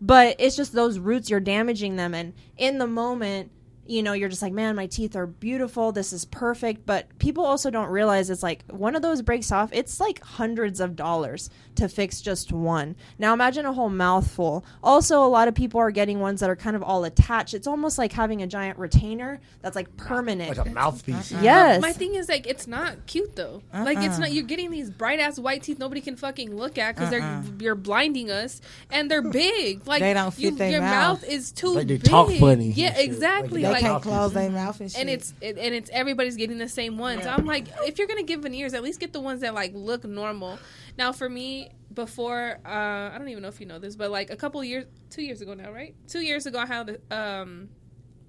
But 0.00 0.36
it's 0.38 0.54
just 0.54 0.72
those 0.72 0.98
roots 0.98 1.28
you're 1.28 1.40
damaging 1.40 1.96
them. 1.96 2.14
And 2.14 2.34
in 2.56 2.78
the 2.78 2.86
moment 2.86 3.50
you 3.88 4.02
know 4.02 4.12
you're 4.12 4.28
just 4.28 4.42
like 4.42 4.52
man 4.52 4.76
my 4.76 4.86
teeth 4.86 5.16
are 5.16 5.26
beautiful 5.26 5.92
this 5.92 6.12
is 6.12 6.24
perfect 6.26 6.84
but 6.86 7.06
people 7.18 7.44
also 7.44 7.70
don't 7.70 7.88
realize 7.88 8.30
it's 8.30 8.42
like 8.42 8.62
one 8.70 8.94
of 8.94 9.02
those 9.02 9.22
breaks 9.22 9.50
off 9.50 9.70
it's 9.72 9.98
like 9.98 10.22
hundreds 10.22 10.78
of 10.80 10.94
dollars 10.94 11.50
to 11.74 11.88
fix 11.88 12.20
just 12.20 12.52
one 12.52 12.94
now 13.18 13.32
imagine 13.32 13.64
a 13.64 13.72
whole 13.72 13.88
mouthful 13.90 14.64
also 14.82 15.24
a 15.24 15.26
lot 15.26 15.48
of 15.48 15.54
people 15.54 15.80
are 15.80 15.90
getting 15.90 16.20
ones 16.20 16.40
that 16.40 16.50
are 16.50 16.56
kind 16.56 16.76
of 16.76 16.82
all 16.82 17.04
attached 17.04 17.54
it's 17.54 17.66
almost 17.66 17.98
like 17.98 18.12
having 18.12 18.42
a 18.42 18.46
giant 18.46 18.78
retainer 18.78 19.40
that's 19.62 19.74
like 19.76 19.96
permanent 19.96 20.56
like 20.56 20.66
a 20.66 20.70
mouthpiece. 20.70 21.32
Uh-huh. 21.32 21.40
yes 21.42 21.80
My 21.82 21.92
thing 21.92 22.14
is 22.14 22.28
like 22.28 22.46
it's 22.46 22.66
not 22.66 23.06
cute 23.06 23.34
though. 23.36 23.62
Uh-uh. 23.72 23.84
Like 23.84 23.98
it's 23.98 24.18
not. 24.18 24.32
You're 24.32 24.44
getting 24.44 24.70
these 24.70 24.90
bright 24.90 25.20
ass 25.20 25.38
white 25.38 25.62
teeth 25.62 25.78
nobody 25.78 26.00
can 26.00 26.16
fucking 26.16 26.54
look 26.54 26.78
at 26.78 26.94
because 26.94 27.10
they're 27.10 27.22
uh-uh. 27.22 27.42
you're 27.60 27.74
blinding 27.74 28.30
us 28.30 28.60
and 28.90 29.10
they're 29.10 29.22
big. 29.22 29.82
Like 29.88 30.00
They 30.00 30.12
don't 30.12 30.32
fit 30.32 30.42
you, 30.42 30.50
their 30.50 30.70
your 30.70 30.80
mouth. 30.80 31.22
mouth. 31.22 31.30
is 31.30 31.50
too 31.52 31.68
Like 31.74 31.86
they 31.86 31.96
big. 31.96 32.04
talk 32.04 32.30
funny 32.32 32.70
Yeah, 32.72 32.98
exactly. 32.98 33.62
Like 33.62 33.76
They 33.76 33.77
Like, 33.82 33.90
can't 33.90 34.02
close 34.02 34.32
their 34.32 34.50
mouth 34.50 34.80
and 34.80 34.90
shit. 34.90 35.00
and 35.00 35.10
it's 35.10 35.34
it, 35.40 35.58
and 35.58 35.74
it's 35.74 35.90
everybody's 35.90 36.36
getting 36.36 36.58
the 36.58 36.68
same 36.68 36.98
ones. 36.98 37.26
I'm 37.26 37.46
like, 37.46 37.66
if 37.84 37.98
you're 37.98 38.06
gonna 38.08 38.22
give 38.22 38.42
veneers, 38.42 38.74
at 38.74 38.82
least 38.82 39.00
get 39.00 39.12
the 39.12 39.20
ones 39.20 39.40
that 39.42 39.54
like 39.54 39.72
look 39.74 40.04
normal. 40.04 40.58
Now 40.96 41.12
for 41.12 41.28
me, 41.28 41.70
before 41.94 42.58
uh, 42.64 42.68
I 42.68 43.14
don't 43.18 43.28
even 43.28 43.42
know 43.42 43.48
if 43.48 43.60
you 43.60 43.66
know 43.66 43.78
this, 43.78 43.96
but 43.96 44.10
like 44.10 44.30
a 44.30 44.36
couple 44.36 44.62
years, 44.64 44.86
two 45.10 45.22
years 45.22 45.40
ago 45.40 45.54
now, 45.54 45.72
right? 45.72 45.94
Two 46.08 46.20
years 46.20 46.46
ago, 46.46 46.58
I 46.58 46.66
had 46.66 47.00
um, 47.10 47.68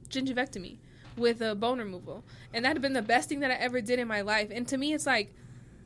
gingivectomy 0.10 0.78
with 1.18 1.42
a 1.42 1.56
bone 1.56 1.80
removal, 1.80 2.24
and 2.54 2.66
that 2.66 2.70
had 2.70 2.82
been 2.82 2.94
the 2.94 3.02
best 3.02 3.30
thing 3.30 3.42
that 3.42 3.52
I 3.52 3.56
ever 3.56 3.82
did 3.82 4.00
in 4.00 4.08
my 4.08 4.22
life. 4.22 4.50
And 4.52 4.68
to 4.70 4.78
me, 4.78 4.94
it's 4.94 5.06
like. 5.06 5.34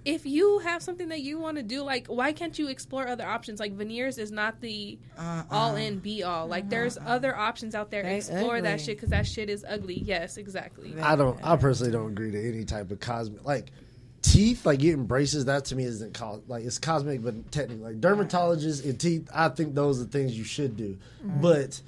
If 0.05 0.25
you 0.25 0.59
have 0.59 0.83
something 0.83 1.09
that 1.09 1.21
you 1.21 1.39
want 1.39 1.57
to 1.57 1.63
do, 1.63 1.81
like 1.81 2.07
why 2.07 2.33
can't 2.33 2.57
you 2.57 2.67
explore 2.67 3.07
other 3.07 3.25
options? 3.25 3.59
Like 3.59 3.73
veneers 3.73 4.17
is 4.17 4.31
not 4.31 4.59
the 4.59 4.97
Uh-uh. 5.17 5.43
all 5.49 5.75
in 5.75 5.99
be 5.99 6.23
all. 6.23 6.47
Like 6.47 6.69
there's 6.69 6.97
uh-huh. 6.97 7.09
other 7.09 7.35
options 7.35 7.73
out 7.73 7.89
there. 7.89 8.03
They 8.03 8.17
Explore 8.17 8.61
that 8.61 8.81
shit 8.81 8.97
because 8.97 9.09
that 9.09 9.25
shit 9.25 9.49
is 9.49 9.65
ugly. 9.67 9.99
Yes, 9.99 10.37
exactly. 10.37 10.93
I 10.99 11.15
don't. 11.15 11.39
I 11.43 11.55
personally 11.55 11.91
don't 11.91 12.11
agree 12.11 12.31
to 12.31 12.47
any 12.47 12.65
type 12.65 12.91
of 12.91 12.99
cosmetic 12.99 13.45
like 13.45 13.71
teeth. 14.21 14.65
Like 14.65 14.79
getting 14.79 15.05
braces, 15.05 15.45
that 15.45 15.65
to 15.65 15.75
me 15.75 15.85
isn't 15.85 16.13
cos 16.13 16.41
like 16.47 16.65
it's 16.65 16.79
cosmetic, 16.79 17.23
but 17.23 17.51
technically 17.51 17.93
like 17.93 18.01
dermatologists 18.01 18.83
and 18.83 18.99
teeth. 18.99 19.29
I 19.33 19.49
think 19.49 19.73
those 19.73 20.01
are 20.01 20.05
things 20.05 20.37
you 20.37 20.43
should 20.43 20.75
do, 20.75 20.97
mm-hmm. 21.23 21.41
but. 21.41 21.81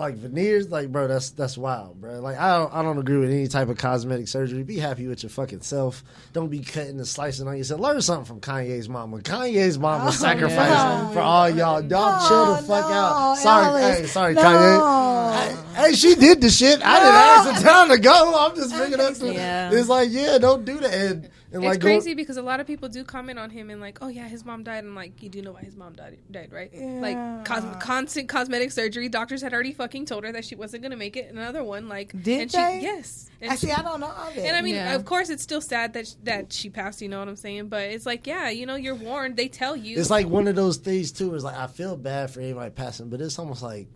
Like 0.00 0.14
veneers, 0.14 0.70
like 0.70 0.90
bro, 0.90 1.08
that's 1.08 1.28
that's 1.28 1.58
wild, 1.58 2.00
bro. 2.00 2.20
Like 2.20 2.38
I 2.38 2.56
don't, 2.56 2.72
I 2.72 2.80
don't 2.80 2.96
agree 2.96 3.18
with 3.18 3.30
any 3.30 3.46
type 3.48 3.68
of 3.68 3.76
cosmetic 3.76 4.28
surgery. 4.28 4.62
Be 4.62 4.78
happy 4.78 5.06
with 5.06 5.22
your 5.22 5.28
fucking 5.28 5.60
self. 5.60 6.02
Don't 6.32 6.48
be 6.48 6.60
cutting 6.60 6.96
and 6.96 7.06
slicing 7.06 7.46
on 7.46 7.58
yourself. 7.58 7.82
Learn 7.82 8.00
something 8.00 8.24
from 8.24 8.40
Kanye's 8.40 8.88
mama. 8.88 9.18
Kanye's 9.18 9.78
mama 9.78 10.06
oh, 10.06 10.10
sacrificed 10.10 10.70
yeah. 10.70 11.10
for 11.10 11.20
all 11.20 11.50
y'all. 11.50 11.84
Y'all 11.84 12.26
chill 12.26 12.56
the 12.56 12.62
fuck 12.62 12.88
no, 12.88 12.94
out. 12.94 13.34
Sorry, 13.34 13.82
hey, 13.82 14.06
sorry, 14.06 14.32
no. 14.32 14.42
Kanye. 14.42 15.74
Hey, 15.74 15.92
she 15.92 16.14
did 16.14 16.40
the 16.40 16.48
shit. 16.48 16.80
I 16.82 16.98
didn't 16.98 17.14
ask 17.14 17.62
the 17.62 17.68
town 17.68 17.88
to 17.90 17.98
go. 17.98 18.36
I'm 18.38 18.56
just 18.56 18.74
bringing 18.74 19.00
up. 19.00 19.14
Yeah. 19.20 19.70
It's 19.70 19.90
like, 19.90 20.08
yeah, 20.10 20.38
don't 20.38 20.64
do 20.64 20.78
that. 20.78 20.94
And, 20.94 21.28
and 21.52 21.64
It's 21.64 21.68
like, 21.70 21.80
go- 21.80 21.86
crazy 21.88 22.14
because 22.14 22.36
a 22.36 22.42
lot 22.42 22.60
of 22.60 22.66
people 22.66 22.88
do 22.88 23.02
comment 23.02 23.38
on 23.38 23.50
him 23.50 23.70
and 23.70 23.80
like, 23.80 23.98
oh 24.02 24.06
yeah, 24.08 24.28
his 24.28 24.44
mom 24.44 24.62
died, 24.62 24.84
and 24.84 24.94
like, 24.94 25.20
you 25.22 25.28
do 25.28 25.42
know 25.42 25.50
why 25.52 25.62
his 25.62 25.74
mom 25.74 25.94
died, 25.94 26.18
died 26.30 26.52
right? 26.52 26.70
Like 26.74 27.44
cos- 27.44 27.64
constant 27.82 28.28
cosmetic 28.28 28.70
surgery. 28.70 29.08
Doctors 29.08 29.42
had 29.42 29.52
already 29.52 29.72
fucking 29.72 30.06
told 30.06 30.22
her 30.24 30.30
that 30.32 30.44
she 30.44 30.54
wasn't 30.54 30.82
gonna 30.84 30.96
make 30.96 31.16
it. 31.16 31.30
Another 31.32 31.64
one, 31.64 31.88
like, 31.88 32.12
Did 32.22 32.42
and 32.42 32.50
they? 32.50 32.78
She, 32.80 32.84
yes. 32.86 33.30
And, 33.40 33.50
Actually, 33.50 33.70
she- 33.70 33.74
I 33.74 33.82
don't 33.82 34.00
know 34.00 34.06
all 34.06 34.30
that. 34.34 34.38
and 34.38 34.56
I 34.56 34.60
mean, 34.62 34.74
Yeah. 34.76 34.94
of 34.94 35.04
course, 35.04 35.28
it's 35.28 35.42
still 35.42 35.60
sad 35.60 35.92
that 35.94 36.06
sh- 36.06 36.14
that 36.24 36.52
she 36.52 36.70
passed. 36.70 37.02
You 37.02 37.08
know 37.08 37.18
what 37.18 37.26
I'm 37.28 37.36
saying? 37.36 37.68
But 37.68 37.82
it's 37.90 38.06
like, 38.06 38.26
yeah, 38.26 38.50
you 38.50 38.64
know, 38.66 38.76
you're 38.76 38.94
warned. 38.94 39.36
They 39.36 39.48
tell 39.48 39.74
you. 39.74 39.98
it's 39.98 40.10
like 40.10 40.28
one 40.28 40.46
of 40.46 40.54
those 40.56 40.76
things 40.76 41.10
too. 41.10 41.34
It's 41.34 41.42
like 41.42 41.56
I 41.56 41.66
feel 41.66 41.96
bad 41.96 42.30
for 42.30 42.40
anybody 42.40 42.70
passing, 42.70 43.08
but 43.08 43.20
it's 43.20 43.38
almost 43.38 43.62
like 43.62 43.88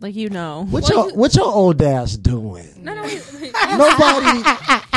like 0.00 0.14
you 0.14 0.30
know 0.30 0.64
what 0.70 0.84
Well, 0.84 0.92
your 1.04 1.10
you- 1.10 1.14
what 1.18 1.34
your 1.36 1.44
old 1.52 1.82
ass 1.82 2.16
doing? 2.16 2.66
not 2.82 2.96
only 2.96 3.20
Nobody. 3.76 4.42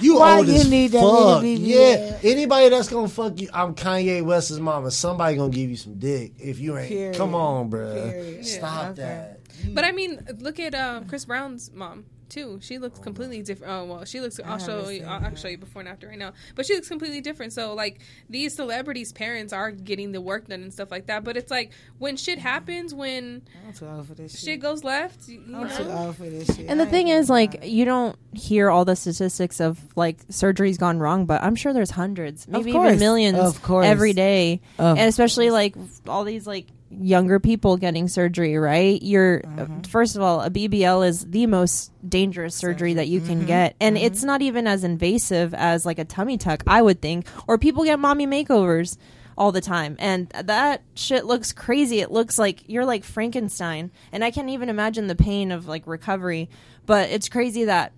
You 0.00 0.18
Why 0.18 0.38
old 0.38 0.46
you 0.48 0.54
as 0.54 0.70
need 0.70 0.88
that 0.92 1.00
fuck. 1.00 1.12
little 1.12 1.40
BBL? 1.40 1.58
Yeah, 1.60 2.18
anybody 2.30 2.68
that's 2.68 2.88
gonna 2.88 3.08
fuck 3.08 3.40
you, 3.40 3.48
I'm 3.52 3.74
Kanye 3.74 4.24
West's 4.24 4.58
mama. 4.58 4.90
Somebody 4.90 5.36
gonna 5.36 5.50
give 5.50 5.70
you 5.70 5.76
some 5.76 5.98
dick 5.98 6.32
if 6.38 6.58
you 6.58 6.76
ain't. 6.78 6.88
Period. 6.88 7.16
Come 7.16 7.34
on, 7.34 7.68
bro. 7.70 7.92
Period. 7.94 8.46
Stop 8.46 8.84
Yeah, 8.84 8.90
okay. 8.90 9.02
that. 9.02 9.40
But 9.74 9.84
I 9.84 9.92
mean, 9.92 10.26
look 10.38 10.58
at 10.58 10.74
um, 10.74 11.06
Chris 11.06 11.24
Brown's 11.24 11.70
mom 11.72 12.04
too. 12.30 12.58
She 12.62 12.78
looks 12.78 12.98
completely 12.98 13.42
different. 13.42 13.72
Oh 13.72 13.84
well, 13.84 14.04
she 14.04 14.20
looks. 14.20 14.38
I'll 14.44 14.58
show 14.58 14.88
you. 14.88 15.04
I'll, 15.04 15.24
I'll 15.26 15.34
show 15.36 15.48
you 15.48 15.58
before 15.58 15.80
and 15.80 15.88
after 15.88 16.08
right 16.08 16.18
now. 16.18 16.32
But 16.54 16.66
she 16.66 16.74
looks 16.74 16.88
completely 16.88 17.20
different. 17.20 17.52
So 17.52 17.74
like 17.74 18.00
these 18.28 18.54
celebrities' 18.54 19.12
parents 19.12 19.52
are 19.52 19.70
getting 19.70 20.12
the 20.12 20.20
work 20.20 20.48
done 20.48 20.62
and 20.62 20.72
stuff 20.72 20.90
like 20.90 21.06
that. 21.06 21.24
But 21.24 21.36
it's 21.36 21.50
like 21.50 21.72
when 21.98 22.16
shit 22.16 22.38
happens, 22.38 22.94
when 22.94 23.42
I'm 23.66 23.72
too 23.74 23.86
old 23.88 24.06
for 24.06 24.14
this 24.14 24.32
shit. 24.32 24.40
shit 24.40 24.60
goes 24.60 24.84
left, 24.84 25.28
you, 25.28 25.40
you 25.46 25.56
I'm 25.56 25.68
too 25.76 25.84
know. 25.84 25.98
old 26.06 26.16
for 26.16 26.24
this 26.24 26.46
shit. 26.56 26.66
And 26.68 26.78
the 26.80 26.84
I 26.84 26.88
thing 26.88 27.08
is, 27.08 27.28
like, 27.28 27.60
lie. 27.60 27.66
you 27.66 27.84
don't 27.84 28.16
hear 28.32 28.70
all 28.70 28.84
the 28.84 28.96
statistics 28.96 29.60
of 29.60 29.78
like 29.96 30.26
surgeries 30.28 30.78
gone 30.78 30.98
wrong, 30.98 31.26
but 31.26 31.42
I'm 31.42 31.56
sure 31.56 31.72
there's 31.72 31.90
hundreds, 31.90 32.46
maybe 32.48 32.72
course. 32.72 32.86
even 32.88 32.98
millions, 33.00 33.38
Of 33.38 33.62
course. 33.62 33.86
every 33.86 34.12
day, 34.12 34.60
Of 34.78 34.98
and 34.98 35.08
especially 35.08 35.50
like 35.50 35.74
all 36.08 36.24
these 36.24 36.46
like 36.46 36.66
younger 36.90 37.38
people 37.40 37.76
getting 37.76 38.08
surgery. 38.08 38.56
Right? 38.58 39.00
You're 39.02 39.40
Mm-hmm. 39.40 39.82
first 39.82 40.16
of 40.16 40.22
all, 40.22 40.40
a 40.42 40.50
BBL 40.50 41.06
is 41.06 41.24
the 41.24 41.46
most 41.46 41.92
dangerous 42.08 42.54
surgery 42.54 42.94
that 42.94 43.08
you 43.08 43.20
Mm-hmm. 43.20 43.28
can 43.28 43.46
get, 43.46 43.76
and 43.80 43.96
it's 43.98 44.22
not 44.24 44.42
even 44.42 44.66
as 44.66 44.84
invasive 44.84 45.54
as 45.54 45.84
like 45.86 45.98
a 45.98 46.04
tummy 46.04 46.36
tuck, 46.38 46.62
I 46.66 46.82
would 46.82 47.00
think, 47.00 47.26
or 47.46 47.58
people 47.58 47.84
get 47.84 47.98
mommy 47.98 48.26
makeovers 48.26 48.96
all 49.38 49.52
the 49.52 49.60
time 49.62 49.96
and 50.00 50.28
that 50.44 50.82
shit 50.94 51.24
looks 51.24 51.50
crazy 51.52 52.00
it 52.00 52.10
looks 52.10 52.38
like 52.38 52.62
you're 52.66 52.84
like 52.84 53.04
frankenstein 53.04 53.90
and 54.12 54.22
i 54.22 54.30
can't 54.30 54.50
even 54.50 54.68
imagine 54.68 55.06
the 55.06 55.14
pain 55.14 55.50
of 55.50 55.66
like 55.66 55.86
recovery 55.86 56.50
but 56.84 57.08
it's 57.08 57.30
crazy 57.30 57.64
that 57.64 57.92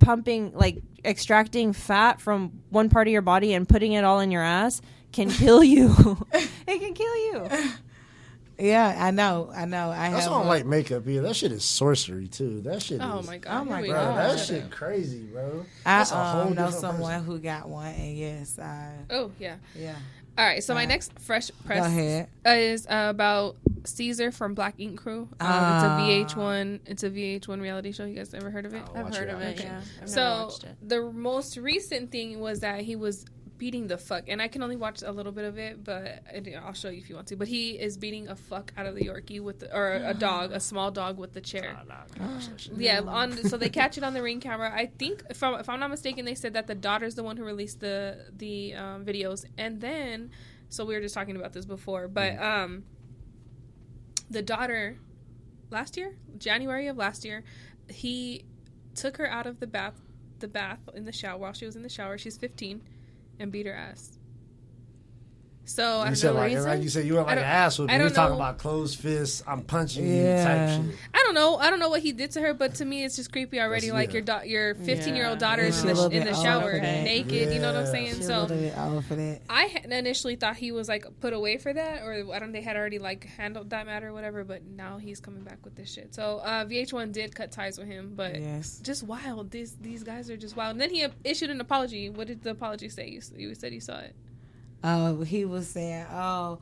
pumping 0.00 0.50
like 0.54 0.82
extracting 1.04 1.72
fat 1.72 2.20
from 2.20 2.50
one 2.70 2.88
part 2.88 3.06
of 3.06 3.12
your 3.12 3.22
body 3.22 3.52
and 3.54 3.68
putting 3.68 3.92
it 3.92 4.02
all 4.02 4.18
in 4.18 4.32
your 4.32 4.42
ass 4.42 4.80
can 5.12 5.30
kill 5.30 5.62
you. 5.62 5.94
it 6.32 6.80
can 6.80 6.94
kill 6.94 7.16
you. 7.16 7.48
Yeah, 8.58 8.94
I 8.98 9.10
know. 9.12 9.50
I 9.54 9.64
know. 9.66 9.90
I 9.90 10.10
That's 10.10 10.24
have. 10.24 10.32
don't 10.32 10.46
like 10.46 10.66
makeup 10.66 11.06
either. 11.06 11.22
That 11.22 11.36
shit 11.36 11.52
is 11.52 11.64
sorcery 11.64 12.26
too. 12.28 12.60
That 12.62 12.82
shit. 12.82 13.00
Oh 13.02 13.20
is, 13.20 13.26
my 13.26 13.38
god. 13.38 13.60
Oh 13.60 13.64
my 13.64 13.82
Here 13.82 13.92
Bro, 13.94 14.04
go. 14.04 14.14
that 14.16 14.38
shit 14.40 14.70
crazy, 14.70 15.20
bro. 15.24 15.64
I 15.86 15.98
That's 15.98 16.10
a 16.12 16.16
um, 16.18 16.54
know 16.54 16.70
someone 16.70 17.20
person. 17.20 17.24
who 17.24 17.38
got 17.38 17.68
one, 17.68 17.94
and 17.94 18.16
yes, 18.16 18.58
I 18.58 18.92
Oh 19.10 19.30
yeah. 19.38 19.56
yeah. 19.76 19.94
All 20.36 20.44
right. 20.44 20.62
So 20.62 20.74
my 20.74 20.84
next 20.86 21.18
fresh 21.20 21.50
press 21.66 22.26
is 22.46 22.86
uh, 22.86 23.06
about 23.10 23.56
Ceaser 23.82 24.32
from 24.34 24.54
Black 24.54 24.74
Ink 24.78 24.98
Crew. 25.00 25.22
Um, 25.22 25.28
Ah. 25.40 26.24
it's 26.26 26.34
a 26.34 26.36
VH1. 26.40 26.80
It's 26.86 27.02
a 27.02 27.10
VH1 27.10 27.60
reality 27.60 27.90
show. 27.92 28.04
You 28.04 28.14
guys 28.16 28.32
ever 28.34 28.50
heard 28.50 28.66
of 28.66 28.74
it? 28.74 28.82
I'll 28.94 29.06
I've 29.06 29.14
heard 29.16 29.28
it 29.28 29.34
of 29.34 29.40
out. 29.40 29.46
it. 29.46 29.58
Okay. 29.58 29.64
Yeah, 29.68 29.80
I've 30.02 30.08
so 30.10 30.44
watched 30.46 30.64
it. 30.64 30.76
the 30.88 31.10
most 31.12 31.56
recent 31.56 32.10
thing 32.12 32.38
was 32.40 32.60
that 32.60 32.80
he 32.82 32.94
was 32.96 33.24
beating 33.58 33.88
the 33.88 33.98
fuck, 33.98 34.24
and 34.28 34.40
I 34.40 34.48
can 34.48 34.62
only 34.62 34.76
watch 34.76 35.02
a 35.02 35.10
little 35.10 35.32
bit 35.32 35.44
of 35.44 35.58
it, 35.58 35.82
but 35.84 36.22
I'll 36.64 36.72
show 36.72 36.88
you 36.88 36.98
if 36.98 37.08
you 37.08 37.16
want 37.16 37.28
to. 37.28 37.36
But 37.36 37.48
he 37.48 37.72
is 37.72 37.96
beating 37.96 38.28
a 38.28 38.36
fuck 38.36 38.72
out 38.76 38.86
of 38.86 38.94
the 38.94 39.02
Yorkie 39.02 39.40
with 39.40 39.60
the, 39.60 39.76
or 39.76 39.94
a 39.94 40.14
dog, 40.18 40.52
a 40.52 40.60
small 40.60 40.90
dog 40.90 41.18
with 41.18 41.32
the 41.32 41.40
chair. 41.40 41.76
Yeah, 42.76 43.00
on 43.00 43.32
so 43.44 43.56
they 43.56 43.68
catch 43.68 43.98
it 43.98 44.04
on 44.04 44.14
the 44.14 44.22
ring 44.22 44.40
camera. 44.40 44.72
I 44.72 44.86
think 44.86 45.24
if 45.28 45.42
I'm, 45.42 45.58
if 45.60 45.68
I'm 45.68 45.80
not 45.80 45.90
mistaken, 45.90 46.24
they 46.24 46.34
said 46.34 46.54
that 46.54 46.66
the 46.66 46.74
daughter's 46.74 47.14
the 47.14 47.22
one 47.22 47.36
who 47.36 47.44
released 47.44 47.80
the 47.80 48.26
the 48.36 48.74
um, 48.74 49.04
videos, 49.04 49.44
and 49.58 49.80
then 49.80 50.30
so 50.68 50.84
we 50.84 50.94
were 50.94 51.00
just 51.00 51.14
talking 51.14 51.36
about 51.36 51.52
this 51.52 51.64
before, 51.64 52.08
but 52.08 52.40
um, 52.40 52.84
the 54.30 54.42
daughter 54.42 54.98
last 55.70 55.96
year, 55.96 56.16
January 56.36 56.86
of 56.88 56.96
last 56.96 57.24
year, 57.24 57.44
he 57.88 58.44
took 58.94 59.16
her 59.16 59.26
out 59.28 59.46
of 59.46 59.60
the 59.60 59.66
bath, 59.66 59.94
the 60.40 60.48
bath 60.48 60.80
in 60.94 61.04
the 61.04 61.12
shower 61.12 61.38
while 61.38 61.52
she 61.52 61.64
was 61.64 61.76
in 61.76 61.82
the 61.82 61.88
shower. 61.88 62.18
She's 62.18 62.36
15, 62.36 62.82
and 63.38 63.52
beat 63.52 63.66
her 63.66 63.74
ass. 63.74 64.17
So 65.68 65.84
I 65.84 65.98
You 65.98 66.04
don't 66.06 66.16
said 66.16 66.28
know. 66.34 66.40
like, 66.40 66.58
like 66.58 66.82
you 66.82 66.88
said, 66.88 67.04
you 67.06 67.14
were 67.14 67.20
I 67.20 67.24
like 67.24 67.32
an 67.32 67.36
don't- 67.42 67.44
ass 67.44 67.78
I 67.78 67.82
whipping. 67.82 68.00
You're 68.00 68.08
talking 68.10 68.30
know. 68.38 68.42
about 68.42 68.56
closed 68.58 68.98
fists. 68.98 69.42
I'm 69.46 69.62
punching 69.62 70.06
Yeah. 70.08 70.38
you 70.38 70.44
type 70.76 70.82
shit. 70.86 70.96
I 71.12 71.18
don't 71.24 71.34
know. 71.34 71.56
I 71.56 71.68
don't 71.68 71.78
know 71.78 71.90
what 71.90 72.00
he 72.00 72.12
did 72.12 72.30
to 72.32 72.40
her, 72.40 72.54
but 72.54 72.76
to 72.76 72.84
me, 72.86 73.04
it's 73.04 73.16
just 73.16 73.30
creepy 73.30 73.60
already. 73.60 73.88
That's- 73.88 73.92
like 73.92 74.08
yeah. 74.14 74.32
your 74.32 74.40
do- 74.42 74.48
your 74.48 74.74
15 74.76 75.14
year 75.14 75.26
old 75.26 75.36
Yeah. 75.40 75.48
daughter 75.48 75.62
is 75.64 75.84
in 75.84 75.94
the, 75.94 76.08
in 76.10 76.24
the 76.24 76.34
shower 76.34 76.72
for 76.72 76.80
that. 76.80 77.04
naked. 77.04 77.52
You 77.52 77.60
know 77.60 77.72
what 77.72 77.80
I'm 77.82 77.86
saying? 77.86 78.06
She's 78.14 78.18
a 78.20 78.22
So 78.22 78.40
little 78.44 78.56
bit 78.56 79.04
for 79.04 79.14
that. 79.14 79.40
I 79.50 79.64
had 79.64 79.84
initially 79.92 80.36
thought 80.36 80.56
he 80.56 80.72
was 80.72 80.88
like 80.88 81.04
put 81.20 81.32
away 81.34 81.58
for 81.58 81.72
that, 81.72 82.02
or 82.02 82.32
I 82.34 82.38
don't. 82.38 82.52
They 82.52 82.62
had 82.62 82.76
already 82.76 82.98
like 82.98 83.24
handled 83.26 83.70
that 83.70 83.84
matter, 83.86 84.08
or 84.08 84.12
whatever. 84.14 84.44
But 84.44 84.62
now 84.64 84.96
he's 84.96 85.20
coming 85.20 85.42
back 85.42 85.58
with 85.64 85.76
this 85.76 85.92
shit. 85.92 86.14
So 86.14 86.38
uh, 86.44 86.64
VH1 86.64 87.12
did 87.12 87.34
cut 87.34 87.52
ties 87.52 87.76
with 87.78 87.88
him, 87.88 88.14
but 88.16 88.40
Yes. 88.40 88.80
just 88.82 89.02
wild. 89.02 89.50
These 89.50 89.76
these 89.80 90.02
guys 90.02 90.30
are 90.30 90.36
just 90.38 90.56
wild. 90.56 90.72
And 90.72 90.80
then 90.80 90.90
he 90.90 91.06
issued 91.24 91.50
an 91.50 91.60
apology. 91.60 92.08
What 92.08 92.26
did 92.26 92.42
the 92.42 92.50
apology 92.50 92.88
say? 92.88 93.08
You, 93.08 93.20
you 93.36 93.54
said 93.54 93.74
you 93.74 93.80
saw 93.80 93.98
it. 93.98 94.14
Oh, 94.84 95.22
he 95.22 95.44
was 95.44 95.68
saying, 95.68 96.06
"Oh, 96.10 96.60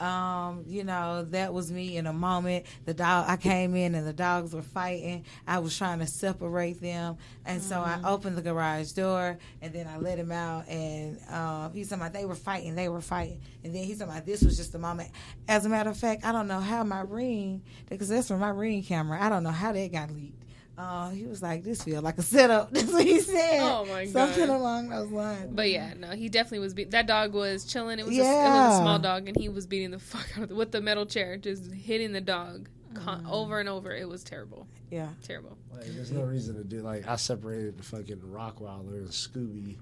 um, 0.00 0.64
you 0.66 0.84
know, 0.84 1.24
that 1.30 1.54
was 1.54 1.72
me 1.72 1.96
in 1.96 2.06
a 2.06 2.12
moment. 2.12 2.66
The 2.84 2.94
dog, 2.94 3.26
I 3.28 3.36
came 3.36 3.74
in 3.74 3.94
and 3.94 4.06
the 4.06 4.12
dogs 4.12 4.52
were 4.52 4.62
fighting. 4.62 5.24
I 5.46 5.58
was 5.58 5.76
trying 5.76 6.00
to 6.00 6.06
separate 6.06 6.80
them, 6.80 7.16
and 7.44 7.62
so 7.62 7.80
I 7.80 8.00
opened 8.04 8.36
the 8.36 8.42
garage 8.42 8.92
door 8.92 9.38
and 9.62 9.72
then 9.72 9.86
I 9.86 9.96
let 9.98 10.18
him 10.18 10.32
out. 10.32 10.68
And 10.68 11.18
um, 11.30 11.72
he's 11.72 11.88
talking 11.88 12.02
about 12.02 12.12
they 12.12 12.26
were 12.26 12.34
fighting, 12.34 12.74
they 12.74 12.88
were 12.88 13.00
fighting, 13.00 13.40
and 13.64 13.74
then 13.74 13.84
he's 13.84 13.98
talking 13.98 14.12
about 14.12 14.26
this 14.26 14.42
was 14.42 14.56
just 14.56 14.74
a 14.74 14.78
moment. 14.78 15.10
As 15.48 15.64
a 15.64 15.68
matter 15.68 15.90
of 15.90 15.96
fact, 15.96 16.24
I 16.24 16.32
don't 16.32 16.48
know 16.48 16.60
how 16.60 16.84
my 16.84 17.00
ring, 17.00 17.62
because 17.88 18.08
that's 18.08 18.28
from 18.28 18.40
my 18.40 18.50
ring 18.50 18.82
camera. 18.82 19.22
I 19.22 19.28
don't 19.28 19.42
know 19.42 19.50
how 19.50 19.72
that 19.72 19.92
got 19.92 20.10
leaked." 20.10 20.45
Uh, 20.78 21.08
he 21.10 21.24
was 21.26 21.42
like, 21.42 21.64
"This 21.64 21.82
feel 21.82 22.02
like 22.02 22.18
a 22.18 22.22
setup." 22.22 22.70
That's 22.72 22.92
what 22.92 23.04
he 23.04 23.20
said. 23.20 23.60
Oh, 23.62 23.86
my 23.86 24.04
god, 24.04 24.12
Something 24.12 24.46
God. 24.48 24.56
along 24.56 24.88
those 24.90 25.10
lines. 25.10 25.50
But 25.54 25.70
yeah, 25.70 25.94
no, 25.98 26.10
he 26.10 26.28
definitely 26.28 26.58
was. 26.58 26.74
Be- 26.74 26.84
that 26.84 27.06
dog 27.06 27.32
was 27.32 27.64
chilling. 27.64 27.98
It 27.98 28.04
was, 28.06 28.16
a, 28.16 28.20
it 28.20 28.24
was 28.24 28.74
a 28.74 28.82
small 28.82 28.98
dog, 28.98 29.28
and 29.28 29.36
he 29.38 29.48
was 29.48 29.66
beating 29.66 29.90
the 29.90 29.98
fuck 30.00 30.26
out 30.36 30.44
of 30.44 30.50
it 30.50 30.54
with 30.54 30.72
the 30.72 30.80
metal 30.82 31.06
chair, 31.06 31.36
just 31.38 31.72
hitting 31.72 32.12
the 32.12 32.20
dog 32.20 32.68
con- 32.94 33.26
over 33.30 33.58
and 33.58 33.68
over. 33.68 33.90
It 33.94 34.08
was 34.08 34.22
terrible, 34.22 34.66
yeah. 34.90 35.08
terrible. 35.22 35.56
Like, 35.72 35.86
there's 35.86 36.12
no 36.12 36.22
reason 36.22 36.56
to 36.56 36.64
do 36.64 36.80
like 36.80 37.08
I 37.08 37.16
separated 37.16 37.78
the 37.78 37.82
fucking 37.82 38.18
Rottweiler 38.18 38.98
and 38.98 39.08
Scooby 39.08 39.76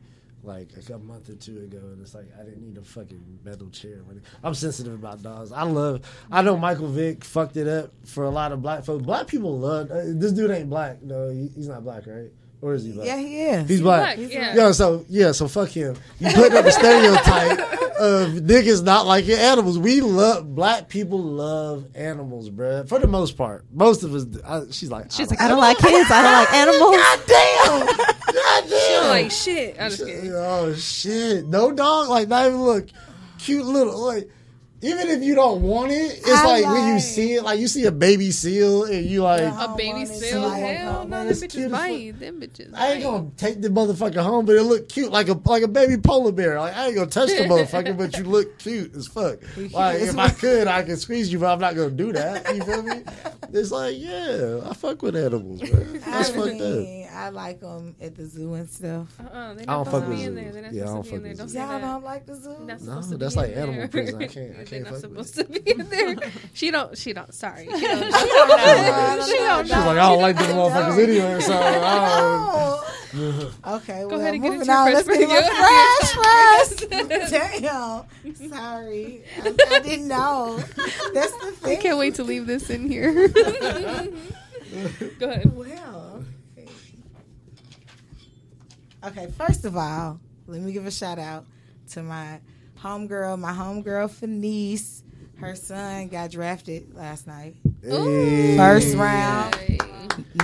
like 0.44 0.70
a 0.76 0.80
couple 0.80 1.00
month 1.00 1.28
or 1.28 1.34
two 1.34 1.58
ago, 1.58 1.78
and 1.78 2.00
it's 2.00 2.14
like 2.14 2.26
I 2.38 2.42
didn't 2.44 2.62
need 2.62 2.78
a 2.78 2.82
fucking 2.82 3.40
metal 3.44 3.68
chair. 3.70 4.02
I'm 4.42 4.54
sensitive 4.54 4.94
about 4.94 5.22
dogs. 5.22 5.52
I 5.52 5.62
love. 5.62 6.02
I 6.30 6.42
know 6.42 6.56
Michael 6.56 6.88
Vick 6.88 7.24
fucked 7.24 7.56
it 7.56 7.68
up 7.68 7.92
for 8.04 8.24
a 8.24 8.30
lot 8.30 8.52
of 8.52 8.62
black 8.62 8.84
folks. 8.84 9.04
Black 9.04 9.26
people 9.26 9.58
love 9.58 9.90
uh, 9.90 10.02
this 10.06 10.32
dude. 10.32 10.50
Ain't 10.50 10.70
black. 10.70 11.02
No, 11.02 11.30
he, 11.30 11.48
he's 11.54 11.68
not 11.68 11.84
black, 11.84 12.06
right? 12.06 12.30
Or 12.60 12.74
is 12.74 12.84
he 12.84 12.92
black? 12.92 13.06
Yeah, 13.06 13.18
he 13.18 13.40
is. 13.42 13.68
He's 13.68 13.80
black. 13.82 14.16
black, 14.16 14.30
yeah. 14.32 14.54
Yo, 14.54 14.72
so 14.72 15.04
yeah, 15.08 15.32
so 15.32 15.48
fuck 15.48 15.68
him. 15.68 15.96
You 16.18 16.32
put 16.32 16.52
up 16.54 16.64
a 16.64 16.72
stereotype 16.72 17.58
of 17.98 18.28
niggas 18.40 18.82
not 18.82 19.06
liking 19.06 19.36
animals. 19.36 19.78
We 19.78 20.00
love 20.00 20.54
black 20.54 20.88
people 20.88 21.22
love 21.22 21.86
animals, 21.94 22.50
bruh. 22.50 22.88
For 22.88 22.98
the 22.98 23.06
most 23.06 23.36
part, 23.36 23.64
most 23.72 24.02
of 24.02 24.14
us. 24.14 24.24
I, 24.44 24.62
she's 24.70 24.90
like, 24.90 25.10
She's 25.12 25.28
I 25.28 25.34
like, 25.34 25.40
I 25.42 25.48
don't 25.48 25.58
like 25.58 25.78
kids. 25.78 26.10
I 26.10 26.22
don't 26.22 26.32
like 26.32 26.54
animals. 26.54 26.96
God 26.96 27.96
damn! 28.06 28.13
God 28.32 28.64
damn! 28.68 29.08
Like 29.08 29.30
shit. 29.30 29.76
I'm 29.78 29.90
just 29.90 30.04
kidding. 30.04 30.32
Oh 30.32 30.74
shit! 30.74 31.46
No 31.46 31.72
dog, 31.72 32.08
like 32.08 32.28
not 32.28 32.46
even 32.46 32.62
look 32.62 32.88
cute 33.38 33.64
little 33.64 33.98
like. 33.98 34.28
Even 34.84 35.08
if 35.08 35.22
you 35.22 35.34
don't 35.34 35.62
want 35.62 35.90
it, 35.92 35.96
it's 36.18 36.28
I 36.28 36.44
like, 36.60 36.64
when 36.66 36.94
you 36.94 37.00
see 37.00 37.34
it, 37.34 37.42
like 37.42 37.58
you 37.58 37.68
see 37.68 37.84
a 37.86 37.92
baby 37.92 38.30
seal 38.30 38.84
and 38.84 39.04
you 39.06 39.22
like, 39.22 39.40
a 39.42 39.74
baby 39.76 40.04
seal? 40.04 40.48
Hell 40.50 40.92
come 40.94 41.10
no, 41.10 41.16
back. 41.16 41.22
them 41.24 41.28
It's 41.30 41.40
bitches 41.42 41.70
bite. 41.70 42.20
Them 42.20 42.40
bitches. 42.40 42.74
I 42.74 42.92
ain't 42.92 43.02
gonna 43.02 43.30
take 43.36 43.60
the 43.62 43.68
motherfucker 43.68 44.22
home, 44.22 44.44
but 44.46 44.56
it 44.56 44.62
look 44.62 44.88
cute 44.88 45.10
like 45.10 45.28
a 45.28 45.40
like 45.44 45.62
a 45.62 45.68
baby 45.68 45.96
polar 45.96 46.32
bear. 46.32 46.58
Like 46.60 46.76
I 46.76 46.86
ain't 46.86 46.94
gonna 46.96 47.08
touch 47.10 47.28
the 47.30 47.34
motherfucker, 47.48 47.96
but 47.96 48.16
you 48.18 48.24
look 48.24 48.58
cute 48.58 48.94
as 48.94 49.06
fuck. 49.06 49.38
Like 49.72 50.00
if 50.00 50.18
I 50.18 50.28
could, 50.28 50.68
I 50.68 50.82
could 50.82 50.98
squeeze 50.98 51.32
you, 51.32 51.38
but 51.38 51.46
I'm 51.52 51.60
not 51.60 51.74
gonna 51.74 51.90
do 51.90 52.12
that. 52.12 52.54
You 52.54 52.62
feel 52.62 52.82
me? 52.82 53.02
It's 53.52 53.70
like 53.70 53.94
yeah, 53.98 54.60
I 54.68 54.74
fuck 54.74 55.00
with 55.02 55.16
animals, 55.16 55.62
man. 55.62 55.92
That's 56.04 56.30
I 56.30 56.32
fucked 56.32 56.48
up. 56.48 56.48
mean, 56.60 57.08
I 57.14 57.28
like 57.30 57.60
them 57.60 57.94
at 58.00 58.16
the 58.16 58.26
zoo 58.26 58.54
and 58.54 58.68
stuff. 58.68 59.08
Uh-uh, 59.20 59.54
they're 59.54 59.64
I 59.68 59.72
don't 59.74 59.84
fuck 59.84 60.08
with 60.08 60.18
be 60.18 60.24
zoos. 60.24 60.34
there. 60.34 60.52
They're 60.52 60.62
not 60.62 60.72
Yeah, 60.72 60.82
I 60.82 60.86
don't 60.86 61.02
be 61.08 61.14
in 61.14 61.22
there. 61.22 61.34
fuck 61.36 61.42
with 61.44 61.50
say 61.52 61.58
Y'all 61.60 61.80
don't 61.80 62.04
like 62.04 62.26
the 62.26 62.34
zoo? 62.34 62.56
No, 62.84 63.00
that's 63.16 63.36
like 63.36 63.56
animal 63.56 63.88
prison. 63.88 64.22
I 64.22 64.26
can't- 64.26 64.54
I 64.74 64.78
They're 64.82 64.90
can't 64.90 65.00
supposed 65.00 65.34
to 65.36 65.44
be 65.44 65.60
in 65.70 65.78
there. 65.90 66.16
She 66.52 66.70
don't. 66.70 66.96
She 66.98 67.12
don't. 67.12 67.32
Sorry. 67.34 67.66
She 67.74 67.86
don't. 67.86 68.08
know. 68.08 69.26
She 69.26 69.36
don't 69.38 69.64
She's 69.66 69.72
like, 69.72 69.98
I 69.98 70.08
don't 70.08 70.20
like 70.22 70.36
them 70.36 70.56
motherfuckers 70.56 70.98
anyway, 71.02 71.40
so 71.40 71.52
I 71.54 72.80
Oh. 73.16 73.52
Okay, 73.76 74.00
Go 74.00 74.08
well, 74.08 74.20
ahead 74.20 74.34
and 74.34 74.42
get 74.42 74.52
moving 74.52 74.60
into 74.62 74.72
your 74.72 74.80
on. 74.80 74.90
fresh 74.90 75.06
Let's 75.06 75.18
get 75.18 75.54
press. 75.54 76.12
fresh. 76.90 77.60
Damn. 77.60 78.04
Sorry. 78.50 79.22
I, 79.40 79.54
I 79.70 79.78
didn't 79.80 80.08
know. 80.08 80.58
That's 81.14 81.30
the 81.38 81.52
thing. 81.52 81.78
I 81.78 81.80
can't 81.80 81.96
wait 81.98 82.16
to 82.16 82.24
leave 82.24 82.46
this 82.48 82.70
in 82.70 82.90
here. 82.90 83.28
Go 83.28 85.30
ahead. 85.30 85.52
Well, 85.54 86.24
okay. 89.04 89.28
First 89.38 89.64
of 89.64 89.76
all, 89.76 90.18
let 90.48 90.60
me 90.60 90.72
give 90.72 90.86
a 90.86 90.90
shout 90.90 91.20
out 91.20 91.44
to 91.90 92.02
my 92.02 92.40
homegirl, 92.84 93.38
my 93.38 93.52
homegirl 93.52 94.10
Fenice. 94.10 95.02
Her 95.36 95.54
son 95.56 96.08
got 96.08 96.30
drafted 96.30 96.94
last 96.94 97.26
night, 97.26 97.56
don't. 97.82 98.06
Hey. 98.06 98.56
first 98.56 98.94
round, 98.96 99.54
Hey. 99.56 99.78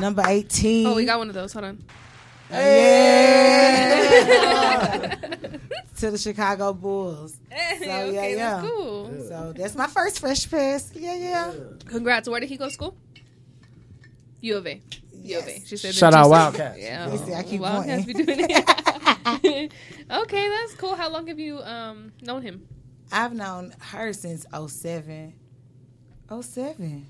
number 0.01 0.23
eighteen. 0.27 0.87
Oh, 0.87 0.95
we 0.97 1.05
got 1.05 1.19
one 1.19 1.29
of 1.29 1.35
those. 1.35 1.53
Hold 1.53 1.65
on. 1.67 1.85
Yeah. 2.51 4.01
to 5.99 6.11
the 6.11 6.19
Chicago 6.19 6.73
Bulls. 6.73 7.37
Hey, 7.49 7.79
So, 7.79 7.85
yeah, 7.85 8.01
okay, 8.03 8.37
yeah. 8.37 8.57
that's 8.61 8.69
cool. 8.69 9.25
So 9.29 9.53
that's 9.57 9.75
my 9.77 9.87
first 9.87 10.19
fresh 10.19 10.49
press. 10.51 10.91
Yeah, 10.95 11.15
yeah. 11.15 11.53
Congrats. 11.87 12.29
Where 12.29 12.41
did 12.41 12.49
he 12.49 12.57
go 12.57 12.65
to 12.67 12.71
school? 12.73 12.97
U 14.41 14.57
of 14.57 14.67
A. 14.67 14.81
U 15.23 15.29
Yes. 15.39 15.63
of 15.63 15.69
She 15.69 15.77
said. 15.77 15.95
Shout 15.95 16.15
out 16.15 16.19
she 16.19 16.23
said- 16.25 16.31
Wildcats. 16.31 16.79
Yeah. 16.79 17.13
You 17.13 17.19
see, 17.19 17.35
I 17.35 17.43
keep 17.43 17.61
Wildcats 17.61 18.05
pointing. 18.05 18.27
be 18.27 18.35
doing 18.35 18.47
it. 18.51 19.73
okay, 20.11 20.49
that's 20.49 20.75
cool. 20.75 20.95
How 20.95 21.11
long 21.11 21.27
have 21.27 21.39
you 21.39 21.61
um 21.63 22.13
known 22.23 22.43
him? 22.43 22.67
I've 23.13 23.33
known 23.35 23.75
her 23.81 24.13
since 24.13 24.47
07. 24.53 25.35
07. 26.43 27.07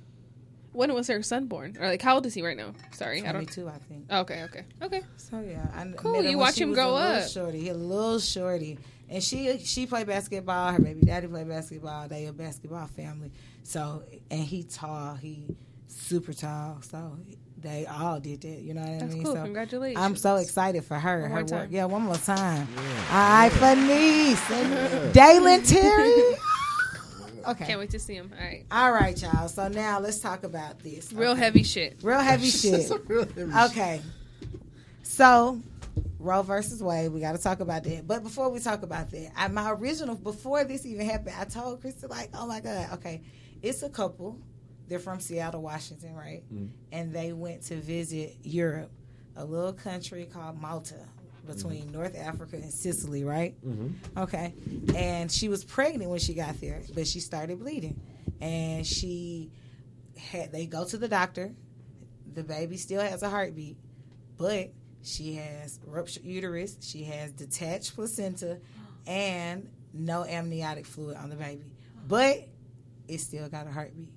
When 0.72 0.94
was 0.94 1.08
her 1.08 1.22
son 1.22 1.46
born? 1.46 1.76
Or 1.80 1.88
like, 1.88 2.00
how 2.00 2.14
old 2.14 2.26
is 2.26 2.32
he 2.34 2.42
right 2.42 2.56
now? 2.56 2.72
Sorry, 2.92 3.20
I 3.20 3.32
don't. 3.32 3.44
22, 3.52 3.68
I 3.68 3.72
think. 3.88 4.10
Okay, 4.10 4.44
okay, 4.44 4.64
okay. 4.82 5.02
So 5.16 5.40
yeah, 5.40 5.66
I 5.74 5.80
n- 5.82 5.94
Cool, 5.96 6.12
met 6.12 6.24
her 6.24 6.30
you 6.30 6.38
when 6.38 6.46
watch 6.46 6.54
she 6.54 6.62
him 6.62 6.70
was 6.70 6.76
grow 6.76 6.96
a 6.96 7.18
up. 7.18 7.28
Shorty, 7.28 7.60
he 7.60 7.68
a 7.70 7.74
little 7.74 8.20
shorty, 8.20 8.78
and 9.08 9.22
she 9.22 9.58
she 9.58 9.86
played 9.86 10.06
basketball. 10.06 10.72
Her 10.72 10.78
baby 10.78 11.00
daddy 11.02 11.26
played 11.26 11.48
basketball. 11.48 12.06
They 12.06 12.26
a 12.26 12.32
basketball 12.32 12.86
family. 12.86 13.32
So 13.64 14.04
and 14.30 14.40
he 14.40 14.62
tall. 14.62 15.16
He 15.16 15.48
super 15.88 16.32
tall. 16.32 16.80
So 16.82 17.18
they 17.62 17.86
all 17.86 18.20
did 18.20 18.40
that. 18.42 18.60
You 18.60 18.74
know 18.74 18.80
what 18.82 18.90
I 18.90 18.98
That's 18.98 19.14
mean? 19.14 19.24
cool. 19.24 19.34
So 19.34 19.42
Congratulations. 19.42 20.04
I'm 20.04 20.16
so 20.16 20.36
excited 20.36 20.84
for 20.84 20.98
her. 20.98 21.22
One 21.22 21.30
her 21.30 21.44
more 21.44 21.60
work. 21.60 21.68
Yeah, 21.70 21.84
one 21.86 22.02
more 22.02 22.16
time. 22.16 22.68
All 22.76 23.14
right, 23.16 23.50
Fanice 23.52 24.50
and 24.50 25.12
Dalen 25.12 25.62
Terry. 25.62 26.36
Okay. 27.48 27.64
Can't 27.64 27.80
wait 27.80 27.88
to 27.90 27.98
see 27.98 28.12
him. 28.14 28.30
All 28.38 28.44
right. 28.44 28.66
All 28.70 28.92
right, 28.92 29.20
y'all. 29.22 29.48
So 29.48 29.68
now 29.68 29.98
let's 29.98 30.20
talk 30.20 30.44
about 30.44 30.78
this. 30.80 31.10
Real 31.10 31.30
Okay. 31.30 31.40
heavy 31.40 31.62
shit. 31.62 31.96
Real 32.02 32.18
heavy 32.20 32.50
shit. 32.50 32.90
Really? 33.08 33.30
Okay. 33.64 34.02
So 35.02 35.58
Roe 36.18 36.42
versus 36.42 36.82
Wade. 36.82 37.10
We 37.12 37.18
got 37.20 37.32
to 37.32 37.42
talk 37.42 37.60
about 37.60 37.82
that. 37.84 38.06
But 38.06 38.22
before 38.22 38.50
we 38.50 38.60
talk 38.60 38.82
about 38.82 39.10
that, 39.12 39.32
I, 39.34 39.48
my 39.48 39.70
original 39.72 40.16
before 40.16 40.64
this 40.64 40.84
even 40.84 41.06
happened, 41.08 41.34
I 41.38 41.44
told 41.44 41.82
Krista 41.82 42.10
like, 42.10 42.28
"Oh 42.34 42.46
my 42.46 42.60
god, 42.60 42.90
okay, 42.94 43.22
it's 43.62 43.82
a 43.82 43.88
couple. 43.88 44.38
They're 44.90 44.98
from 44.98 45.20
Seattle, 45.20 45.62
Washington, 45.62 46.14
right? 46.14 46.42
Mm-hmm. 46.52 46.66
And 46.92 47.14
they 47.14 47.32
went 47.32 47.62
to 47.62 47.76
visit 47.76 48.36
Europe, 48.42 48.90
a 49.36 49.44
little 49.44 49.72
country 49.72 50.28
called 50.30 50.60
Malta." 50.60 51.06
Between 51.46 51.84
mm-hmm. 51.84 51.92
North 51.92 52.16
Africa 52.18 52.56
and 52.56 52.70
Sicily, 52.70 53.24
right? 53.24 53.56
Mm-hmm. 53.66 54.18
Okay. 54.18 54.52
And 54.94 55.32
she 55.32 55.48
was 55.48 55.64
pregnant 55.64 56.10
when 56.10 56.20
she 56.20 56.34
got 56.34 56.60
there, 56.60 56.82
but 56.94 57.06
she 57.06 57.18
started 57.18 57.58
bleeding. 57.58 57.98
And 58.42 58.86
she 58.86 59.50
had 60.18 60.52
they 60.52 60.66
go 60.66 60.84
to 60.84 60.98
the 60.98 61.08
doctor. 61.08 61.52
The 62.34 62.44
baby 62.44 62.76
still 62.76 63.00
has 63.00 63.22
a 63.22 63.30
heartbeat, 63.30 63.78
but 64.36 64.70
she 65.02 65.34
has 65.34 65.80
ruptured 65.86 66.24
uterus, 66.24 66.76
she 66.80 67.04
has 67.04 67.32
detached 67.32 67.94
placenta, 67.94 68.58
and 69.06 69.68
no 69.92 70.24
amniotic 70.24 70.86
fluid 70.86 71.16
on 71.16 71.30
the 71.30 71.36
baby. 71.36 71.74
But 72.06 72.48
it 73.08 73.18
still 73.18 73.48
got 73.48 73.66
a 73.66 73.70
heartbeat. 73.70 74.12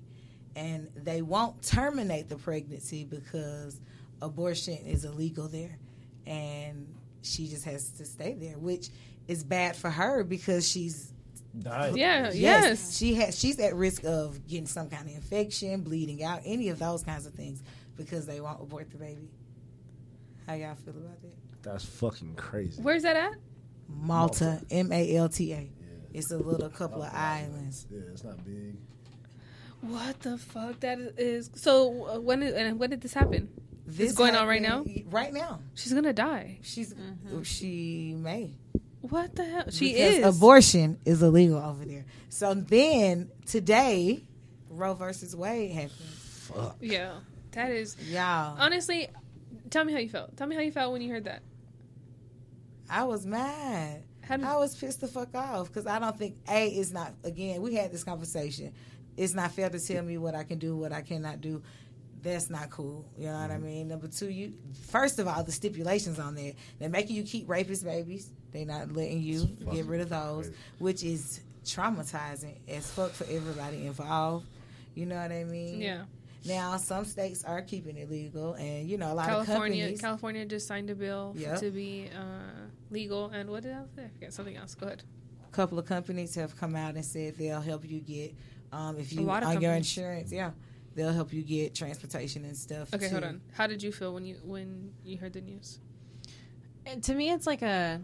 And 0.56 0.88
they 0.94 1.22
won't 1.22 1.62
terminate 1.62 2.28
the 2.28 2.36
pregnancy 2.36 3.04
because 3.04 3.80
abortion 4.22 4.78
is 4.86 5.04
illegal 5.04 5.48
there. 5.48 5.78
And 6.26 6.86
she 7.22 7.48
just 7.48 7.64
has 7.64 7.90
to 7.90 8.04
stay 8.04 8.34
there, 8.34 8.58
which 8.58 8.90
is 9.26 9.42
bad 9.42 9.76
for 9.76 9.90
her 9.90 10.22
because 10.22 10.68
she's 10.68 11.12
Died. 11.58 11.96
Yeah. 11.96 12.32
Yes. 12.32 12.96
she 12.96 13.14
has 13.14 13.38
she's 13.38 13.60
at 13.60 13.76
risk 13.76 14.04
of 14.04 14.44
getting 14.46 14.66
some 14.66 14.88
kind 14.90 15.08
of 15.08 15.14
infection, 15.14 15.82
bleeding 15.82 16.24
out, 16.24 16.40
any 16.44 16.68
of 16.68 16.78
those 16.78 17.02
kinds 17.04 17.26
of 17.26 17.34
things 17.34 17.62
because 17.96 18.26
they 18.26 18.40
won't 18.40 18.60
abort 18.60 18.90
the 18.90 18.98
baby. 18.98 19.28
How 20.46 20.54
y'all 20.54 20.74
feel 20.74 20.94
about 20.94 21.22
that? 21.22 21.62
That's 21.62 21.84
fucking 21.84 22.34
crazy. 22.34 22.82
Where's 22.82 23.02
that 23.02 23.16
at? 23.16 23.34
Malta, 23.88 24.62
M 24.70 24.90
A 24.92 25.16
L 25.16 25.28
T 25.28 25.52
A. 25.52 25.70
It's 26.12 26.30
a 26.30 26.38
little 26.38 26.68
couple 26.70 27.02
of 27.02 27.12
islands. 27.12 27.86
Yeah, 27.90 28.00
it's 28.12 28.24
not 28.24 28.44
big. 28.44 28.76
What 29.86 30.20
the 30.20 30.38
fuck? 30.38 30.80
That 30.80 30.98
is. 31.18 31.50
So 31.54 32.06
uh, 32.14 32.20
when 32.20 32.40
did, 32.40 32.54
and 32.54 32.78
when 32.78 32.90
did 32.90 33.00
this 33.00 33.12
happen? 33.14 33.48
This 33.86 34.12
going 34.12 34.34
on 34.34 34.46
right 34.48 34.62
now? 34.62 34.84
Right 35.06 35.32
now, 35.32 35.60
She's 35.74 35.92
gonna 35.92 36.12
die. 36.14 36.58
she's 36.62 36.94
she 37.42 38.14
may. 38.16 38.54
What 39.02 39.36
the 39.36 39.44
hell? 39.44 39.64
She 39.70 39.92
because 39.92 40.14
is. 40.16 40.24
abortion 40.36 40.98
is 41.04 41.22
illegal 41.22 41.58
over 41.58 41.84
there. 41.84 42.06
So 42.30 42.54
then 42.54 43.30
today, 43.44 44.24
Roe 44.70 44.94
versus 44.94 45.36
Wade 45.36 45.72
happened. 45.72 45.90
Fuck. 45.90 46.76
yeah. 46.80 47.16
That 47.52 47.70
is. 47.72 47.96
Y'all, 48.08 48.56
Honestly, 48.58 49.08
tell 49.68 49.84
me 49.84 49.92
how 49.92 49.98
you 49.98 50.08
felt. 50.08 50.34
Tell 50.36 50.46
me 50.46 50.56
how 50.56 50.62
you 50.62 50.72
felt 50.72 50.92
when 50.92 51.02
you 51.02 51.10
heard 51.12 51.24
that. 51.24 51.42
I 52.88 53.04
was 53.04 53.26
mad. 53.26 54.02
Did, 54.28 54.42
I 54.42 54.56
was 54.56 54.74
pissed 54.74 55.02
the 55.02 55.08
fuck 55.08 55.34
off 55.34 55.68
because 55.68 55.86
I 55.86 55.98
don't 55.98 56.16
think 56.16 56.36
a 56.48 56.68
is 56.68 56.90
not. 56.92 57.12
Again, 57.24 57.60
we 57.60 57.74
had 57.74 57.92
this 57.92 58.02
conversation. 58.04 58.72
It's 59.16 59.34
not 59.34 59.52
fair 59.52 59.70
to 59.70 59.78
tell 59.80 60.02
me 60.02 60.18
what 60.18 60.34
I 60.34 60.44
can 60.44 60.58
do, 60.58 60.76
what 60.76 60.92
I 60.92 61.02
cannot 61.02 61.40
do. 61.40 61.62
That's 62.22 62.48
not 62.48 62.70
cool. 62.70 63.04
You 63.18 63.26
know 63.26 63.38
what 63.38 63.50
I 63.50 63.58
mean? 63.58 63.88
Number 63.88 64.08
two, 64.08 64.30
you 64.30 64.54
first 64.88 65.18
of 65.18 65.28
all 65.28 65.44
the 65.44 65.52
stipulations 65.52 66.18
on 66.18 66.34
there. 66.34 66.52
They're 66.78 66.88
making 66.88 67.16
you 67.16 67.22
keep 67.22 67.48
rapist 67.48 67.84
babies. 67.84 68.30
They're 68.52 68.64
not 68.64 68.92
letting 68.92 69.20
you 69.20 69.44
get 69.72 69.84
rid 69.86 70.00
of 70.00 70.08
those, 70.08 70.46
crazy. 70.46 70.58
which 70.78 71.02
is 71.04 71.40
traumatizing 71.64 72.54
as 72.68 72.90
fuck 72.90 73.10
for 73.12 73.24
everybody 73.30 73.86
involved. 73.86 74.46
You 74.94 75.06
know 75.06 75.16
what 75.16 75.32
I 75.32 75.44
mean? 75.44 75.80
yeah. 75.80 76.02
Now 76.46 76.76
some 76.76 77.06
states 77.06 77.42
are 77.42 77.62
keeping 77.62 77.96
it 77.96 78.10
legal, 78.10 78.52
and 78.54 78.86
you 78.86 78.98
know 78.98 79.12
a 79.12 79.14
lot 79.14 79.26
California. 79.28 79.64
of 79.84 79.88
companies. 79.88 80.00
California 80.00 80.44
just 80.46 80.66
signed 80.66 80.90
a 80.90 80.94
bill 80.94 81.32
Yep. 81.36 81.60
to 81.60 81.70
be 81.70 82.10
uh, 82.14 82.66
legal. 82.90 83.30
And 83.30 83.48
what 83.48 83.62
did 83.62 83.72
I 83.72 83.82
say? 83.96 84.04
I 84.04 84.08
forget 84.08 84.32
something 84.34 84.54
else. 84.56 84.74
Go 84.74 84.86
ahead. 84.86 85.02
A 85.48 85.52
couple 85.56 85.78
of 85.78 85.86
companies 85.86 86.34
have 86.34 86.54
come 86.58 86.76
out 86.76 86.96
and 86.96 87.04
said 87.04 87.38
they'll 87.38 87.62
help 87.62 87.88
you 87.88 87.98
get 88.00 88.34
um, 88.74 88.98
if 88.98 89.12
A 89.12 89.14
you 89.14 89.20
lot 89.22 89.42
on 89.42 89.56
of 89.56 89.62
your 89.62 89.72
insurance. 89.72 90.32
Yeah, 90.32 90.50
they'll 90.94 91.12
help 91.12 91.32
you 91.32 91.42
get 91.42 91.74
transportation 91.74 92.44
and 92.44 92.56
stuff. 92.56 92.92
Okay, 92.92 93.08
hold 93.08 93.24
on. 93.24 93.40
How 93.52 93.66
did 93.66 93.82
you 93.82 93.92
feel 93.92 94.12
when 94.14 94.24
you 94.24 94.36
when 94.44 94.92
you 95.04 95.18
heard 95.18 95.32
the 95.32 95.40
news? 95.40 95.78
And 96.86 97.02
to 97.04 97.14
me 97.14 97.30
it's 97.30 97.46
like 97.46 97.62
a 97.62 98.00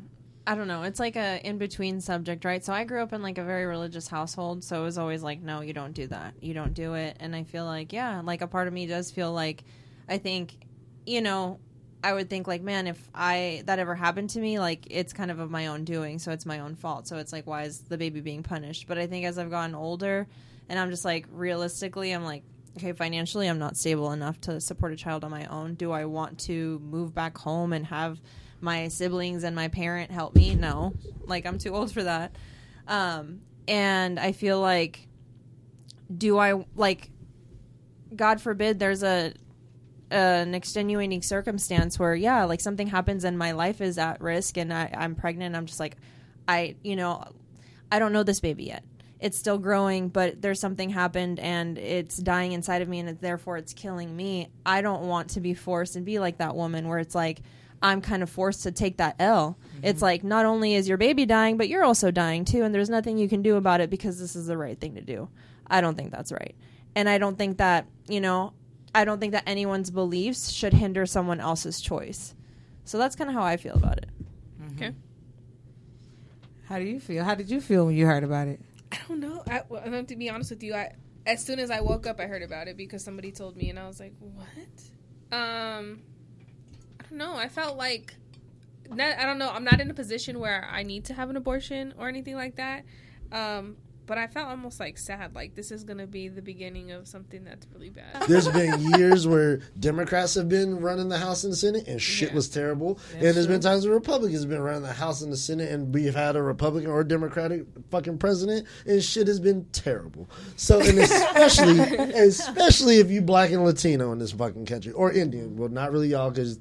i 0.46 0.54
don't 0.54 0.66
know 0.66 0.84
it's 0.84 0.98
like 0.98 1.16
a 1.16 1.38
in 1.46 1.58
between 1.58 2.00
subject 2.00 2.46
right 2.46 2.64
so 2.64 2.72
i 2.72 2.82
grew 2.82 3.02
up 3.02 3.12
in 3.12 3.22
like 3.22 3.36
a 3.36 3.44
very 3.44 3.66
religious 3.66 4.08
household 4.08 4.64
so 4.64 4.80
it 4.80 4.84
was 4.84 4.96
always 4.96 5.22
like 5.22 5.42
no 5.42 5.60
you 5.60 5.74
don't 5.74 5.92
do 5.92 6.06
that 6.06 6.32
you 6.40 6.54
don't 6.54 6.72
do 6.72 6.94
it 6.94 7.14
and 7.20 7.36
i 7.36 7.44
feel 7.44 7.66
like 7.66 7.92
yeah 7.92 8.22
like 8.24 8.40
a 8.40 8.46
part 8.46 8.66
of 8.66 8.72
me 8.72 8.86
does 8.86 9.10
feel 9.10 9.32
like 9.32 9.64
i 10.08 10.16
think 10.16 10.54
you 11.04 11.20
know 11.20 11.60
i 12.02 12.12
would 12.14 12.30
think 12.30 12.46
like 12.46 12.62
man 12.62 12.86
if 12.86 13.10
i 13.14 13.62
that 13.66 13.78
ever 13.78 13.94
happened 13.94 14.30
to 14.30 14.40
me 14.40 14.58
like 14.58 14.86
it's 14.88 15.12
kind 15.12 15.30
of 15.30 15.40
of 15.40 15.50
my 15.50 15.66
own 15.66 15.84
doing 15.84 16.18
so 16.18 16.32
it's 16.32 16.46
my 16.46 16.60
own 16.60 16.74
fault 16.74 17.06
so 17.06 17.18
it's 17.18 17.34
like 17.34 17.46
why 17.46 17.64
is 17.64 17.80
the 17.80 17.98
baby 17.98 18.22
being 18.22 18.42
punished 18.42 18.86
but 18.88 18.96
i 18.96 19.06
think 19.06 19.26
as 19.26 19.38
i've 19.38 19.50
gotten 19.50 19.74
older 19.74 20.26
and 20.70 20.78
i'm 20.78 20.88
just 20.88 21.04
like 21.04 21.26
realistically 21.30 22.12
i'm 22.12 22.24
like 22.24 22.42
okay 22.76 22.92
financially 22.92 23.46
i'm 23.48 23.58
not 23.58 23.76
stable 23.76 24.12
enough 24.12 24.40
to 24.40 24.60
support 24.60 24.92
a 24.92 24.96
child 24.96 25.24
on 25.24 25.30
my 25.30 25.44
own. 25.46 25.74
Do 25.74 25.92
i 25.92 26.04
want 26.06 26.38
to 26.40 26.78
move 26.78 27.14
back 27.14 27.36
home 27.36 27.72
and 27.72 27.84
have 27.86 28.18
my 28.60 28.88
siblings 28.88 29.42
and 29.44 29.56
my 29.56 29.68
parent 29.68 30.10
help 30.10 30.34
me? 30.34 30.54
No. 30.54 30.94
Like 31.26 31.44
i'm 31.46 31.58
too 31.58 31.74
old 31.74 31.92
for 31.92 32.04
that. 32.04 32.34
Um 32.86 33.40
and 33.68 34.18
i 34.18 34.32
feel 34.32 34.60
like 34.60 35.06
do 36.14 36.38
i 36.38 36.64
like 36.74 37.10
god 38.16 38.40
forbid 38.40 38.78
there's 38.78 39.02
a 39.02 39.32
an 40.10 40.54
extenuating 40.54 41.22
circumstance 41.22 41.98
where 41.98 42.14
yeah 42.14 42.44
like 42.44 42.60
something 42.60 42.88
happens 42.88 43.22
and 43.22 43.38
my 43.38 43.52
life 43.52 43.80
is 43.80 43.96
at 43.96 44.20
risk 44.20 44.56
and 44.56 44.72
I, 44.72 44.92
i'm 44.96 45.14
pregnant 45.14 45.54
i'm 45.54 45.66
just 45.66 45.78
like 45.78 45.96
i 46.48 46.74
you 46.82 46.96
know 46.96 47.22
i 47.92 48.00
don't 48.00 48.12
know 48.12 48.24
this 48.24 48.40
baby 48.40 48.64
yet 48.64 48.82
it's 49.20 49.36
still 49.36 49.58
growing 49.58 50.08
but 50.08 50.40
there's 50.40 50.58
something 50.58 50.88
happened 50.88 51.38
and 51.38 51.78
it's 51.78 52.16
dying 52.16 52.52
inside 52.52 52.82
of 52.82 52.88
me 52.88 52.98
and 52.98 53.08
it, 53.10 53.20
therefore 53.20 53.58
it's 53.58 53.72
killing 53.72 54.16
me. 54.16 54.48
I 54.64 54.80
don't 54.80 55.02
want 55.02 55.30
to 55.30 55.40
be 55.40 55.54
forced 55.54 55.96
and 55.96 56.04
be 56.04 56.18
like 56.18 56.38
that 56.38 56.56
woman 56.56 56.88
where 56.88 56.98
it's 56.98 57.14
like 57.14 57.40
i'm 57.82 58.00
kind 58.00 58.22
of 58.22 58.28
forced 58.30 58.62
to 58.64 58.72
take 58.72 58.96
that 58.96 59.16
l. 59.18 59.58
Mm-hmm. 59.76 59.86
It's 59.86 60.02
like 60.02 60.24
not 60.24 60.46
only 60.46 60.74
is 60.74 60.88
your 60.88 60.98
baby 60.98 61.26
dying 61.26 61.56
but 61.56 61.68
you're 61.68 61.84
also 61.84 62.10
dying 62.10 62.44
too 62.44 62.62
and 62.62 62.74
there's 62.74 62.90
nothing 62.90 63.18
you 63.18 63.28
can 63.28 63.42
do 63.42 63.56
about 63.56 63.80
it 63.80 63.90
because 63.90 64.18
this 64.18 64.34
is 64.34 64.46
the 64.46 64.56
right 64.56 64.78
thing 64.78 64.94
to 64.94 65.02
do. 65.02 65.28
I 65.66 65.80
don't 65.80 65.96
think 65.96 66.10
that's 66.10 66.32
right. 66.32 66.54
And 66.94 67.08
i 67.08 67.18
don't 67.18 67.36
think 67.36 67.58
that 67.58 67.86
you 68.08 68.20
know 68.20 68.54
i 68.94 69.04
don't 69.04 69.20
think 69.20 69.32
that 69.32 69.44
anyone's 69.46 69.90
beliefs 69.90 70.50
should 70.50 70.72
hinder 70.72 71.04
someone 71.04 71.40
else's 71.40 71.80
choice. 71.80 72.34
So 72.86 72.98
that's 72.98 73.16
kind 73.16 73.28
of 73.28 73.34
how 73.34 73.42
i 73.42 73.58
feel 73.58 73.74
about 73.74 73.98
it. 73.98 74.08
Mm-hmm. 74.62 74.76
Okay. 74.76 74.94
How 76.70 76.78
do 76.78 76.84
you 76.84 77.00
feel? 77.00 77.24
How 77.24 77.34
did 77.34 77.50
you 77.50 77.60
feel 77.60 77.84
when 77.86 77.96
you 77.96 78.06
heard 78.06 78.22
about 78.22 78.46
it? 78.46 78.60
I 78.92 78.98
don't 79.08 79.20
know. 79.20 79.42
I, 79.48 79.62
well, 79.68 79.82
and 79.84 80.08
to 80.08 80.16
be 80.16 80.28
honest 80.28 80.50
with 80.50 80.62
you, 80.62 80.74
I 80.74 80.92
as 81.26 81.44
soon 81.44 81.58
as 81.58 81.70
I 81.70 81.80
woke 81.80 82.06
up, 82.06 82.18
I 82.18 82.26
heard 82.26 82.42
about 82.42 82.68
it 82.68 82.76
because 82.76 83.04
somebody 83.04 83.30
told 83.30 83.56
me, 83.56 83.70
and 83.70 83.78
I 83.78 83.86
was 83.86 84.00
like, 84.00 84.14
"What?" 84.18 84.46
Um, 85.32 86.02
I 86.98 87.02
don't 87.08 87.18
know. 87.18 87.36
I 87.36 87.48
felt 87.48 87.76
like 87.76 88.14
not, 88.90 89.18
I 89.18 89.24
don't 89.24 89.38
know. 89.38 89.50
I'm 89.50 89.64
not 89.64 89.80
in 89.80 89.90
a 89.90 89.94
position 89.94 90.40
where 90.40 90.68
I 90.70 90.82
need 90.82 91.04
to 91.06 91.14
have 91.14 91.30
an 91.30 91.36
abortion 91.36 91.94
or 91.98 92.08
anything 92.08 92.34
like 92.34 92.56
that. 92.56 92.84
Um, 93.30 93.76
but 94.10 94.18
I 94.18 94.26
felt 94.26 94.48
almost 94.48 94.80
like 94.80 94.98
sad. 94.98 95.36
Like 95.36 95.54
this 95.54 95.70
is 95.70 95.84
gonna 95.84 96.08
be 96.08 96.26
the 96.26 96.42
beginning 96.42 96.90
of 96.90 97.06
something 97.06 97.44
that's 97.44 97.64
really 97.72 97.90
bad. 97.90 98.22
There's 98.28 98.48
been 98.48 98.80
years 98.98 99.24
where 99.24 99.60
Democrats 99.78 100.34
have 100.34 100.48
been 100.48 100.80
running 100.80 101.08
the 101.08 101.16
House 101.16 101.44
and 101.44 101.52
the 101.52 101.56
Senate, 101.56 101.86
and 101.86 102.02
shit 102.02 102.30
Yeah. 102.30 102.34
was 102.34 102.48
terrible. 102.48 102.98
and 103.14 103.22
there's 103.22 103.46
been 103.46 103.60
times 103.60 103.86
where 103.86 103.94
Republicans 103.94 104.40
have 104.40 104.50
been 104.50 104.62
running 104.62 104.82
the 104.82 104.92
House 104.92 105.22
and 105.22 105.32
the 105.32 105.36
Senate, 105.36 105.70
and 105.70 105.94
we've 105.94 106.16
had 106.16 106.34
a 106.34 106.42
Republican 106.42 106.90
or 106.90 107.04
Democratic 107.04 107.66
fucking 107.92 108.18
president, 108.18 108.66
and 108.84 109.00
shit 109.00 109.28
has 109.28 109.38
been 109.38 109.64
terrible. 109.70 110.28
So, 110.56 110.80
and 110.80 110.98
especially, 110.98 111.78
especially 111.78 112.96
if 112.98 113.12
you 113.12 113.22
black 113.22 113.52
and 113.52 113.64
Latino 113.64 114.10
in 114.10 114.18
this 114.18 114.32
fucking 114.32 114.66
country 114.66 114.90
or 114.90 115.12
Indian. 115.12 115.56
Well, 115.56 115.68
not 115.68 115.92
really 115.92 116.08
y'all, 116.08 116.30
because 116.30 116.58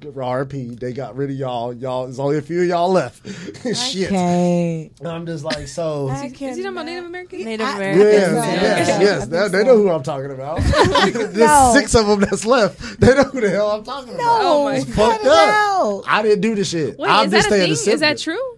RP 0.00 0.78
they 0.78 0.92
got 0.92 1.16
rid 1.16 1.30
of 1.30 1.36
y'all. 1.36 1.72
Y'all, 1.72 2.04
there's 2.04 2.18
only 2.20 2.38
a 2.38 2.42
few 2.42 2.62
of 2.62 2.68
y'all 2.68 2.90
left. 2.90 3.26
shit. 3.76 4.06
Okay. 4.08 4.90
I'm 5.04 5.26
just 5.26 5.44
like 5.44 5.66
so. 5.68 6.08
I 6.08 6.26
Is 6.26 6.32
he 6.38 6.46
talking 6.46 6.66
about 6.66 6.86
Native 6.86 7.04
Americans? 7.06 7.44
native 7.44 7.66
I- 7.66 7.76
americans 7.76 8.02
Yes, 8.12 8.28
so. 8.30 8.34
yes, 8.36 8.88
Yeah. 8.88 9.00
yes. 9.00 9.22
I 9.22 9.26
They, 9.26 9.58
they 9.58 9.64
know 9.64 9.76
who 9.76 9.90
I'm 9.90 10.02
talking 10.02 10.30
about. 10.30 10.60
There's 11.12 11.34
No. 11.36 11.72
six 11.74 11.94
of 11.94 12.06
them 12.06 12.20
that's 12.20 12.44
left. 12.46 13.00
They 13.00 13.14
know 13.14 13.24
who 13.24 13.40
the 13.40 13.50
hell 13.50 13.70
I'm 13.72 13.84
talking 13.84 14.14
about. 14.14 14.40
Oh 14.42 14.64
my 14.64 14.78
God. 14.78 14.88
Fucked 14.88 15.24
up. 15.26 15.48
out. 15.48 16.02
I 16.06 16.22
didn't 16.22 16.40
do 16.42 16.54
the 16.54 16.64
shit. 16.64 16.98
Wait, 16.98 17.10
I'm 17.10 17.26
is 17.26 17.32
just 17.32 17.48
that 17.48 17.54
a 17.54 17.58
staying 17.62 17.76
thing? 17.76 17.94
Is 17.94 18.00
that 18.00 18.18
true? 18.18 18.55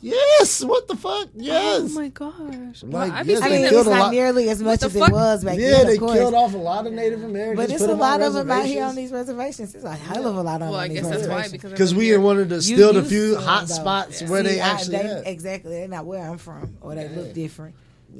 Yes. 0.00 0.62
What 0.62 0.86
the 0.86 0.94
fuck? 0.96 1.26
Oh 1.28 1.30
yes. 1.34 1.80
Oh 1.84 1.88
my 1.94 2.08
gosh! 2.08 2.82
Like, 2.84 3.12
I'd 3.12 3.26
be 3.26 3.32
yes, 3.32 3.42
I 3.42 3.48
they 3.48 3.62
mean, 3.62 3.74
it's 3.74 3.88
not 3.88 4.12
nearly 4.12 4.48
as 4.48 4.62
much 4.62 4.82
as 4.84 4.92
fuck? 4.96 5.08
it 5.08 5.12
was 5.12 5.44
back 5.44 5.58
yeah, 5.58 5.70
then. 5.70 5.86
they 5.88 5.94
of 5.94 5.98
course. 6.00 6.12
killed 6.12 6.34
off 6.34 6.54
a 6.54 6.56
lot 6.56 6.86
of 6.86 6.92
Native 6.92 7.24
Americans. 7.24 7.56
But 7.66 7.70
it's 7.74 7.82
put 7.82 7.90
a 7.90 7.94
lot 7.94 8.20
of 8.20 8.32
them 8.32 8.48
out 8.50 8.64
here 8.64 8.84
on 8.84 8.94
these 8.94 9.10
reservations. 9.10 9.74
It's 9.74 9.82
a 9.84 9.92
hell 9.92 10.26
of 10.28 10.36
a 10.36 10.42
lot 10.42 10.54
of 10.56 10.60
them 10.60 10.70
Well, 10.70 10.78
I 10.80 10.84
on 10.84 10.88
these 10.90 11.00
guess 11.00 11.10
that's 11.10 11.22
why 11.26 11.36
reservations. 11.38 11.52
because 11.52 11.70
Because 11.72 11.94
we 11.96 12.04
here. 12.06 12.16
in 12.16 12.22
one 12.22 12.38
of 12.38 12.48
the 12.48 12.62
still 12.62 12.92
the 12.92 13.02
few 13.02 13.36
hot 13.38 13.68
spots 13.68 14.22
Yeah. 14.22 14.30
where 14.30 14.42
they 14.44 14.54
See, 14.54 14.60
I- 14.60 14.68
actually 14.68 14.98
they- 14.98 15.22
exactly. 15.26 15.70
They're 15.72 15.88
not 15.88 16.06
where 16.06 16.22
I'm 16.30 16.38
from, 16.38 16.76
or 16.80 16.94
they 16.94 17.08
look 17.08 17.34
different. 17.34 17.74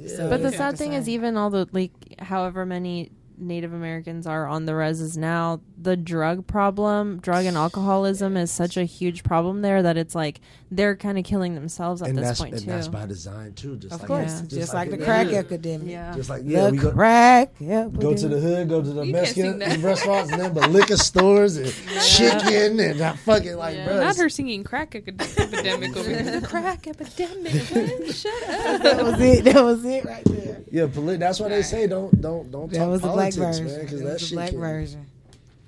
So 0.07 0.29
But 0.29 0.41
the 0.43 0.51
sad 0.51 0.77
thing 0.77 0.93
is, 0.93 1.07
even 1.07 1.37
all 1.37 1.49
the 1.49 1.67
like, 1.71 1.91
however 2.19 2.65
many 2.65 3.11
Native 3.39 3.73
Americans 3.73 4.27
are 4.27 4.45
on 4.47 4.65
the 4.65 4.73
reses 4.73 5.17
now, 5.17 5.61
the 5.81 5.95
drug 5.95 6.45
problem, 6.45 7.19
drug 7.19 7.45
and 7.45 7.55
alcoholism 7.57 8.35
is 8.37 8.51
such 8.51 8.75
a 8.77 8.83
huge 8.83 9.23
problem 9.23 9.61
there 9.61 9.81
that 9.81 9.95
it's 9.97 10.13
like 10.13 10.41
they're 10.71 10.95
kind 10.95 11.17
of 11.17 11.23
killing 11.23 11.55
themselves 11.55 12.01
at 12.01 12.09
and 12.09 12.17
this 12.17 12.25
that's 12.27 12.39
point 12.41 12.53
and 12.53 12.63
too. 12.63 12.69
that's 12.69 12.87
by 12.89 13.05
design 13.05 13.53
too. 13.53 13.77
Just 13.77 13.93
Of 13.95 14.01
like 14.01 14.07
course, 14.07 14.41
Yeah. 14.49 14.59
just, 14.59 14.73
like, 14.73 14.89
in 14.91 14.99
the 14.99 15.05
crack 15.05 15.27
hood. 15.27 15.35
epidemic. 15.35 15.87
yeah. 15.87 16.13
Just 16.15 16.29
like 16.29 16.41
yeah, 16.45 16.65
the 16.65 16.71
we 16.71 16.77
go 16.77 16.91
crack 16.91 17.53
go 17.59 18.13
to 18.15 18.27
the 18.27 18.39
hood, 18.39 18.69
go 18.69 18.81
to 18.81 18.89
the 18.93 19.03
You 19.05 19.13
Mexican 19.13 19.59
that. 19.59 19.77
restaurants, 19.79 20.31
and 20.31 20.41
then 20.41 20.53
but 20.53 20.69
liquor 20.69 20.97
stores 20.97 21.55
and 21.57 21.67
chicken 22.05 22.79
and 22.79 22.99
that 22.99 23.17
fucking 23.19 23.55
like, 23.55 23.75
Yeah. 23.75 23.87
bro. 23.87 23.99
Not 24.01 24.17
her 24.17 24.29
singing 24.29 24.63
crack 24.63 24.95
epidemic 24.95 25.95
over 25.95 26.09
here. 26.09 26.39
The 26.39 26.45
crack 26.45 26.87
epidemic. 26.87 27.53
What? 27.53 28.15
Shut 28.15 28.49
up. 28.49 28.81
that 28.81 29.03
was 29.03 29.21
it. 29.21 29.43
That 29.45 29.63
was 29.63 29.85
it 29.85 30.05
right 30.05 30.23
there. 30.25 30.61
Yeah, 30.71 30.87
poli- 30.93 31.17
that's 31.17 31.39
why 31.39 31.49
they 31.49 31.61
say 31.63 31.87
don't 31.87 32.19
don't 32.21 32.51
don't 32.51 32.71
That 32.71 32.79
talk 32.79 32.89
was 32.89 33.01
the 33.01 33.07
black 33.37 33.49
version. 33.53 33.65
man, 33.65 33.85
That 33.85 33.97
that 33.97 34.13
the 34.13 34.19
shit 34.19 34.35
black 34.35 34.49
can, 34.49 34.59
version. 34.59 35.05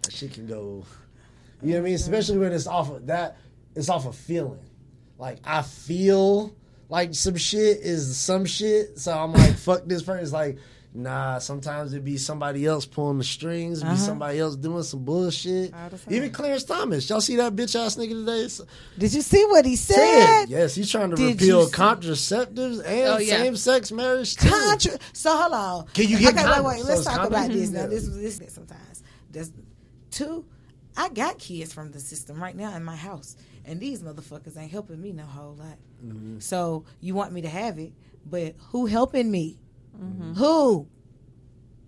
that 0.03 0.14
shit 0.14 0.34
can 0.34 0.47
go. 0.47 0.86
You 1.62 1.70
know 1.70 1.74
what 1.76 1.80
I 1.80 1.82
mean? 1.86 1.93
Especially 1.95 2.38
when 2.39 2.51
it's 2.53 2.68
off 2.68 2.89
of 2.89 3.07
that. 3.07 3.38
It's 3.76 3.89
off 3.89 4.05
of 4.05 4.16
feeling. 4.16 4.59
Like 5.18 5.39
I 5.43 5.62
feel 5.62 6.53
like 6.89 7.14
some 7.16 7.36
shit 7.38 7.78
is 7.78 8.18
some 8.18 8.45
shit, 8.45 8.99
so 8.99 9.18
I'm 9.18 9.32
like, 9.34 9.55
fuck 9.55 9.86
this 9.86 10.03
person. 10.03 10.24
It's 10.24 10.34
like, 10.34 10.57
nah. 10.94 11.38
Sometimes 11.39 11.94
it 11.94 12.04
be 12.04 12.18
somebody 12.18 12.66
else 12.66 12.86
pulling 12.86 13.18
the 13.18 13.24
strings, 13.24 13.82
be 13.82 13.88
Uh-huh. 13.89 13.96
somebody 13.98 14.39
else 14.39 14.56
doing 14.56 14.84
some 14.84 15.04
bullshit. 15.04 15.74
All 15.74 15.89
the 15.89 15.98
time. 15.98 16.14
Even 16.14 16.32
Clarence 16.32 16.64
Thomas, 16.64 17.10
y'all 17.10 17.22
see 17.22 17.36
that 17.38 17.56
bitch 17.56 17.76
ass 17.80 17.96
nigga 17.96 18.10
today? 18.26 18.66
Did 18.98 19.14
you 19.14 19.22
see 19.22 19.46
what 19.46 19.66
he 19.66 19.76
said? 19.76 19.96
Said 19.96 20.50
yes, 20.50 20.76
he's 20.76 20.89
trying 20.92 21.10
to 21.12 21.16
Did 21.16 21.39
repeal 21.39 21.68
contraceptives 21.70 22.84
and 22.86 23.08
Oh, 23.10 23.18
yeah. 23.18 23.38
same 23.38 23.56
sex 23.56 23.92
marriage 23.92 24.36
too. 24.36 24.50
Contra- 24.50 24.98
so 25.14 25.36
hold 25.36 25.54
on. 25.54 25.86
Can 25.94 26.08
you 26.08 26.18
get 26.20 26.34
okay? 26.34 26.44
condoms? 26.44 26.64
Wait, 26.66 26.78
wait. 26.78 26.86
Let's 26.86 27.00
it's 27.02 27.10
talk 27.10 27.28
about 27.28 27.50
this 27.50 27.70
now. 27.70 27.82
Yeah. 27.82 27.88
This 27.88 28.06
was 28.08 28.18
this 28.39 28.54
sometimes. 28.54 29.04
There's 29.32 29.52
two. 30.10 30.46
I 30.98 31.08
got 31.10 31.39
kids 31.39 31.72
from 31.74 31.92
the 31.92 32.00
system 32.02 32.42
right 32.44 32.56
now 32.56 32.76
in 32.76 32.84
my 32.84 32.98
house, 32.98 33.38
and 33.64 33.80
these 33.80 34.02
motherfuckers 34.04 34.58
ain't 34.58 34.72
helping 34.72 35.02
me 35.02 35.14
no 35.14 35.24
whole 35.24 35.56
lot. 35.56 35.78
Mm-hmm. 36.06 36.39
So 36.39 36.84
you 37.00 37.16
want 37.16 37.32
me 37.32 37.42
to 37.44 37.50
have 37.50 37.80
it, 37.80 37.94
but 38.26 38.56
who 38.72 38.88
helping 38.88 39.32
me? 39.32 39.58
Mm-hmm. 39.98 40.34
Who? 40.34 40.88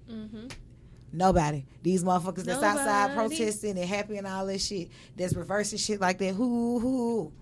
Mm-hmm. 0.10 0.48
Nobody. 1.12 1.66
These 1.84 2.04
motherfuckers 2.04 2.44
that's 2.44 2.64
outside 2.64 3.14
protesting 3.16 3.78
and 3.78 3.88
happy 3.88 4.18
and 4.18 4.26
all 4.26 4.48
this 4.48 4.66
shit. 4.66 4.90
That's 5.16 5.36
reversing 5.36 5.78
shit 5.78 6.02
like 6.02 6.18
that. 6.18 6.34
Who? 6.34 6.80
Who? 6.80 6.80
Who? 6.80 7.34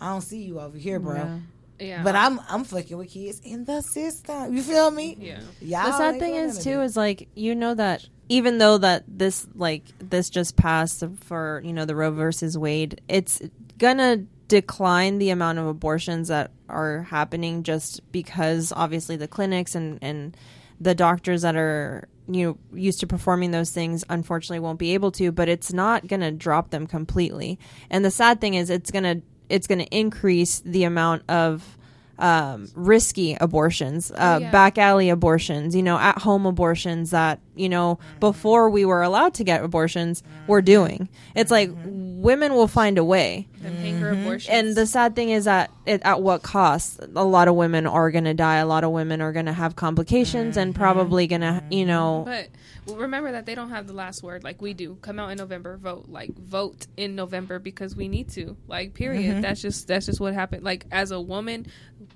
I 0.00 0.10
don't 0.10 0.20
see 0.20 0.42
you 0.42 0.60
over 0.60 0.78
here, 0.78 1.00
bro. 1.00 1.16
Yeah. 1.16 1.38
Yeah. 1.78 2.02
But 2.02 2.14
I'm 2.14 2.40
I'm 2.48 2.64
fucking 2.64 2.96
with 2.96 3.10
kids 3.10 3.40
in 3.44 3.64
the 3.64 3.80
system. 3.80 4.54
You 4.54 4.62
feel 4.62 4.90
me? 4.90 5.16
Yeah. 5.18 5.40
Y'all 5.60 5.86
the 5.86 5.96
sad 5.96 6.18
thing 6.20 6.36
is 6.36 6.62
too 6.62 6.76
that. 6.76 6.82
is 6.82 6.96
like 6.96 7.28
you 7.34 7.54
know 7.54 7.74
that 7.74 8.06
even 8.28 8.58
though 8.58 8.78
that 8.78 9.04
this 9.08 9.46
like 9.54 9.84
this 9.98 10.30
just 10.30 10.56
passed 10.56 11.02
for 11.22 11.60
you 11.64 11.72
know 11.72 11.84
the 11.84 11.96
Roe 11.96 12.12
versus 12.12 12.56
Wade, 12.56 13.00
it's 13.08 13.42
gonna 13.78 14.26
decline 14.52 15.16
the 15.16 15.30
amount 15.30 15.58
of 15.58 15.66
abortions 15.66 16.28
that 16.28 16.50
are 16.68 17.04
happening 17.04 17.62
just 17.62 18.02
because 18.12 18.70
obviously 18.76 19.16
the 19.16 19.26
clinics 19.26 19.74
and 19.74 19.98
and 20.02 20.36
the 20.78 20.94
doctors 20.94 21.40
that 21.40 21.56
are 21.56 22.06
you 22.28 22.46
know 22.46 22.78
used 22.78 23.00
to 23.00 23.06
performing 23.06 23.50
those 23.50 23.70
things 23.70 24.04
unfortunately 24.10 24.60
won't 24.60 24.78
be 24.78 24.92
able 24.92 25.10
to 25.10 25.32
but 25.32 25.48
it's 25.48 25.72
not 25.72 26.06
going 26.06 26.20
to 26.20 26.30
drop 26.30 26.68
them 26.68 26.86
completely 26.86 27.58
and 27.88 28.04
the 28.04 28.10
sad 28.10 28.42
thing 28.42 28.52
is 28.52 28.68
it's 28.68 28.90
going 28.90 29.04
to 29.04 29.22
it's 29.48 29.66
going 29.66 29.78
to 29.78 29.86
increase 29.86 30.60
the 30.60 30.84
amount 30.84 31.22
of 31.30 31.78
um, 32.18 32.68
risky 32.76 33.36
abortions, 33.40 34.12
uh, 34.12 34.38
yeah. 34.40 34.50
back 34.52 34.78
alley 34.78 35.10
abortions, 35.10 35.74
you 35.74 35.82
know, 35.82 35.98
at 35.98 36.18
home 36.18 36.46
abortions 36.46 37.10
that, 37.10 37.40
you 37.54 37.68
know, 37.68 37.96
mm-hmm. 37.96 38.18
before 38.20 38.70
we 38.70 38.84
were 38.84 39.02
allowed 39.02 39.34
to 39.34 39.44
get 39.44 39.62
abortions, 39.62 40.22
we're 40.46 40.60
mm-hmm. 40.60 40.66
doing. 40.66 41.08
It's 41.34 41.50
like 41.50 41.70
mm-hmm. 41.70 42.22
women 42.22 42.54
will 42.54 42.68
find 42.68 42.98
a 42.98 43.04
way. 43.04 43.48
Them 43.60 43.76
hanger 43.76 44.10
abortions. 44.10 44.48
And 44.48 44.76
the 44.76 44.86
sad 44.86 45.14
thing 45.14 45.30
is 45.30 45.44
that 45.44 45.70
it, 45.86 46.02
at 46.04 46.22
what 46.22 46.42
cost? 46.42 47.00
A 47.14 47.24
lot 47.24 47.48
of 47.48 47.54
women 47.54 47.86
are 47.86 48.10
going 48.10 48.24
to 48.24 48.34
die. 48.34 48.56
A 48.56 48.66
lot 48.66 48.84
of 48.84 48.90
women 48.90 49.20
are 49.20 49.32
going 49.32 49.46
to 49.46 49.52
have 49.52 49.76
complications 49.76 50.56
and 50.56 50.74
probably 50.74 51.26
going 51.26 51.42
to, 51.42 51.62
you 51.70 51.86
know, 51.86 52.22
But 52.26 52.48
well, 52.86 52.96
remember 52.96 53.32
that 53.32 53.46
they 53.46 53.54
don't 53.54 53.70
have 53.70 53.86
the 53.86 53.92
last 53.92 54.22
word 54.22 54.42
like 54.42 54.60
we 54.60 54.74
do. 54.74 54.96
Come 55.02 55.20
out 55.20 55.30
in 55.30 55.38
November, 55.38 55.76
vote. 55.76 56.06
Like 56.08 56.36
vote 56.36 56.86
in 56.96 57.14
November 57.14 57.58
because 57.58 57.94
we 57.94 58.08
need 58.08 58.30
to. 58.30 58.56
Like 58.66 58.94
period. 58.94 59.42
That's 59.42 59.62
just 59.62 59.86
that's 59.86 60.06
just 60.06 60.20
what 60.20 60.34
happened. 60.34 60.64
Like 60.64 60.86
as 60.90 61.12
a 61.12 61.20
woman, 61.20 61.66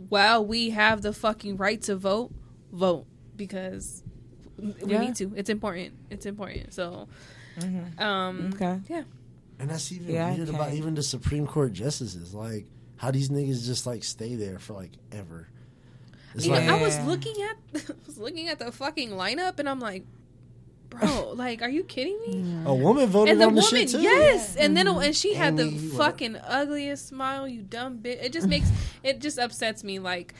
while 0.09 0.45
we 0.45 0.71
have 0.71 1.03
the 1.03 1.13
fucking 1.13 1.57
right 1.57 1.81
to 1.83 1.95
vote, 1.95 2.33
vote 2.73 3.07
because 3.37 4.03
we 4.59 4.75
Yeah. 4.93 5.01
need 5.01 5.17
to. 5.17 5.33
It's 5.37 5.51
important. 5.51 5.95
It's 6.11 6.27
important. 6.27 6.73
So 6.75 7.09
um 7.99 8.53
Okay. 8.55 8.81
yeah. 8.89 9.03
And 9.59 9.71
that's 9.71 9.91
even 9.93 10.13
Yeah, 10.13 10.35
weird 10.35 10.49
okay. 10.49 10.57
about 10.57 10.75
even 10.75 10.95
the 10.95 11.03
Supreme 11.03 11.47
Court 11.47 11.73
justices. 11.73 12.35
Like 12.35 12.67
how 12.97 13.11
these 13.11 13.29
niggas 13.29 13.65
just 13.67 13.87
like 13.87 14.05
stay 14.05 14.35
there 14.35 14.59
for 14.59 14.75
like 14.75 14.93
ever. 15.13 15.49
It's 16.35 16.47
Yeah, 16.47 16.55
like 16.57 16.69
I 16.69 16.81
was 16.83 16.99
looking 17.07 17.35
at 17.43 17.57
I 17.91 17.95
was 18.07 18.19
looking 18.19 18.49
at 18.49 18.59
the 18.59 18.71
fucking 18.73 19.11
lineup 19.11 19.59
and 19.59 19.69
I'm 19.69 19.81
like, 19.81 20.05
bro, 20.91 21.33
like 21.37 21.63
are 21.63 21.69
you 21.71 21.85
kidding 21.85 22.19
me? 22.27 22.63
a 22.67 22.75
woman 22.75 23.09
voted 23.09 23.33
and 23.33 23.41
the 23.41 23.47
on 23.47 23.55
the 23.55 23.61
woman, 23.63 23.81
shit 23.81 23.89
too. 23.91 24.01
yes, 24.03 24.57
and 24.57 24.77
then 24.77 24.87
and 24.89 25.17
she 25.17 25.33
had 25.35 25.57
the 25.57 25.65
Amy, 25.65 25.77
whatever. 25.89 25.97
fucking 25.97 26.37
ugliest 26.37 27.09
smile. 27.09 27.49
You 27.49 27.63
dumb 27.63 27.99
bitch. 27.99 28.23
It 28.23 28.33
just 28.33 28.49
makes 28.49 28.69
it 29.03 29.21
just 29.21 29.39
upsets 29.39 29.83
me. 29.83 29.99
Like, 29.99 30.35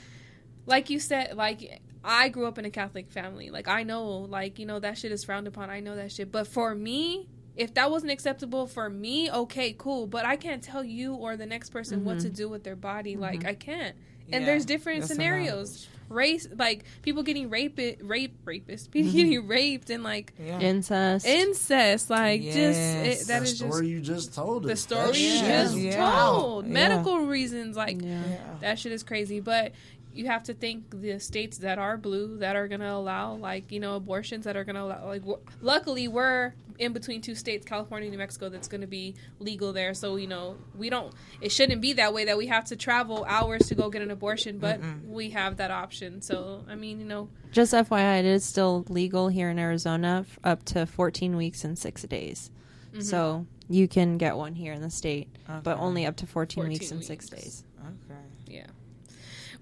like 0.67 0.89
you 0.91 0.99
said, 0.99 1.35
like 1.35 1.81
I 2.09 2.29
grew 2.29 2.45
up 2.47 2.57
in 2.57 2.63
a 2.65 2.69
Catholic 2.71 3.11
family. 3.11 3.49
Like 3.49 3.67
I 3.67 3.83
know, 3.83 4.07
like 4.07 4.57
you 4.59 4.65
know 4.65 4.79
that 4.79 4.97
shit 4.97 5.11
is 5.11 5.23
frowned 5.25 5.45
upon. 5.47 5.69
I 5.69 5.81
know 5.81 5.95
that 5.97 6.11
shit. 6.11 6.31
But 6.31 6.47
for 6.47 6.73
me, 6.73 7.27
if 7.57 7.73
that 7.73 7.91
wasn't 7.91 8.11
acceptable 8.13 8.65
for 8.65 8.89
me, 8.89 9.29
okay, 9.29 9.75
cool. 9.77 10.07
But 10.07 10.25
I 10.25 10.37
can't 10.37 10.63
tell 10.63 10.83
you 10.83 11.13
or 11.15 11.35
the 11.35 11.45
next 11.45 11.69
person 11.71 12.05
what 12.05 12.19
to 12.21 12.29
do 12.29 12.47
with 12.47 12.63
their 12.63 12.75
body. 12.77 13.17
Like 13.17 13.45
I 13.45 13.53
can't. 13.53 13.95
And 14.31 14.41
Yeah, 14.43 14.45
there's 14.51 14.65
different 14.65 15.05
scenarios. 15.05 15.87
Race, 16.09 16.47
like 16.57 16.85
people 17.01 17.21
getting 17.23 17.49
raped, 17.49 17.79
rape, 18.01 18.45
rapists, 18.45 18.89
people 18.91 19.11
getting 19.11 19.45
raped, 19.45 19.89
and 19.89 20.03
like 20.03 20.33
Yeah. 20.39 20.59
incest. 20.61 21.25
incest. 21.25 22.09
Like 22.09 22.41
Yes. 22.43 22.53
just 22.55 22.79
it, 23.23 23.27
that 23.27 23.39
the 23.39 23.43
is 23.43 23.57
story 23.57 23.71
just 23.71 23.83
you 23.83 23.99
just 24.01 24.33
told 24.33 24.65
us. 24.65 24.69
the 24.71 24.75
story 24.77 25.17
you 25.17 25.39
just 25.39 25.75
Yeah. 25.77 26.11
told. 26.21 26.65
Yeah. 26.65 26.71
Medical 26.73 27.19
reasons, 27.25 27.75
like 27.75 28.01
yeah. 28.01 28.21
Yeah. 28.29 28.37
that 28.61 28.79
shit 28.79 28.93
is 28.93 29.03
crazy. 29.03 29.39
But 29.41 29.73
you 30.17 30.25
have 30.25 30.43
to 30.43 30.53
think 30.53 30.85
the 30.89 31.19
states 31.19 31.59
that 31.59 31.77
are 31.77 31.95
blue 31.97 32.37
that 32.39 32.55
are 32.55 32.67
gonna 32.67 32.91
allow 32.91 33.35
like 33.35 33.71
you 33.71 33.79
know 33.79 33.95
abortions 33.95 34.45
that 34.45 34.57
are 34.57 34.63
gonna 34.63 34.83
allow 34.83 35.05
like 35.05 35.21
w- 35.21 35.39
luckily 35.61 36.07
we're 36.07 36.53
in 36.79 36.93
between 36.93 37.21
two 37.21 37.35
states 37.35 37.65
california 37.65 38.07
and 38.07 38.11
new 38.13 38.17
mexico 38.17 38.49
that's 38.49 38.67
gonna 38.67 38.87
be 38.87 39.15
legal 39.39 39.73
there. 39.73 39.93
So 39.93 40.15
you 40.15 40.27
know 40.27 40.57
we 40.75 40.89
don't 40.89 41.13
it 41.41 41.51
shouldn't 41.51 41.81
be 41.81 41.93
that 41.93 42.13
way 42.13 42.25
that 42.25 42.37
we 42.37 42.47
have 42.47 42.65
to 42.65 42.75
travel 42.75 43.25
hours 43.27 43.67
to 43.67 43.75
go 43.75 43.89
get 43.89 44.01
an 44.01 44.11
abortion 44.11 44.57
but 44.57 44.79
we 45.05 45.29
have 45.31 45.57
that 45.57 45.71
option. 45.71 46.21
So 46.21 46.63
i 46.67 46.75
mean 46.75 46.99
you 46.99 47.05
know. 47.05 47.29
Just 47.51 47.73
FYI, 47.73 48.19
it 48.19 48.25
is 48.25 48.43
still 48.43 48.85
legal 48.89 49.29
here 49.29 49.49
in 49.49 49.57
Arizona 49.57 50.25
f- 50.27 50.39
up 50.43 50.65
to 50.65 50.85
14 50.85 51.35
weeks 51.37 51.63
and 51.63 51.79
six 51.79 52.03
days. 52.03 52.51
Mm-hmm. 52.91 53.01
So 53.01 53.47
you 53.69 53.87
can 53.87 54.17
get 54.17 54.35
one 54.35 54.53
here 54.53 54.73
in 54.73 54.81
the 54.81 54.89
state, 54.89 55.29
but 55.63 55.77
only 55.77 56.05
up 56.05 56.17
to 56.17 56.27
14, 56.27 56.63
14 56.63 56.69
weeks 56.69 56.91
and 56.91 57.03
six 57.03 57.29
days. 57.29 57.63
Okay. 57.79 58.19
yeah 58.47 58.67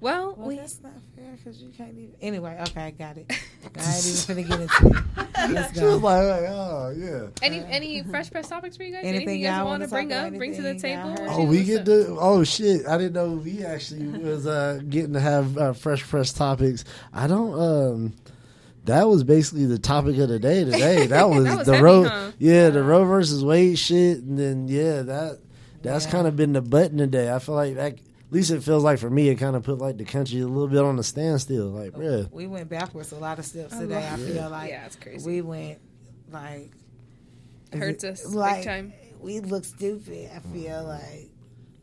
well, 0.06 0.36
Well, 0.38 0.48
we 0.48 0.56
that's 0.58 0.82
not 0.84 0.94
fair 1.16 1.32
because 1.36 1.62
you 1.62 1.70
can't 1.76 1.92
even. 1.98 2.14
Anyway, 2.22 2.56
okay, 2.70 2.82
I 2.84 2.92
got 2.92 3.18
it. 3.18 3.26
I 3.32 3.34
ain't 3.96 4.06
even 4.06 4.46
finna 4.46 4.48
get 4.48 4.60
into 4.62 4.88
it. 4.88 5.52
Let's 5.52 5.78
She 5.78 5.84
was 5.84 6.02
like, 6.02 6.24
like, 6.24 6.50
oh 6.50 6.94
yeah. 6.96 7.28
any 7.42 7.60
any 7.70 8.04
fresh 8.04 8.30
press 8.32 8.48
topics 8.48 8.78
for 8.78 8.84
you 8.84 8.92
guys 8.94 9.00
Anything 9.04 9.16
anything 9.28 9.40
you 9.42 9.48
guys 9.48 9.66
want 9.66 9.84
to 9.84 9.90
bring 9.90 10.14
up 10.14 10.34
bring 10.36 10.56
to 10.56 10.62
the 10.62 10.76
table? 10.76 11.16
Oh, 11.28 11.44
we 11.46 11.64
get 11.64 11.80
up? 11.80 11.86
to. 11.86 12.18
Oh 12.20 12.44
shit! 12.44 12.86
I 12.88 12.98
didn't 12.98 13.14
know 13.14 13.32
we 13.32 13.64
actually 13.66 14.06
was 14.08 14.46
uh, 14.48 14.80
getting 14.88 15.14
to 15.14 15.20
have 15.20 15.58
uh, 15.58 15.74
fresh 15.74 16.04
press 16.04 16.32
topics. 16.34 16.86
I 17.14 17.28
don't. 17.28 17.54
um 17.60 18.14
That 18.86 19.08
was 19.08 19.24
basically 19.24 19.66
the 19.66 19.80
topic 19.80 20.18
of 20.20 20.30
the 20.30 20.40
day 20.40 20.64
today. 20.64 21.08
That 21.16 21.30
was, 21.30 21.46
That 21.46 21.58
was 21.58 21.66
the 21.68 21.74
heavy, 21.74 21.84
row. 21.84 22.04
huh? 22.04 22.32
Yeah, 22.38 22.70
the 22.70 22.84
Roe 22.84 23.04
versus 23.06 23.44
Wade 23.44 23.78
shit, 23.80 24.20
and 24.20 24.38
then 24.38 24.68
yeah, 24.68 25.02
that 25.02 25.40
that's 25.82 26.06
Yeah. 26.06 26.12
kind 26.12 26.28
of 26.28 26.36
been 26.36 26.54
the 26.54 26.62
button 26.62 26.98
today. 27.00 27.34
I 27.34 27.40
feel 27.40 27.56
like 27.56 27.76
that. 27.76 27.96
At 28.28 28.34
least 28.34 28.52
it 28.52 28.64
feels 28.64 28.84
like 28.84 29.00
for 29.00 29.10
me, 29.10 29.30
it 29.30 29.36
kind 29.36 29.56
of 29.56 29.64
put 29.64 29.78
like 29.78 29.98
the 29.98 30.06
country 30.06 30.40
a 30.42 30.48
little 30.48 30.68
bit 30.68 30.80
on 30.80 30.96
the 30.96 31.04
standstill. 31.04 31.68
Like, 31.68 31.92
oh, 31.96 32.00
bruh. 32.00 32.32
We 32.32 32.48
went 32.48 32.70
backwards 32.70 33.12
a 33.12 33.18
lot 33.18 33.40
of 33.40 33.46
steps 33.46 33.78
today. 33.78 34.08
I 34.12 34.18
feel 34.18 34.50
like 34.50 34.70
yeah 34.72 34.86
it's 34.86 34.96
crazy 34.96 35.26
we 35.26 35.42
went 35.42 35.80
like 36.32 36.72
It 37.72 37.78
hurts 37.78 38.04
us 38.04 38.26
like, 38.26 38.58
big 38.58 38.66
time 38.66 38.94
We 39.20 39.40
look 39.42 39.64
stupid. 39.64 40.32
I 40.36 40.40
feel 40.40 40.84
mm. 40.84 40.88
like 40.88 41.30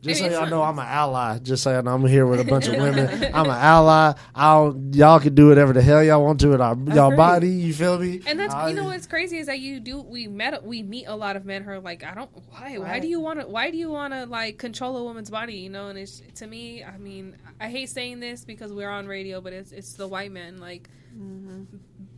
Just 0.03 0.19
so 0.19 0.27
y'all 0.27 0.47
know, 0.47 0.61
I'm 0.61 0.77
an 0.79 0.85
ally. 0.85 1.39
Just 1.39 1.63
so 1.63 1.71
y'all 1.71 1.81
know, 1.81 1.93
I'm 1.93 2.05
here 2.05 2.25
with 2.27 2.41
a 2.41 2.43
bunch 2.43 2.67
of 2.67 2.75
women. 2.77 3.07
I'm 3.33 3.45
an 3.45 3.51
ally. 3.51 4.13
I'll 4.35 4.77
y'all 4.91 5.19
can 5.21 5.33
do 5.33 5.47
whatever 5.47 5.71
the 5.71 5.81
hell 5.81 6.03
y'all 6.03 6.21
want 6.21 6.41
to 6.41 6.49
with 6.49 6.59
our 6.61 6.75
y'all 6.93 7.15
body. 7.15 7.49
You 7.49 7.73
feel 7.73 7.97
me? 7.97 8.21
And 8.27 8.37
that's 8.37 8.53
I- 8.53 8.69
you 8.69 8.75
know 8.75 8.83
what's 8.83 9.07
crazy 9.07 9.37
is 9.37 9.47
that 9.47 9.59
you 9.59 9.79
do 9.79 10.01
we 10.01 10.27
met 10.27 10.63
we 10.65 10.83
meet 10.83 11.05
a 11.05 11.15
lot 11.15 11.37
of 11.37 11.45
men 11.45 11.63
who 11.63 11.71
are 11.71 11.79
like 11.79 12.03
I 12.03 12.13
don't 12.13 12.29
why 12.49 12.77
why 12.77 12.85
Right. 12.85 13.01
do 13.01 13.07
you 13.07 13.21
want 13.21 13.39
to 13.39 13.47
why 13.47 13.71
do 13.71 13.77
you 13.77 13.89
want 13.89 14.13
to 14.13 14.25
like 14.25 14.57
control 14.57 14.97
a 14.97 15.03
woman's 15.03 15.29
body 15.29 15.55
you 15.55 15.69
know 15.69 15.87
and 15.87 15.97
it's 15.97 16.21
to 16.35 16.47
me 16.47 16.83
I 16.83 16.97
mean 16.97 17.37
I 17.61 17.69
hate 17.69 17.89
saying 17.89 18.19
this 18.19 18.43
because 18.43 18.73
we're 18.73 18.89
on 18.89 19.07
radio 19.07 19.39
but 19.39 19.53
it's 19.53 19.71
it's 19.71 19.93
the 19.93 20.07
white 20.07 20.31
men 20.33 20.57
like 20.57 20.89
mm-hmm. 21.15 21.63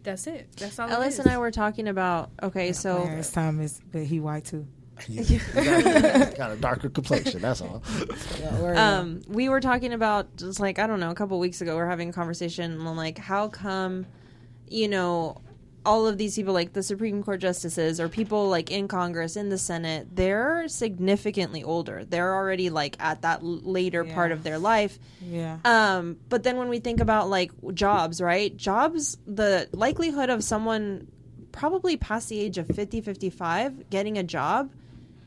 That's 0.06 0.28
it. 0.28 0.56
That's 0.58 0.78
all. 0.78 0.88
Ellis 0.88 1.16
it 1.18 1.20
is. 1.22 1.26
and 1.26 1.30
I 1.34 1.40
were 1.40 1.50
talking 1.50 1.88
about. 1.88 2.30
Okay, 2.44 2.74
so 2.74 3.02
Clarence 3.02 3.32
Thomas, 3.32 3.82
but 3.92 4.04
he 4.04 4.20
white 4.20 4.46
too. 4.46 4.68
Got, 5.54 6.36
got 6.38 6.52
a 6.52 6.58
darker 6.60 6.89
complexion. 6.89 7.41
That's 7.41 7.62
all. 7.62 7.84
Um, 8.76 9.22
we 9.28 9.50
were 9.50 9.62
talking 9.62 9.93
about 9.93 10.36
just 10.38 10.60
like 10.60 10.80
I 10.80 10.88
don't 10.88 11.00
know, 11.00 11.12
a 11.12 11.16
couple 11.16 11.39
weeks 11.39 11.62
ago, 11.62 11.76
we 11.76 11.82
are 11.82 11.88
having 11.89 12.10
a 12.10 12.14
conversation 12.14 12.80
on 12.82 12.96
like 12.96 13.18
how 13.18 13.50
come, 13.50 14.06
you 14.68 14.88
know, 14.88 15.41
all 15.86 16.08
of 16.08 16.18
these 16.18 16.36
people 16.36 16.54
like 16.54 16.74
the 16.74 16.82
Supreme 16.82 17.22
Court 17.22 17.39
justices 17.39 18.00
or 18.00 18.10
people 18.10 18.50
like 18.50 18.72
in 18.72 18.88
Congress 18.88 19.36
in 19.36 19.50
the 19.50 19.58
Senate, 19.58 20.08
they're 20.16 20.68
significantly 20.68 21.64
older. 21.64 22.04
They're 22.06 22.34
already 22.34 22.72
like 22.72 22.96
at 23.00 23.22
that 23.22 23.41
l- 23.41 23.60
later 23.64 24.04
part 24.04 24.32
of 24.32 24.43
their 24.43 24.58
life. 24.58 24.98
yeah. 25.22 25.58
Um, 25.64 26.18
but 26.30 26.41
then 26.43 26.58
when 26.58 26.70
we 26.70 26.80
think 26.80 27.02
about 27.02 27.30
like 27.30 27.52
jobs, 27.76 28.20
right? 28.20 28.56
Jobs, 28.58 29.18
the 29.28 29.70
likelihood 29.74 30.32
of 30.32 30.43
someone 30.43 31.08
probably 31.52 31.96
past 31.98 32.30
the 32.30 32.39
age 32.39 32.58
of 32.58 32.68
50, 32.68 33.02
55 33.02 33.89
getting 33.89 34.18
a 34.18 34.24
job 34.24 34.72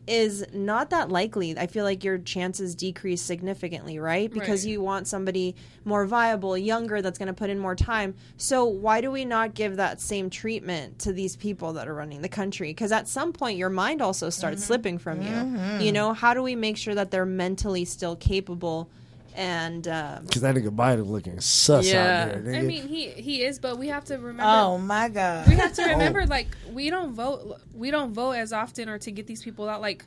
is 0.08 0.44
not 0.52 0.90
that 0.90 1.10
likely. 1.10 1.56
I 1.58 1.66
feel 1.66 1.84
like 1.84 2.02
your 2.02 2.18
chances 2.18 2.74
decrease 2.74 3.20
significantly, 3.20 3.98
right? 3.98 4.32
Because 4.32 4.64
Right. 4.64 4.72
you 4.72 4.80
want 4.80 5.06
somebody 5.06 5.54
more 5.84 6.06
viable, 6.06 6.56
younger, 6.56 7.02
that's 7.02 7.18
going 7.18 7.28
to 7.28 7.32
put 7.34 7.50
in 7.50 7.58
more 7.58 7.74
time. 7.74 8.14
So 8.36 8.64
why 8.64 9.00
do 9.00 9.10
we 9.10 9.24
not 9.24 9.54
give 9.54 9.76
that 9.76 10.00
same 10.00 10.30
treatment 10.30 10.98
to 11.00 11.12
these 11.12 11.36
people 11.36 11.74
that 11.74 11.86
are 11.86 11.94
running 11.94 12.22
the 12.22 12.28
country? 12.28 12.70
Because 12.70 12.90
at 12.90 13.06
some 13.06 13.32
point, 13.32 13.58
your 13.58 13.70
mind 13.70 14.00
also 14.00 14.30
starts 14.30 14.62
mm-hmm. 14.62 14.66
slipping 14.66 14.98
from 14.98 15.22
you. 15.22 15.28
Mm-hmm. 15.28 15.80
You 15.80 15.92
know, 15.92 16.12
how 16.12 16.34
do 16.34 16.42
we 16.42 16.56
make 16.56 16.76
sure 16.76 16.94
that 16.94 17.10
they're 17.10 17.26
mentally 17.26 17.84
still 17.84 18.16
capable? 18.16 18.88
And 19.34 19.86
um, 19.86 20.24
Because 20.24 20.42
that 20.42 20.54
nigga 20.56 20.70
Biden 20.74 21.06
looking 21.06 21.40
sus 21.40 21.86
Yeah. 21.86 22.24
out 22.36 22.42
there. 22.44 22.52
Nigga. 22.54 22.58
I 22.58 22.62
mean, 22.62 22.88
he 22.88 23.08
he 23.10 23.42
is, 23.44 23.58
but 23.60 23.78
we 23.78 23.88
have 23.88 24.04
to 24.06 24.14
remember. 24.14 24.42
Oh 24.44 24.78
my 24.78 25.08
God. 25.08 25.46
We 25.48 25.54
have 25.54 25.72
to 25.74 25.84
remember, 25.84 26.26
like, 26.26 26.48
we 26.72 26.90
don't 26.90 27.12
vote. 27.14 27.60
We 27.74 27.90
don't 27.92 28.12
vote 28.12 28.32
as 28.32 28.52
often, 28.52 28.88
or 28.88 28.98
to 28.98 29.10
get 29.12 29.26
these 29.26 29.42
people 29.42 29.68
out, 29.68 29.80
like 29.80 30.04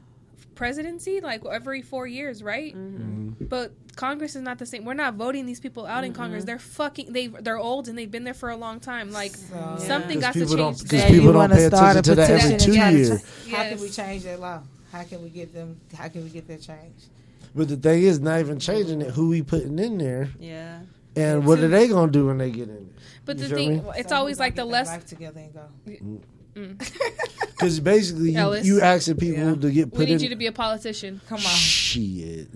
presidency, 0.56 1.22
like 1.22 1.44
every 1.50 1.82
four 1.82 2.06
years, 2.08 2.44
right? 2.44 2.76
Mm-hmm. 2.76 3.46
But 3.46 3.72
Congress 3.96 4.36
is 4.36 4.42
not 4.42 4.60
the 4.60 4.66
same. 4.66 4.86
We're 4.86 4.94
not 4.94 5.16
voting 5.16 5.46
these 5.46 5.60
people 5.60 5.86
out 5.86 6.04
in 6.04 6.14
Congress. 6.14 6.44
They're 6.44 6.60
fucking. 6.60 7.14
They 7.14 7.28
they're 7.28 7.58
old 7.58 7.88
and 7.88 7.98
they've 7.98 8.12
been 8.12 8.24
there 8.26 8.34
for 8.34 8.50
a 8.50 8.58
long 8.58 8.80
time. 8.80 9.12
Like 9.12 9.34
something 9.78 10.20
got 10.20 10.34
to 10.34 10.40
change. 10.46 10.50
because 10.52 10.82
today. 10.82 11.08
people 11.10 11.28
don't 11.28 11.36
wanna 11.36 11.56
pay 11.56 11.68
start 11.68 11.96
attention 11.98 12.14
a 12.14 12.16
to 12.16 12.16
that 12.16 12.30
every 12.44 12.58
two 12.58 12.72
and 12.74 12.76
try 12.76 12.92
to 12.92 12.98
years. 12.98 13.24
cha- 13.50 13.56
How 13.56 13.64
can 13.70 13.80
we 13.82 13.90
change 13.90 14.24
that 14.24 14.40
law? 14.40 14.62
How 14.92 15.04
can 15.04 15.24
we 15.24 15.30
get 15.30 15.54
them? 15.54 15.80
How 15.96 16.10
can 16.10 16.24
we 16.24 16.30
get 16.30 16.48
that 16.50 16.62
change? 16.62 16.96
But 17.54 17.68
the 17.68 17.76
thing 17.78 18.04
is, 18.04 18.20
not 18.20 18.40
even 18.40 18.60
changing 18.60 19.02
it. 19.02 19.12
Who 19.12 19.30
we 19.30 19.42
putting 19.42 19.78
in 19.80 19.98
there, 19.98 20.30
yeah. 20.40 20.80
and 21.16 21.46
what 21.46 21.60
are 21.60 21.68
they 21.68 21.88
gonna 21.88 22.12
do 22.12 22.28
when 22.28 22.38
they 22.38 22.50
get 22.52 22.70
in 22.70 22.76
it? 22.76 22.84
But 23.26 23.38
You 23.40 23.48
the 23.48 23.56
thing, 23.56 23.84
me? 23.84 23.92
it's 23.98 24.10
So 24.10 24.16
always 24.16 24.40
like 24.40 24.56
the 24.56 24.66
less. 24.66 24.88
life 24.88 25.06
together 25.06 25.40
and 25.42 25.54
go. 25.54 26.20
Because 27.52 27.80
basically, 27.80 28.32
you, 28.32 28.56
you 28.58 28.82
asking 28.82 29.18
people 29.18 29.44
Yeah. 29.44 29.56
to 29.56 29.72
get 29.72 29.92
We 29.94 30.06
need 30.06 30.14
in. 30.16 30.20
you 30.22 30.30
to 30.30 30.36
be 30.36 30.48
a 30.48 30.52
politician. 30.52 31.22
Come 31.30 31.38
on. 31.38 31.44
Shit. 31.44 32.48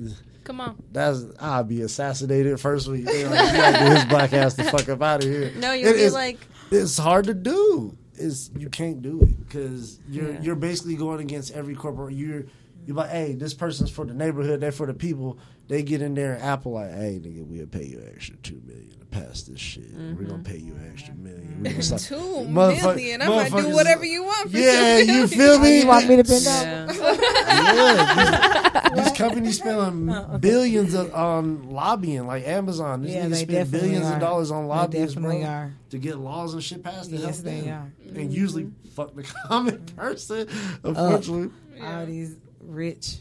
Come 0.43 0.59
on. 0.61 0.81
That's 0.91 1.23
I'll 1.39 1.63
be 1.63 1.81
assassinated 1.81 2.59
first 2.59 2.87
week. 2.87 3.05
They 3.05 3.25
like, 3.25 3.53
get 3.53 3.81
his 3.97 4.05
black 4.05 4.33
ass 4.33 4.55
the 4.55 4.63
fuck 4.65 4.89
up 4.89 5.01
out 5.01 5.23
of 5.23 5.29
here. 5.29 5.51
No, 5.57 5.71
you'll 5.73 5.89
It 5.89 5.93
be 5.93 6.01
is- 6.01 6.13
like, 6.13 6.39
it's 6.71 6.97
hard 6.97 7.25
to 7.25 7.33
do. 7.33 7.95
It's 8.15 8.49
you 8.57 8.69
can't 8.69 9.01
do 9.01 9.21
it 9.21 9.39
because 9.47 9.99
you're 10.09 10.31
Yeah. 10.33 10.41
you're 10.41 10.55
basically 10.55 10.95
going 10.95 11.19
against 11.21 11.51
every 11.53 11.75
corporate. 11.75 12.15
You're 12.15 12.45
you're 12.85 12.95
like, 12.95 13.09
hey, 13.09 13.33
this 13.33 13.53
person's 13.53 13.89
for 13.89 14.05
the 14.05 14.13
neighborhood. 14.13 14.61
They're 14.61 14.71
for 14.71 14.85
the 14.85 14.93
people. 14.93 15.39
They 15.67 15.81
get 15.81 16.01
in 16.01 16.13
there 16.13 16.33
and 16.33 16.43
Apple 16.43 16.73
like, 16.73 16.91
hey, 16.91 17.19
nigga, 17.21 17.43
we'll 17.45 17.65
pay 17.65 17.85
you 17.85 18.03
extra 18.13 18.35
two 18.37 18.61
million 18.65 18.91
to 18.99 19.05
pass 19.07 19.41
this 19.43 19.59
shit. 19.59 19.91
We're 19.93 20.13
gonna 20.13 20.33
mm-hmm. 20.33 20.43
pay 20.43 20.57
you 20.57 20.79
extra 20.91 21.15
million. 21.15 21.63
We're 21.63 21.71
gonna 21.71 21.81
start- 21.81 22.01
Two 22.03 22.15
Motherfuck- 22.15 22.95
million. 22.95 23.21
I 23.23 23.27
might 23.49 23.51
do 23.51 23.69
whatever 23.69 24.05
you 24.05 24.23
want. 24.23 24.51
For 24.51 24.57
Yeah, 24.57 24.99
two 24.99 25.11
you 25.11 25.27
feel 25.27 25.57
me? 25.59 25.81
You 25.81 25.87
want 25.87 26.07
me 26.07 26.17
to 26.17 26.23
bend 26.23 26.45
over? 26.47 26.93
yeah. 27.23 27.85
Yeah, 27.85 28.91
these, 28.95 29.03
these 29.05 29.17
companies 29.17 29.57
spending 29.57 30.09
oh. 30.15 30.37
billions 30.37 30.93
of, 30.93 31.13
on 31.15 31.69
lobbying, 31.71 32.27
like 32.27 32.47
Amazon. 32.47 33.01
These 33.01 33.15
Yeah, 33.15 33.25
niggas 33.25 33.29
they 33.29 33.35
spend 33.37 33.49
definitely 33.49 33.79
billions 33.79 34.05
are. 34.05 34.13
of 34.13 34.19
dollars 34.19 34.51
on 34.51 34.63
They 34.63 34.69
lobbyists, 34.69 35.15
definitely 35.15 35.41
bro, 35.41 35.49
are. 35.49 35.73
to 35.89 35.97
get 35.97 36.17
laws 36.19 36.53
and 36.53 36.63
shit 36.63 36.83
passed 36.83 37.09
to 37.09 37.15
Yes, 37.17 37.23
help 37.23 37.37
they 37.37 37.61
them. 37.61 37.91
are. 38.13 38.19
And 38.19 38.31
usually, 38.31 38.65
mm-hmm. 38.65 38.89
fuck 38.89 39.15
the 39.15 39.23
common 39.23 39.77
mm-hmm. 39.79 39.95
person. 39.95 40.47
Unfortunately, 40.83 41.51
All 41.81 42.05
these 42.05 42.35
rich 42.67 43.17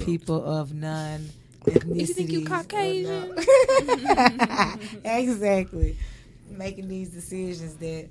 people 0.00 0.44
of 0.44 0.72
none 0.74 1.28
ethnicities. 1.64 1.96
You 1.96 2.06
think 2.06 2.30
you 2.30 2.42
or 2.42 2.46
Caucasian? 2.46 3.34
exactly. 5.04 5.96
Making 6.50 6.88
these 6.88 7.10
decisions 7.10 7.76
that 7.76 8.08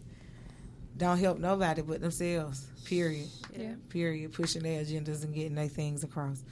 don't 0.98 1.18
help 1.18 1.40
nobody 1.40 1.82
but 1.82 2.02
themselves. 2.02 2.68
Period. 2.86 3.28
Yeah. 3.56 3.74
Period. 3.90 4.34
Pushing 4.34 4.64
their 4.64 4.84
agendas 4.84 5.24
and 5.24 5.34
getting 5.34 5.56
their 5.56 5.68
things 5.68 6.04
across. 6.04 6.44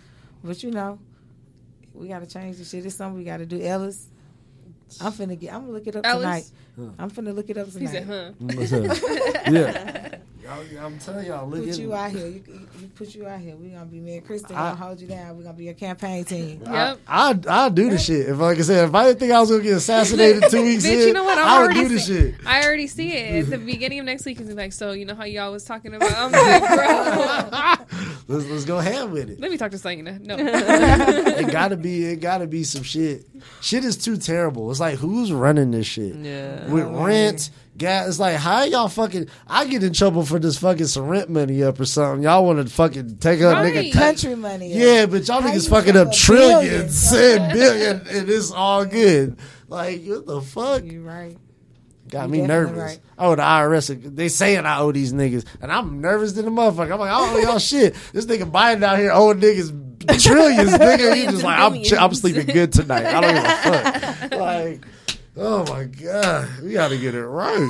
But 0.44 0.64
you 0.64 0.72
know, 0.72 1.00
we 1.94 2.08
got 2.08 2.20
to 2.20 2.28
change 2.28 2.58
the 2.58 2.66
shit. 2.66 2.86
It's 2.86 2.96
something 2.96 3.18
we 3.18 3.24
got 3.26 3.38
to 3.38 3.46
do. 3.46 3.62
Ellis, 3.62 4.08
I'm 5.02 5.12
finna 5.12 5.38
get. 5.40 5.54
I'm 5.54 5.62
gonna 5.62 5.74
look 5.74 5.88
it 5.88 5.96
up 5.96 6.06
Ellis? 6.06 6.52
tonight. 6.78 6.96
I'm 7.00 7.12
finna 7.12 7.34
look 7.36 7.50
it 7.50 7.58
up 7.58 7.68
He 7.68 7.86
tonight. 7.86 7.92
said, 7.92 8.06
"Huh." 8.08 9.52
Yeah. 9.52 10.08
Y'all- 10.72 10.86
I'm 10.86 11.00
telling 11.00 11.26
y'all, 11.26 11.48
look 11.48 11.62
Put 11.62 11.70
at 11.70 11.80
you 11.80 11.94
out 11.94 12.12
here. 12.12 12.28
You, 12.28 12.44
you, 12.48 12.68
you 12.82 12.88
put 12.96 13.16
you 13.16 13.26
out 13.28 13.40
here. 13.40 13.56
We're 13.56 13.74
gonna 13.76 13.86
be 13.86 14.00
me 14.00 14.18
and 14.18 14.26
Kristen. 14.26 14.56
I- 14.56 14.72
gonna 14.72 14.76
hold 14.86 15.00
you 15.02 15.08
down. 15.08 15.38
We're 15.38 15.44
gonna 15.44 15.58
be 15.58 15.66
your 15.66 15.74
campaign 15.76 16.26
team. 16.26 16.62
Yep. 16.66 17.00
I 17.08 17.40
I 17.48 17.70
do 17.70 17.90
the 17.90 17.98
shit. 17.98 18.28
If 18.30 18.38
like 18.38 18.58
I 18.58 18.62
said, 18.62 18.90
if 18.90 18.96
I 18.96 19.06
didn't 19.08 19.20
think 19.20 19.32
I 19.32 19.40
was 19.40 19.50
gonna 19.52 19.64
get 19.64 19.74
assassinated 19.78 20.44
two 20.50 20.64
weeks 20.66 20.86
Bitch, 20.86 21.02
in, 21.02 21.08
you 21.08 21.14
know 21.14 21.24
what? 21.24 21.38
I'm 21.38 21.48
I 21.48 21.60
would 21.60 21.66
already 21.72 21.82
do 21.90 21.96
the 21.96 22.00
see- 22.00 22.14
shit. 22.32 22.36
I 22.46 22.64
already 22.66 22.88
see 22.88 23.12
it 23.14 23.44
at 23.46 23.50
the 23.50 23.58
beginning 23.58 24.00
of 24.00 24.06
next 24.06 24.26
week. 24.26 24.40
He's 24.40 24.50
like, 24.50 24.74
so 24.74 24.92
you 24.92 25.06
know 25.06 25.16
how 25.16 25.24
y'all 25.26 25.52
was 25.52 25.64
talking 25.64 25.94
about? 25.94 26.12
I'm 26.16 26.32
like, 26.32 27.88
bro, 27.88 27.88
Let's 28.28 28.46
let's 28.50 28.66
go 28.66 28.80
ham 28.80 29.12
with 29.12 29.30
it. 29.30 29.40
let 29.40 29.52
me 29.52 29.58
talk 29.58 29.72
to 29.72 29.78
Selena. 29.78 30.18
No, 30.20 30.36
it 30.40 31.52
gotta 31.52 31.76
be 31.78 32.06
it 32.06 32.18
gotta 32.22 32.48
be 32.48 32.64
some 32.64 32.84
shit. 32.84 33.26
Shit 33.62 33.84
is 33.86 33.98
too 33.98 34.18
terrible. 34.18 34.70
It's 34.72 34.80
like 34.80 34.98
who's 34.98 35.32
running 35.32 35.72
this 35.72 35.86
shit? 35.88 36.16
Yeah. 36.16 36.68
With 36.70 36.86
oh, 36.86 37.04
rent, 37.06 37.50
gas. 37.82 38.08
It's 38.08 38.20
like 38.20 38.36
how 38.38 38.64
y'all 38.64 38.88
fucking 38.88 39.28
I 39.48 39.66
get 39.66 39.84
in 39.84 39.92
trouble 39.94 40.24
for 40.24 40.40
this 40.40 40.58
fucking 40.60 40.86
some 40.86 41.08
rent 41.08 41.30
money 41.30 41.64
up 41.64 41.80
or 41.80 41.86
something. 41.86 42.24
Y'all 42.24 42.46
wanna 42.46 42.66
fucking 42.68 43.18
take 43.18 43.42
up 43.42 43.56
Right. 43.56 43.74
nigga 43.74 43.94
Country 43.94 44.36
money. 44.36 44.74
Yeah, 44.74 45.08
but 45.08 45.28
y'all 45.28 45.42
How 45.42 45.50
niggas 45.50 45.70
fucking 45.70 45.98
up 45.98 46.10
up 46.10 46.14
trillions 46.14 47.12
billions? 47.12 47.12
and 47.42 47.54
billion 47.54 48.08
and 48.08 48.30
it's 48.30 48.52
all 48.52 48.86
good. 48.86 49.38
Like 49.68 50.04
what 50.06 50.26
the 50.26 50.42
fuck? 50.42 50.84
You 50.86 51.02
right. 51.02 51.38
Got 52.10 52.24
You 52.26 52.30
me 52.30 52.42
nervous. 52.42 52.78
right. 52.78 53.00
Oh, 53.18 53.36
the 53.36 53.42
IRS, 53.42 54.16
they 54.16 54.28
saying 54.28 54.66
I 54.66 54.80
owe 54.80 54.92
these 54.92 55.14
niggas, 55.14 55.46
and 55.62 55.72
I'm 55.72 56.02
nervous 56.02 56.34
than 56.34 56.44
the 56.46 56.52
motherfucker. 56.52 56.92
I'm 56.92 57.00
like, 57.00 57.10
I 57.12 57.20
don't 57.20 57.36
owe 57.36 57.50
y'all 57.50 57.60
shit. 57.72 57.96
This 58.12 58.26
nigga 58.26 58.52
Biden 58.52 58.84
out 58.84 59.00
here 59.00 59.12
owing 59.14 59.40
niggas 59.40 59.72
trillions, 60.22 60.72
nigga. 60.72 61.16
He 61.16 61.24
just 61.28 61.44
like, 61.44 61.58
I'm, 61.58 61.82
I'm 62.04 62.14
sleeping 62.14 62.48
good 62.48 62.74
tonight. 62.74 63.06
I 63.06 63.22
don't 63.22 63.34
give 63.34 63.44
a 63.44 64.30
fuck. 64.30 64.32
Like, 64.42 64.82
oh 65.38 65.66
my 65.74 65.86
god, 65.86 66.50
we 66.64 66.74
got 66.74 66.90
to 66.90 66.98
get 66.98 67.16
it 67.16 67.26
right. 67.26 67.70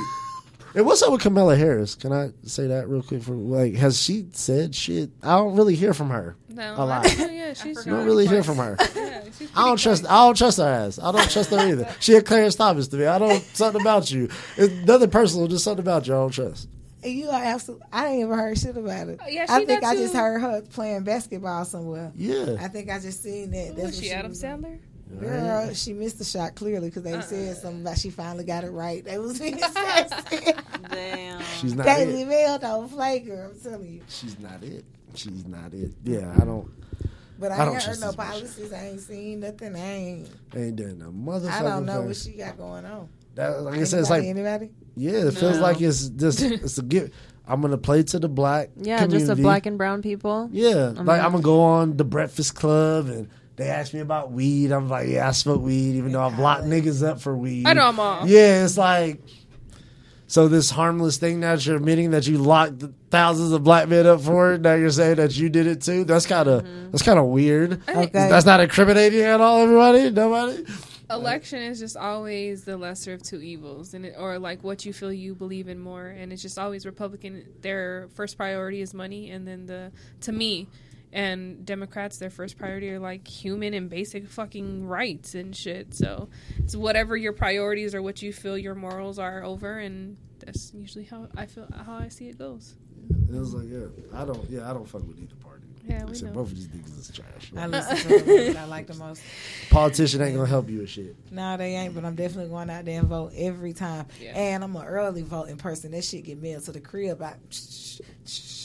And 0.74 0.86
what's 0.86 1.02
up 1.02 1.12
with 1.12 1.20
Kamala 1.20 1.54
Harris? 1.54 1.94
Can 1.94 2.12
I 2.12 2.30
say 2.44 2.68
that 2.68 2.88
real 2.88 3.02
quick? 3.02 3.22
For 3.22 3.32
like, 3.34 3.74
has 3.74 4.00
she 4.00 4.26
said 4.32 4.74
shit? 4.74 5.10
I 5.22 5.36
don't 5.36 5.54
really 5.54 5.74
hear 5.74 5.92
from 5.92 6.08
her. 6.08 6.34
no, 6.48 6.74
A 6.76 6.84
lot. 6.86 7.06
I- 7.06 7.30
yeah, 7.30 7.52
she's 7.52 7.86
I 7.86 7.90
don't 7.90 8.06
really 8.06 8.26
hear 8.26 8.42
from 8.42 8.56
her. 8.56 8.76
Yeah, 8.96 9.24
she's 9.38 9.50
I 9.54 9.66
don't 9.66 9.76
trust. 9.78 10.04
quiet. 10.04 10.14
I 10.14 10.24
don't 10.26 10.36
trust 10.36 10.58
her 10.58 10.64
ass. 10.64 10.98
I 10.98 11.12
don't 11.12 11.30
trust 11.30 11.50
her 11.50 11.58
either. 11.68 11.94
She 12.00 12.14
a 12.14 12.22
Clarence 12.22 12.54
Thomas 12.54 12.88
to 12.88 12.96
me. 12.96 13.04
I 13.06 13.18
don't 13.18 13.42
something 13.54 13.80
about 13.82 14.10
you. 14.10 14.28
It's 14.56 14.72
nothing 14.86 15.10
personal. 15.10 15.46
Just 15.48 15.64
something 15.64 15.82
about 15.84 16.06
you. 16.06 16.14
I 16.14 16.18
don't 16.18 16.30
trust. 16.32 16.68
You 17.04 17.28
are 17.30 17.42
absolutely. 17.44 17.86
I 17.92 18.06
ain't 18.08 18.20
even 18.24 18.38
heard 18.38 18.56
shit 18.58 18.76
about 18.76 19.08
it. 19.08 19.20
Oh, 19.22 19.28
yeah, 19.28 19.44
I 19.48 19.60
she 19.60 19.66
think 19.66 19.80
got 19.82 19.92
I 19.92 19.96
just 19.96 20.14
heard 20.14 20.40
her 20.40 20.62
playing 20.62 21.02
basketball 21.04 21.64
somewhere. 21.66 22.12
Yeah. 22.16 22.56
I 22.60 22.68
think 22.68 22.90
I 22.90 22.98
just 23.00 23.22
seen 23.22 23.50
that. 23.50 23.68
Who 23.68 23.74
That's 23.74 23.86
was 23.88 23.96
what 23.96 24.04
she? 24.04 24.10
Adam 24.12 24.30
was- 24.30 24.42
Sandler? 24.42 24.78
Girl, 25.20 25.72
she 25.74 25.92
missed 25.92 26.18
the 26.18 26.24
shot 26.24 26.54
clearly 26.54 26.88
because 26.88 27.02
they 27.02 27.12
Uh-uh. 27.12 27.20
said 27.22 27.50
uh. 27.52 27.54
something 27.54 27.80
about 27.82 27.98
she 27.98 28.10
finally 28.10 28.44
got 28.44 28.64
it 28.64 28.70
right. 28.70 29.04
They 29.04 29.18
was 29.18 29.38
being 29.40 29.58
Damn. 30.88 31.42
She's 31.60 31.74
not 31.74 31.86
Daily 31.86 32.22
it. 32.22 32.28
Mail 32.28 32.58
don't 32.58 32.88
play, 32.90 33.20
girl. 33.20 33.50
I'm 33.50 33.60
telling 33.60 33.88
you. 33.92 34.02
She's 34.08 34.38
not 34.38 34.62
it. 34.62 34.84
She's 35.14 35.46
not 35.46 35.72
it. 35.74 35.92
Yeah, 36.04 36.32
I 36.40 36.44
don't. 36.44 36.70
But 37.38 37.52
I, 37.52 37.56
I 37.56 37.58
don't 37.64 37.74
ain't 37.74 37.82
heard 37.82 37.84
trust 37.84 38.00
no 38.00 38.06
this 38.08 38.16
bitch. 38.16 38.30
policies. 38.30 38.72
I 38.72 38.86
ain't 38.88 39.00
seen 39.00 39.40
nothing. 39.40 39.76
I 39.76 39.78
ain't. 39.94 40.30
Ain't 40.54 40.76
done 40.76 40.98
no 40.98 41.10
motherfucker. 41.10 41.50
I 41.50 41.62
don't 41.62 41.86
know 41.86 41.98
thing. 41.98 42.06
what 42.06 42.16
she 42.16 42.32
got 42.32 42.56
going 42.56 42.84
on. 42.86 43.08
That, 43.34 43.62
like 43.62 43.78
I 43.78 43.84
said, 43.84 44.00
it's 44.00 44.10
like 44.10 44.24
Anybody? 44.24 44.66
anybody? 44.66 44.70
yeah, 44.96 45.26
it 45.28 45.32
feels 45.34 45.56
No. 45.56 45.62
like 45.62 45.80
it's 45.80 46.08
just 46.08 46.40
it's 46.42 46.78
a 46.78 46.82
gift. 46.82 47.14
I'm 47.46 47.60
gonna 47.60 47.78
play 47.78 48.02
to 48.04 48.18
the 48.18 48.28
black. 48.28 48.70
Yeah, 48.76 48.98
just 48.98 49.08
community. 49.10 49.34
the 49.34 49.42
black 49.42 49.66
and 49.66 49.76
brown 49.78 50.02
people. 50.02 50.48
Yeah, 50.52 50.92
mean- 50.92 51.06
like 51.06 51.20
I'm 51.20 51.32
gonna 51.32 51.42
go 51.42 51.60
on 51.62 51.96
the 51.96 52.04
Breakfast 52.04 52.54
Club 52.54 53.06
and 53.08 53.28
they 53.56 53.68
ask 53.68 53.92
me 53.94 54.00
about 54.00 54.32
weed. 54.32 54.72
I'm 54.72 54.88
like, 54.88 55.08
yeah, 55.08 55.28
I 55.28 55.32
smoke 55.32 55.60
weed, 55.62 55.96
even 55.96 56.12
though 56.12 56.22
I've 56.22 56.38
locked 56.38 56.64
niggas 56.64 57.06
up 57.06 57.20
for 57.20 57.36
weed. 57.36 57.66
I 57.66 57.74
know 57.74 57.86
I'm 57.86 58.00
all. 58.00 58.26
Yeah, 58.26 58.64
it's 58.64 58.78
like 58.78 59.20
so 60.26 60.48
this 60.48 60.70
harmless 60.70 61.18
thing 61.18 61.40
that 61.40 61.64
you're 61.66 61.76
admitting 61.76 62.12
that 62.12 62.26
you 62.26 62.38
locked 62.38 62.82
thousands 63.10 63.52
of 63.52 63.62
black 63.64 63.88
men 63.88 64.06
up 64.06 64.22
for. 64.22 64.56
Now 64.56 64.74
you're 64.74 64.90
saying 64.90 65.16
that 65.16 65.36
you 65.36 65.50
did 65.50 65.66
it 65.66 65.82
too. 65.82 66.04
That's 66.04 66.26
kind 66.26 66.48
of 66.48 66.62
Mm-hmm. 66.64 66.90
that's 66.90 67.02
kind 67.02 67.18
of 67.18 67.26
weird. 67.26 67.86
Okay. 67.88 68.08
That's 68.12 68.46
not 68.46 68.60
incriminating 68.60 69.20
at 69.22 69.40
all. 69.40 69.58
Everybody, 69.62 70.10
nobody. 70.10 70.64
election 71.10 71.60
is 71.60 71.78
just 71.78 71.96
always 71.96 72.64
the 72.64 72.76
lesser 72.78 73.12
of 73.12 73.22
two 73.22 73.42
evils 73.42 73.92
and 73.92 74.06
it, 74.06 74.14
or 74.18 74.38
like 74.38 74.64
what 74.64 74.86
you 74.86 74.94
feel 74.94 75.12
you 75.12 75.34
believe 75.34 75.68
in 75.68 75.78
more 75.78 76.06
and 76.06 76.32
it's 76.32 76.40
just 76.40 76.58
always 76.58 76.86
republican 76.86 77.44
their 77.60 78.08
first 78.14 78.38
priority 78.38 78.80
is 78.80 78.94
money 78.94 79.30
and 79.30 79.46
then 79.46 79.66
the 79.66 79.92
to 80.22 80.32
me 80.32 80.66
and 81.12 81.64
democrats 81.66 82.18
their 82.18 82.30
first 82.30 82.56
priority 82.56 82.90
are 82.90 82.98
like 82.98 83.26
human 83.26 83.74
and 83.74 83.90
basic 83.90 84.26
fucking 84.28 84.86
rights 84.86 85.34
and 85.34 85.54
shit 85.54 85.94
so 85.94 86.28
it's 86.58 86.74
whatever 86.74 87.16
your 87.16 87.32
priorities 87.32 87.94
or 87.94 88.00
what 88.02 88.22
you 88.22 88.32
feel 88.32 88.56
your 88.56 88.74
morals 88.74 89.18
are 89.18 89.44
over 89.44 89.78
and 89.78 90.16
that's 90.38 90.72
usually 90.74 91.04
how 91.04 91.28
i 91.36 91.46
feel 91.46 91.68
how 91.86 91.94
i 91.96 92.08
see 92.08 92.28
it 92.28 92.38
goes 92.38 92.74
It 93.32 93.38
was 93.38 93.54
like, 93.54 93.68
yeah, 93.68 93.86
I 94.14 94.24
don't, 94.24 94.48
yeah, 94.50 94.70
I 94.70 94.72
don't 94.74 94.88
fuck 94.88 95.06
with 95.06 95.18
either 95.18 95.34
party. 95.36 95.66
Yeah, 95.84 96.02
I 96.02 96.04
we 96.04 96.14
said 96.14 96.28
know. 96.28 96.34
both 96.34 96.52
of 96.52 96.54
these 96.54 96.68
niggas 96.68 96.98
is 96.98 97.10
trash. 97.10 97.50
I 97.56 97.66
listen 97.76 97.96
to 97.96 98.24
the 98.24 98.44
ones 98.44 98.56
I 98.56 98.64
like 98.64 98.86
the 98.86 98.94
most. 98.94 99.22
Politician 99.70 100.22
ain't 100.22 100.36
gonna 100.36 100.46
help 100.48 100.68
you 100.70 100.78
with 100.80 100.90
shit. 100.90 101.16
No, 101.30 101.56
they 101.56 101.74
ain't, 101.74 101.94
but 101.94 102.04
I'm 102.04 102.14
definitely 102.14 102.50
going 102.50 102.70
out 102.70 102.84
there 102.84 103.00
and 103.00 103.08
vote 103.08 103.32
every 103.36 103.72
time. 103.72 104.06
Yeah. 104.20 104.36
And 104.38 104.62
I'm 104.62 104.76
an 104.76 104.84
early 104.84 105.22
voting 105.22 105.56
person. 105.56 105.90
That 105.92 106.04
shit 106.04 106.24
get 106.24 106.40
mailed 106.40 106.64
to 106.64 106.72
the 106.72 106.80
crib. 106.80 107.20
I 107.22 107.34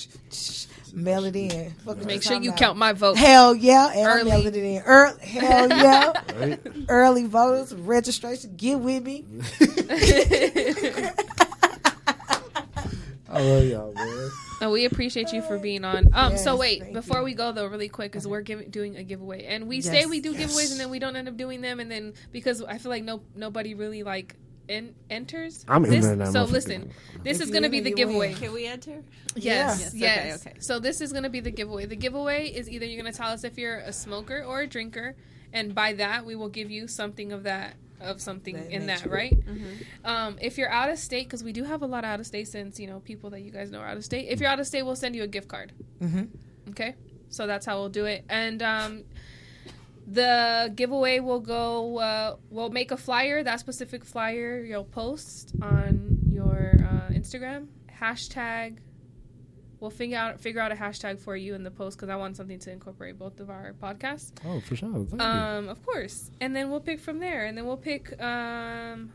mail 0.93 1.25
it 1.25 1.35
in. 1.35 1.71
Fuck 1.85 2.03
make 2.05 2.23
sure 2.23 2.41
you 2.41 2.49
about. 2.49 2.59
count 2.59 2.77
my 2.77 2.93
vote 2.93 3.17
Hell 3.17 3.55
yeah, 3.55 3.91
and 3.93 4.07
Early. 4.07 4.31
I'm 4.31 4.47
it 4.47 4.55
in. 4.55 4.81
Early, 4.83 5.25
hell 5.25 5.69
yeah, 5.69 6.13
Right? 6.38 6.59
early 6.89 7.25
voters 7.25 7.73
registration. 7.73 8.55
Get 8.55 8.79
with 8.79 9.03
me. 9.03 9.25
I 13.29 13.41
love 13.41 13.65
y'all, 13.65 13.93
man. 13.93 14.29
No, 14.61 14.71
we 14.71 14.85
appreciate 14.85 15.31
you 15.33 15.41
for 15.43 15.59
being 15.59 15.83
on. 15.85 16.09
Um, 16.13 16.38
so 16.38 16.55
wait, 16.55 16.91
before 16.93 17.19
you. 17.19 17.25
we 17.25 17.33
go 17.35 17.51
though, 17.51 17.67
really 17.67 17.89
quick, 17.89 18.11
because 18.11 18.27
we're 18.27 18.41
giving 18.41 18.69
doing 18.69 18.95
a 18.97 19.03
giveaway, 19.03 19.45
and 19.45 19.67
we 19.67 19.81
say 19.81 20.05
we 20.05 20.19
do 20.19 20.31
yes. 20.31 20.51
giveaways, 20.51 20.71
and 20.71 20.79
then 20.79 20.89
we 20.89 20.99
don't 20.99 21.15
end 21.15 21.27
up 21.27 21.38
doing 21.38 21.61
them, 21.61 21.79
and 21.79 21.91
then 21.91 22.13
because 22.31 22.63
I 22.63 22.77
feel 22.77 22.89
like 22.89 23.03
no 23.03 23.21
nobody 23.35 23.75
really 23.75 24.03
like 24.03 24.35
en- 24.70 24.95
enters. 25.09 25.65
I'm 25.68 25.84
this, 25.84 26.05
in 26.05 26.20
there. 26.20 26.32
So 26.32 26.43
listen, 26.43 26.91
this 27.24 27.38
If 27.38 27.43
is 27.47 27.51
gonna 27.51 27.70
be 27.70 27.80
the 27.80 27.91
giveaway. 27.91 28.34
Can 28.34 28.53
we 28.53 28.65
enter? 28.68 29.03
Yes, 29.36 29.80
Yes, 29.80 29.93
yes. 29.93 30.41
okay, 30.41 30.49
okay. 30.51 30.59
So 30.59 30.80
this 30.80 31.01
is 31.01 31.13
gonna 31.13 31.30
be 31.30 31.39
the 31.39 31.51
giveaway. 31.51 31.86
The 31.86 31.95
giveaway 31.95 32.47
is 32.47 32.70
either 32.70 32.86
you're 32.86 33.01
gonna 33.01 33.13
tell 33.13 33.32
us 33.32 33.43
if 33.43 33.57
you're 33.57 33.78
a 33.78 33.93
smoker 33.93 34.43
or 34.43 34.61
a 34.61 34.68
drinker, 34.68 35.15
and 35.53 35.74
by 35.76 35.93
that 35.93 36.26
we 36.26 36.36
will 36.36 36.49
give 36.49 36.70
you 36.72 36.88
something 36.88 37.32
of 37.32 37.43
that 37.43 37.76
of 37.99 38.22
something 38.22 38.55
That 38.55 38.70
in 38.72 38.86
that, 38.86 38.99
nature. 38.99 39.09
right? 39.09 39.38
Um, 40.05 40.38
if 40.39 40.57
you're 40.59 40.70
out 40.70 40.89
of 40.91 40.99
state, 40.99 41.24
because 41.26 41.43
we 41.43 41.51
do 41.51 41.63
have 41.63 41.82
a 41.82 41.88
lot 41.88 42.03
of 42.03 42.09
out 42.11 42.20
of 42.20 42.28
state 42.28 42.47
since 42.47 42.80
you 42.80 42.86
know 42.88 42.99
people 42.99 43.30
that 43.32 43.41
you 43.41 43.49
guys 43.51 43.72
know 43.72 43.80
are 43.80 43.88
out 43.88 43.97
of 43.97 44.05
state. 44.05 44.28
If 44.30 44.39
you're 44.39 44.49
out 44.49 44.59
of 44.59 44.68
state, 44.68 44.84
we'll 44.84 44.95
send 44.95 45.15
you 45.15 45.24
a 45.24 45.28
gift 45.28 45.47
card. 45.47 45.72
hmm 45.99 46.24
Okay, 46.70 46.95
so 47.30 47.47
that's 47.47 47.65
how 47.65 47.80
we'll 47.80 47.89
do 47.89 48.05
it, 48.05 48.24
and 48.30 48.61
um, 48.61 49.03
the 50.08 50.72
giveaway 50.74 51.20
will 51.20 51.41
go. 51.41 51.99
Uh, 51.99 52.36
we'll 52.49 52.70
make 52.70 52.91
a 52.91 52.97
flyer. 52.97 53.43
That 53.43 53.60
specific 53.60 54.05
flyer 54.05 54.64
you'll 54.64 54.86
post 54.86 55.53
on 55.62 56.20
your 56.30 56.76
uh, 56.80 57.12
Instagram 57.14 57.68
hashtag. 57.99 58.78
We'll 59.80 59.91
figure 59.91 60.18
out 60.18 60.39
figure 60.39 60.62
out 60.62 60.72
a 60.72 60.76
hashtag 60.76 61.20
for 61.20 61.36
you 61.36 61.53
in 61.53 61.64
the 61.64 61.70
post 61.70 61.97
because 61.97 62.10
I 62.10 62.16
want 62.16 62.36
something 62.36 62.58
to 62.60 62.72
incorporate 62.72 63.20
both 63.20 63.39
of 63.39 63.49
our 63.49 63.74
podcasts. 63.74 64.32
Oh, 64.45 64.60
for 64.62 64.76
sure. 64.76 64.91
Thank 64.91 65.12
you. 65.12 65.20
Um, 65.20 65.70
of 65.70 65.86
course, 65.86 66.32
and 66.41 66.55
then 66.55 66.72
we'll 66.72 66.80
pick 66.80 66.99
from 66.99 67.20
there, 67.20 67.45
and 67.45 67.55
then 67.55 67.66
we'll 67.68 67.78
pick 67.78 68.20
um, 68.22 69.12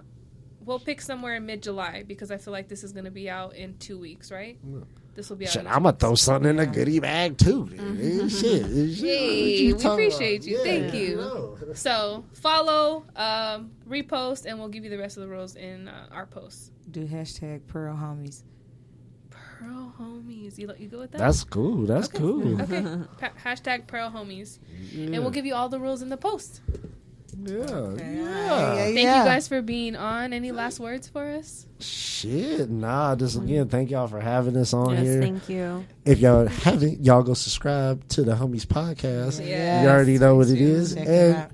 we'll 0.61 0.78
pick 0.78 1.01
somewhere 1.01 1.36
in 1.36 1.47
mid 1.47 1.62
July 1.62 2.05
because 2.07 2.30
I 2.30 2.36
feel 2.36 2.53
like 2.53 2.68
this 2.68 2.84
is 2.84 2.93
going 2.93 3.07
to 3.07 3.11
be 3.11 3.28
out 3.28 3.57
in 3.57 3.76
two 3.78 3.99
weeks, 3.99 4.30
right? 4.30 4.59
This 5.14 5.28
will 5.28 5.36
be. 5.36 5.46
Shit, 5.46 5.66
I'm 5.66 5.82
gonna 5.82 5.92
throw 5.92 6.14
something 6.14 6.50
in 6.50 6.58
a 6.58 6.66
goodie 6.66 7.00
bag 7.00 7.36
too. 7.36 7.68
Shit, 7.68 8.30
shit. 8.30 8.62
Mm-hmm. 8.64 9.04
Yay, 9.04 9.72
What 9.72 9.76
we 9.76 9.82
talking 9.82 10.06
appreciate 10.06 10.44
you. 10.46 10.58
Thank 10.64 10.94
you. 10.94 11.16
no. 11.16 11.58
So 11.74 12.24
follow, 12.32 13.04
um, 13.16 13.72
repost, 13.88 14.46
and 14.46 14.58
we'll 14.58 14.68
give 14.68 14.84
you 14.84 14.90
the 14.90 14.98
rest 14.98 15.16
of 15.16 15.22
the 15.22 15.28
rules 15.28 15.54
in 15.56 15.88
uh, 15.88 16.06
our 16.10 16.26
posts. 16.26 16.70
Do 16.90 17.06
hashtag 17.06 17.66
Pearl 17.66 17.94
Homies. 17.94 18.42
Pearl 19.30 19.94
homies, 19.98 20.58
you 20.58 20.68
you 20.78 20.88
go 20.88 20.98
with 20.98 21.12
that? 21.12 21.18
That's 21.18 21.44
cool. 21.44 21.86
That's 21.86 22.08
cool. 22.08 22.60
okay. 22.62 22.82
Pa- 23.18 23.30
hashtag 23.44 23.86
Pearl 23.86 24.10
homies, 24.10 24.58
Yeah. 24.90 25.04
and 25.14 25.18
we'll 25.22 25.30
give 25.30 25.46
you 25.46 25.54
all 25.54 25.68
the 25.68 25.78
rules 25.78 26.02
in 26.02 26.08
the 26.08 26.16
post. 26.16 26.60
Yeah, 27.41 27.57
Yeah, 27.57 27.95
yeah. 27.97 28.74
Thank 28.76 28.99
yeah. 28.99 29.22
you 29.24 29.28
guys 29.28 29.49
for 29.49 29.62
being 29.62 29.97
on. 29.97 30.33
Any 30.33 30.53
last 30.53 30.78
words 30.80 31.09
for 31.09 31.24
us? 31.24 31.66
Shit, 31.80 32.70
nah. 32.70 33.16
Just 33.16 33.37
again, 33.37 33.68
thank 33.68 33.91
y'all 33.91 34.07
for 34.07 34.20
having 34.20 34.57
us 34.57 34.72
on 34.72 34.91
yes, 34.91 35.03
here. 35.03 35.20
thank 35.22 35.49
you. 35.49 35.85
if 36.05 36.18
y'all 36.20 36.47
haven't, 36.47 37.01
y'all 37.05 37.22
go 37.22 37.35
subscribe 37.35 38.07
to 38.09 38.22
the 38.22 38.33
Homies 38.35 38.66
Podcast. 38.66 39.45
Yes. 39.45 39.83
You 39.85 39.89
already 39.91 40.18
know 40.18 40.37
what 40.37 40.49
it 40.49 40.61
is, 40.61 40.95
Check 40.95 41.09
and 41.09 41.35
out. 41.37 41.51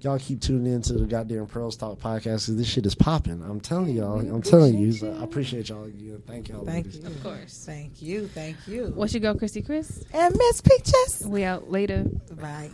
y'all 0.00 0.18
keep 0.18 0.40
tuning 0.40 0.72
in 0.74 0.82
to 0.82 0.92
the 0.92 1.06
goddamn 1.06 1.46
Pearls 1.46 1.76
Talk 1.76 1.98
podcast 1.98 2.22
because 2.22 2.56
this 2.56 2.66
shit 2.68 2.84
is 2.84 2.94
popping. 2.94 3.42
I'm 3.42 3.60
telling 3.60 3.94
y'all. 3.96 4.18
I'm 4.20 4.42
telling 4.42 4.76
you. 4.78 4.92
So 4.92 5.16
I 5.18 5.24
appreciate 5.24 5.68
y'all 5.70 5.84
again. 5.84 6.22
Thank 6.26 6.48
y'all. 6.50 6.64
Thank 6.64 6.86
ladies. 6.86 7.00
you. 7.00 7.06
Of 7.06 7.22
course. 7.22 7.64
Thank 7.64 8.02
you. 8.02 8.26
Thank 8.28 8.56
you. 8.66 8.92
What's 8.94 9.14
your 9.14 9.20
go, 9.22 9.34
Christy 9.34 9.62
Chris? 9.62 10.04
And 10.12 10.36
Miss 10.36 10.60
Peaches. 10.60 11.22
We 11.26 11.44
out 11.44 11.70
later. 11.70 12.04
Bye. 12.32 12.70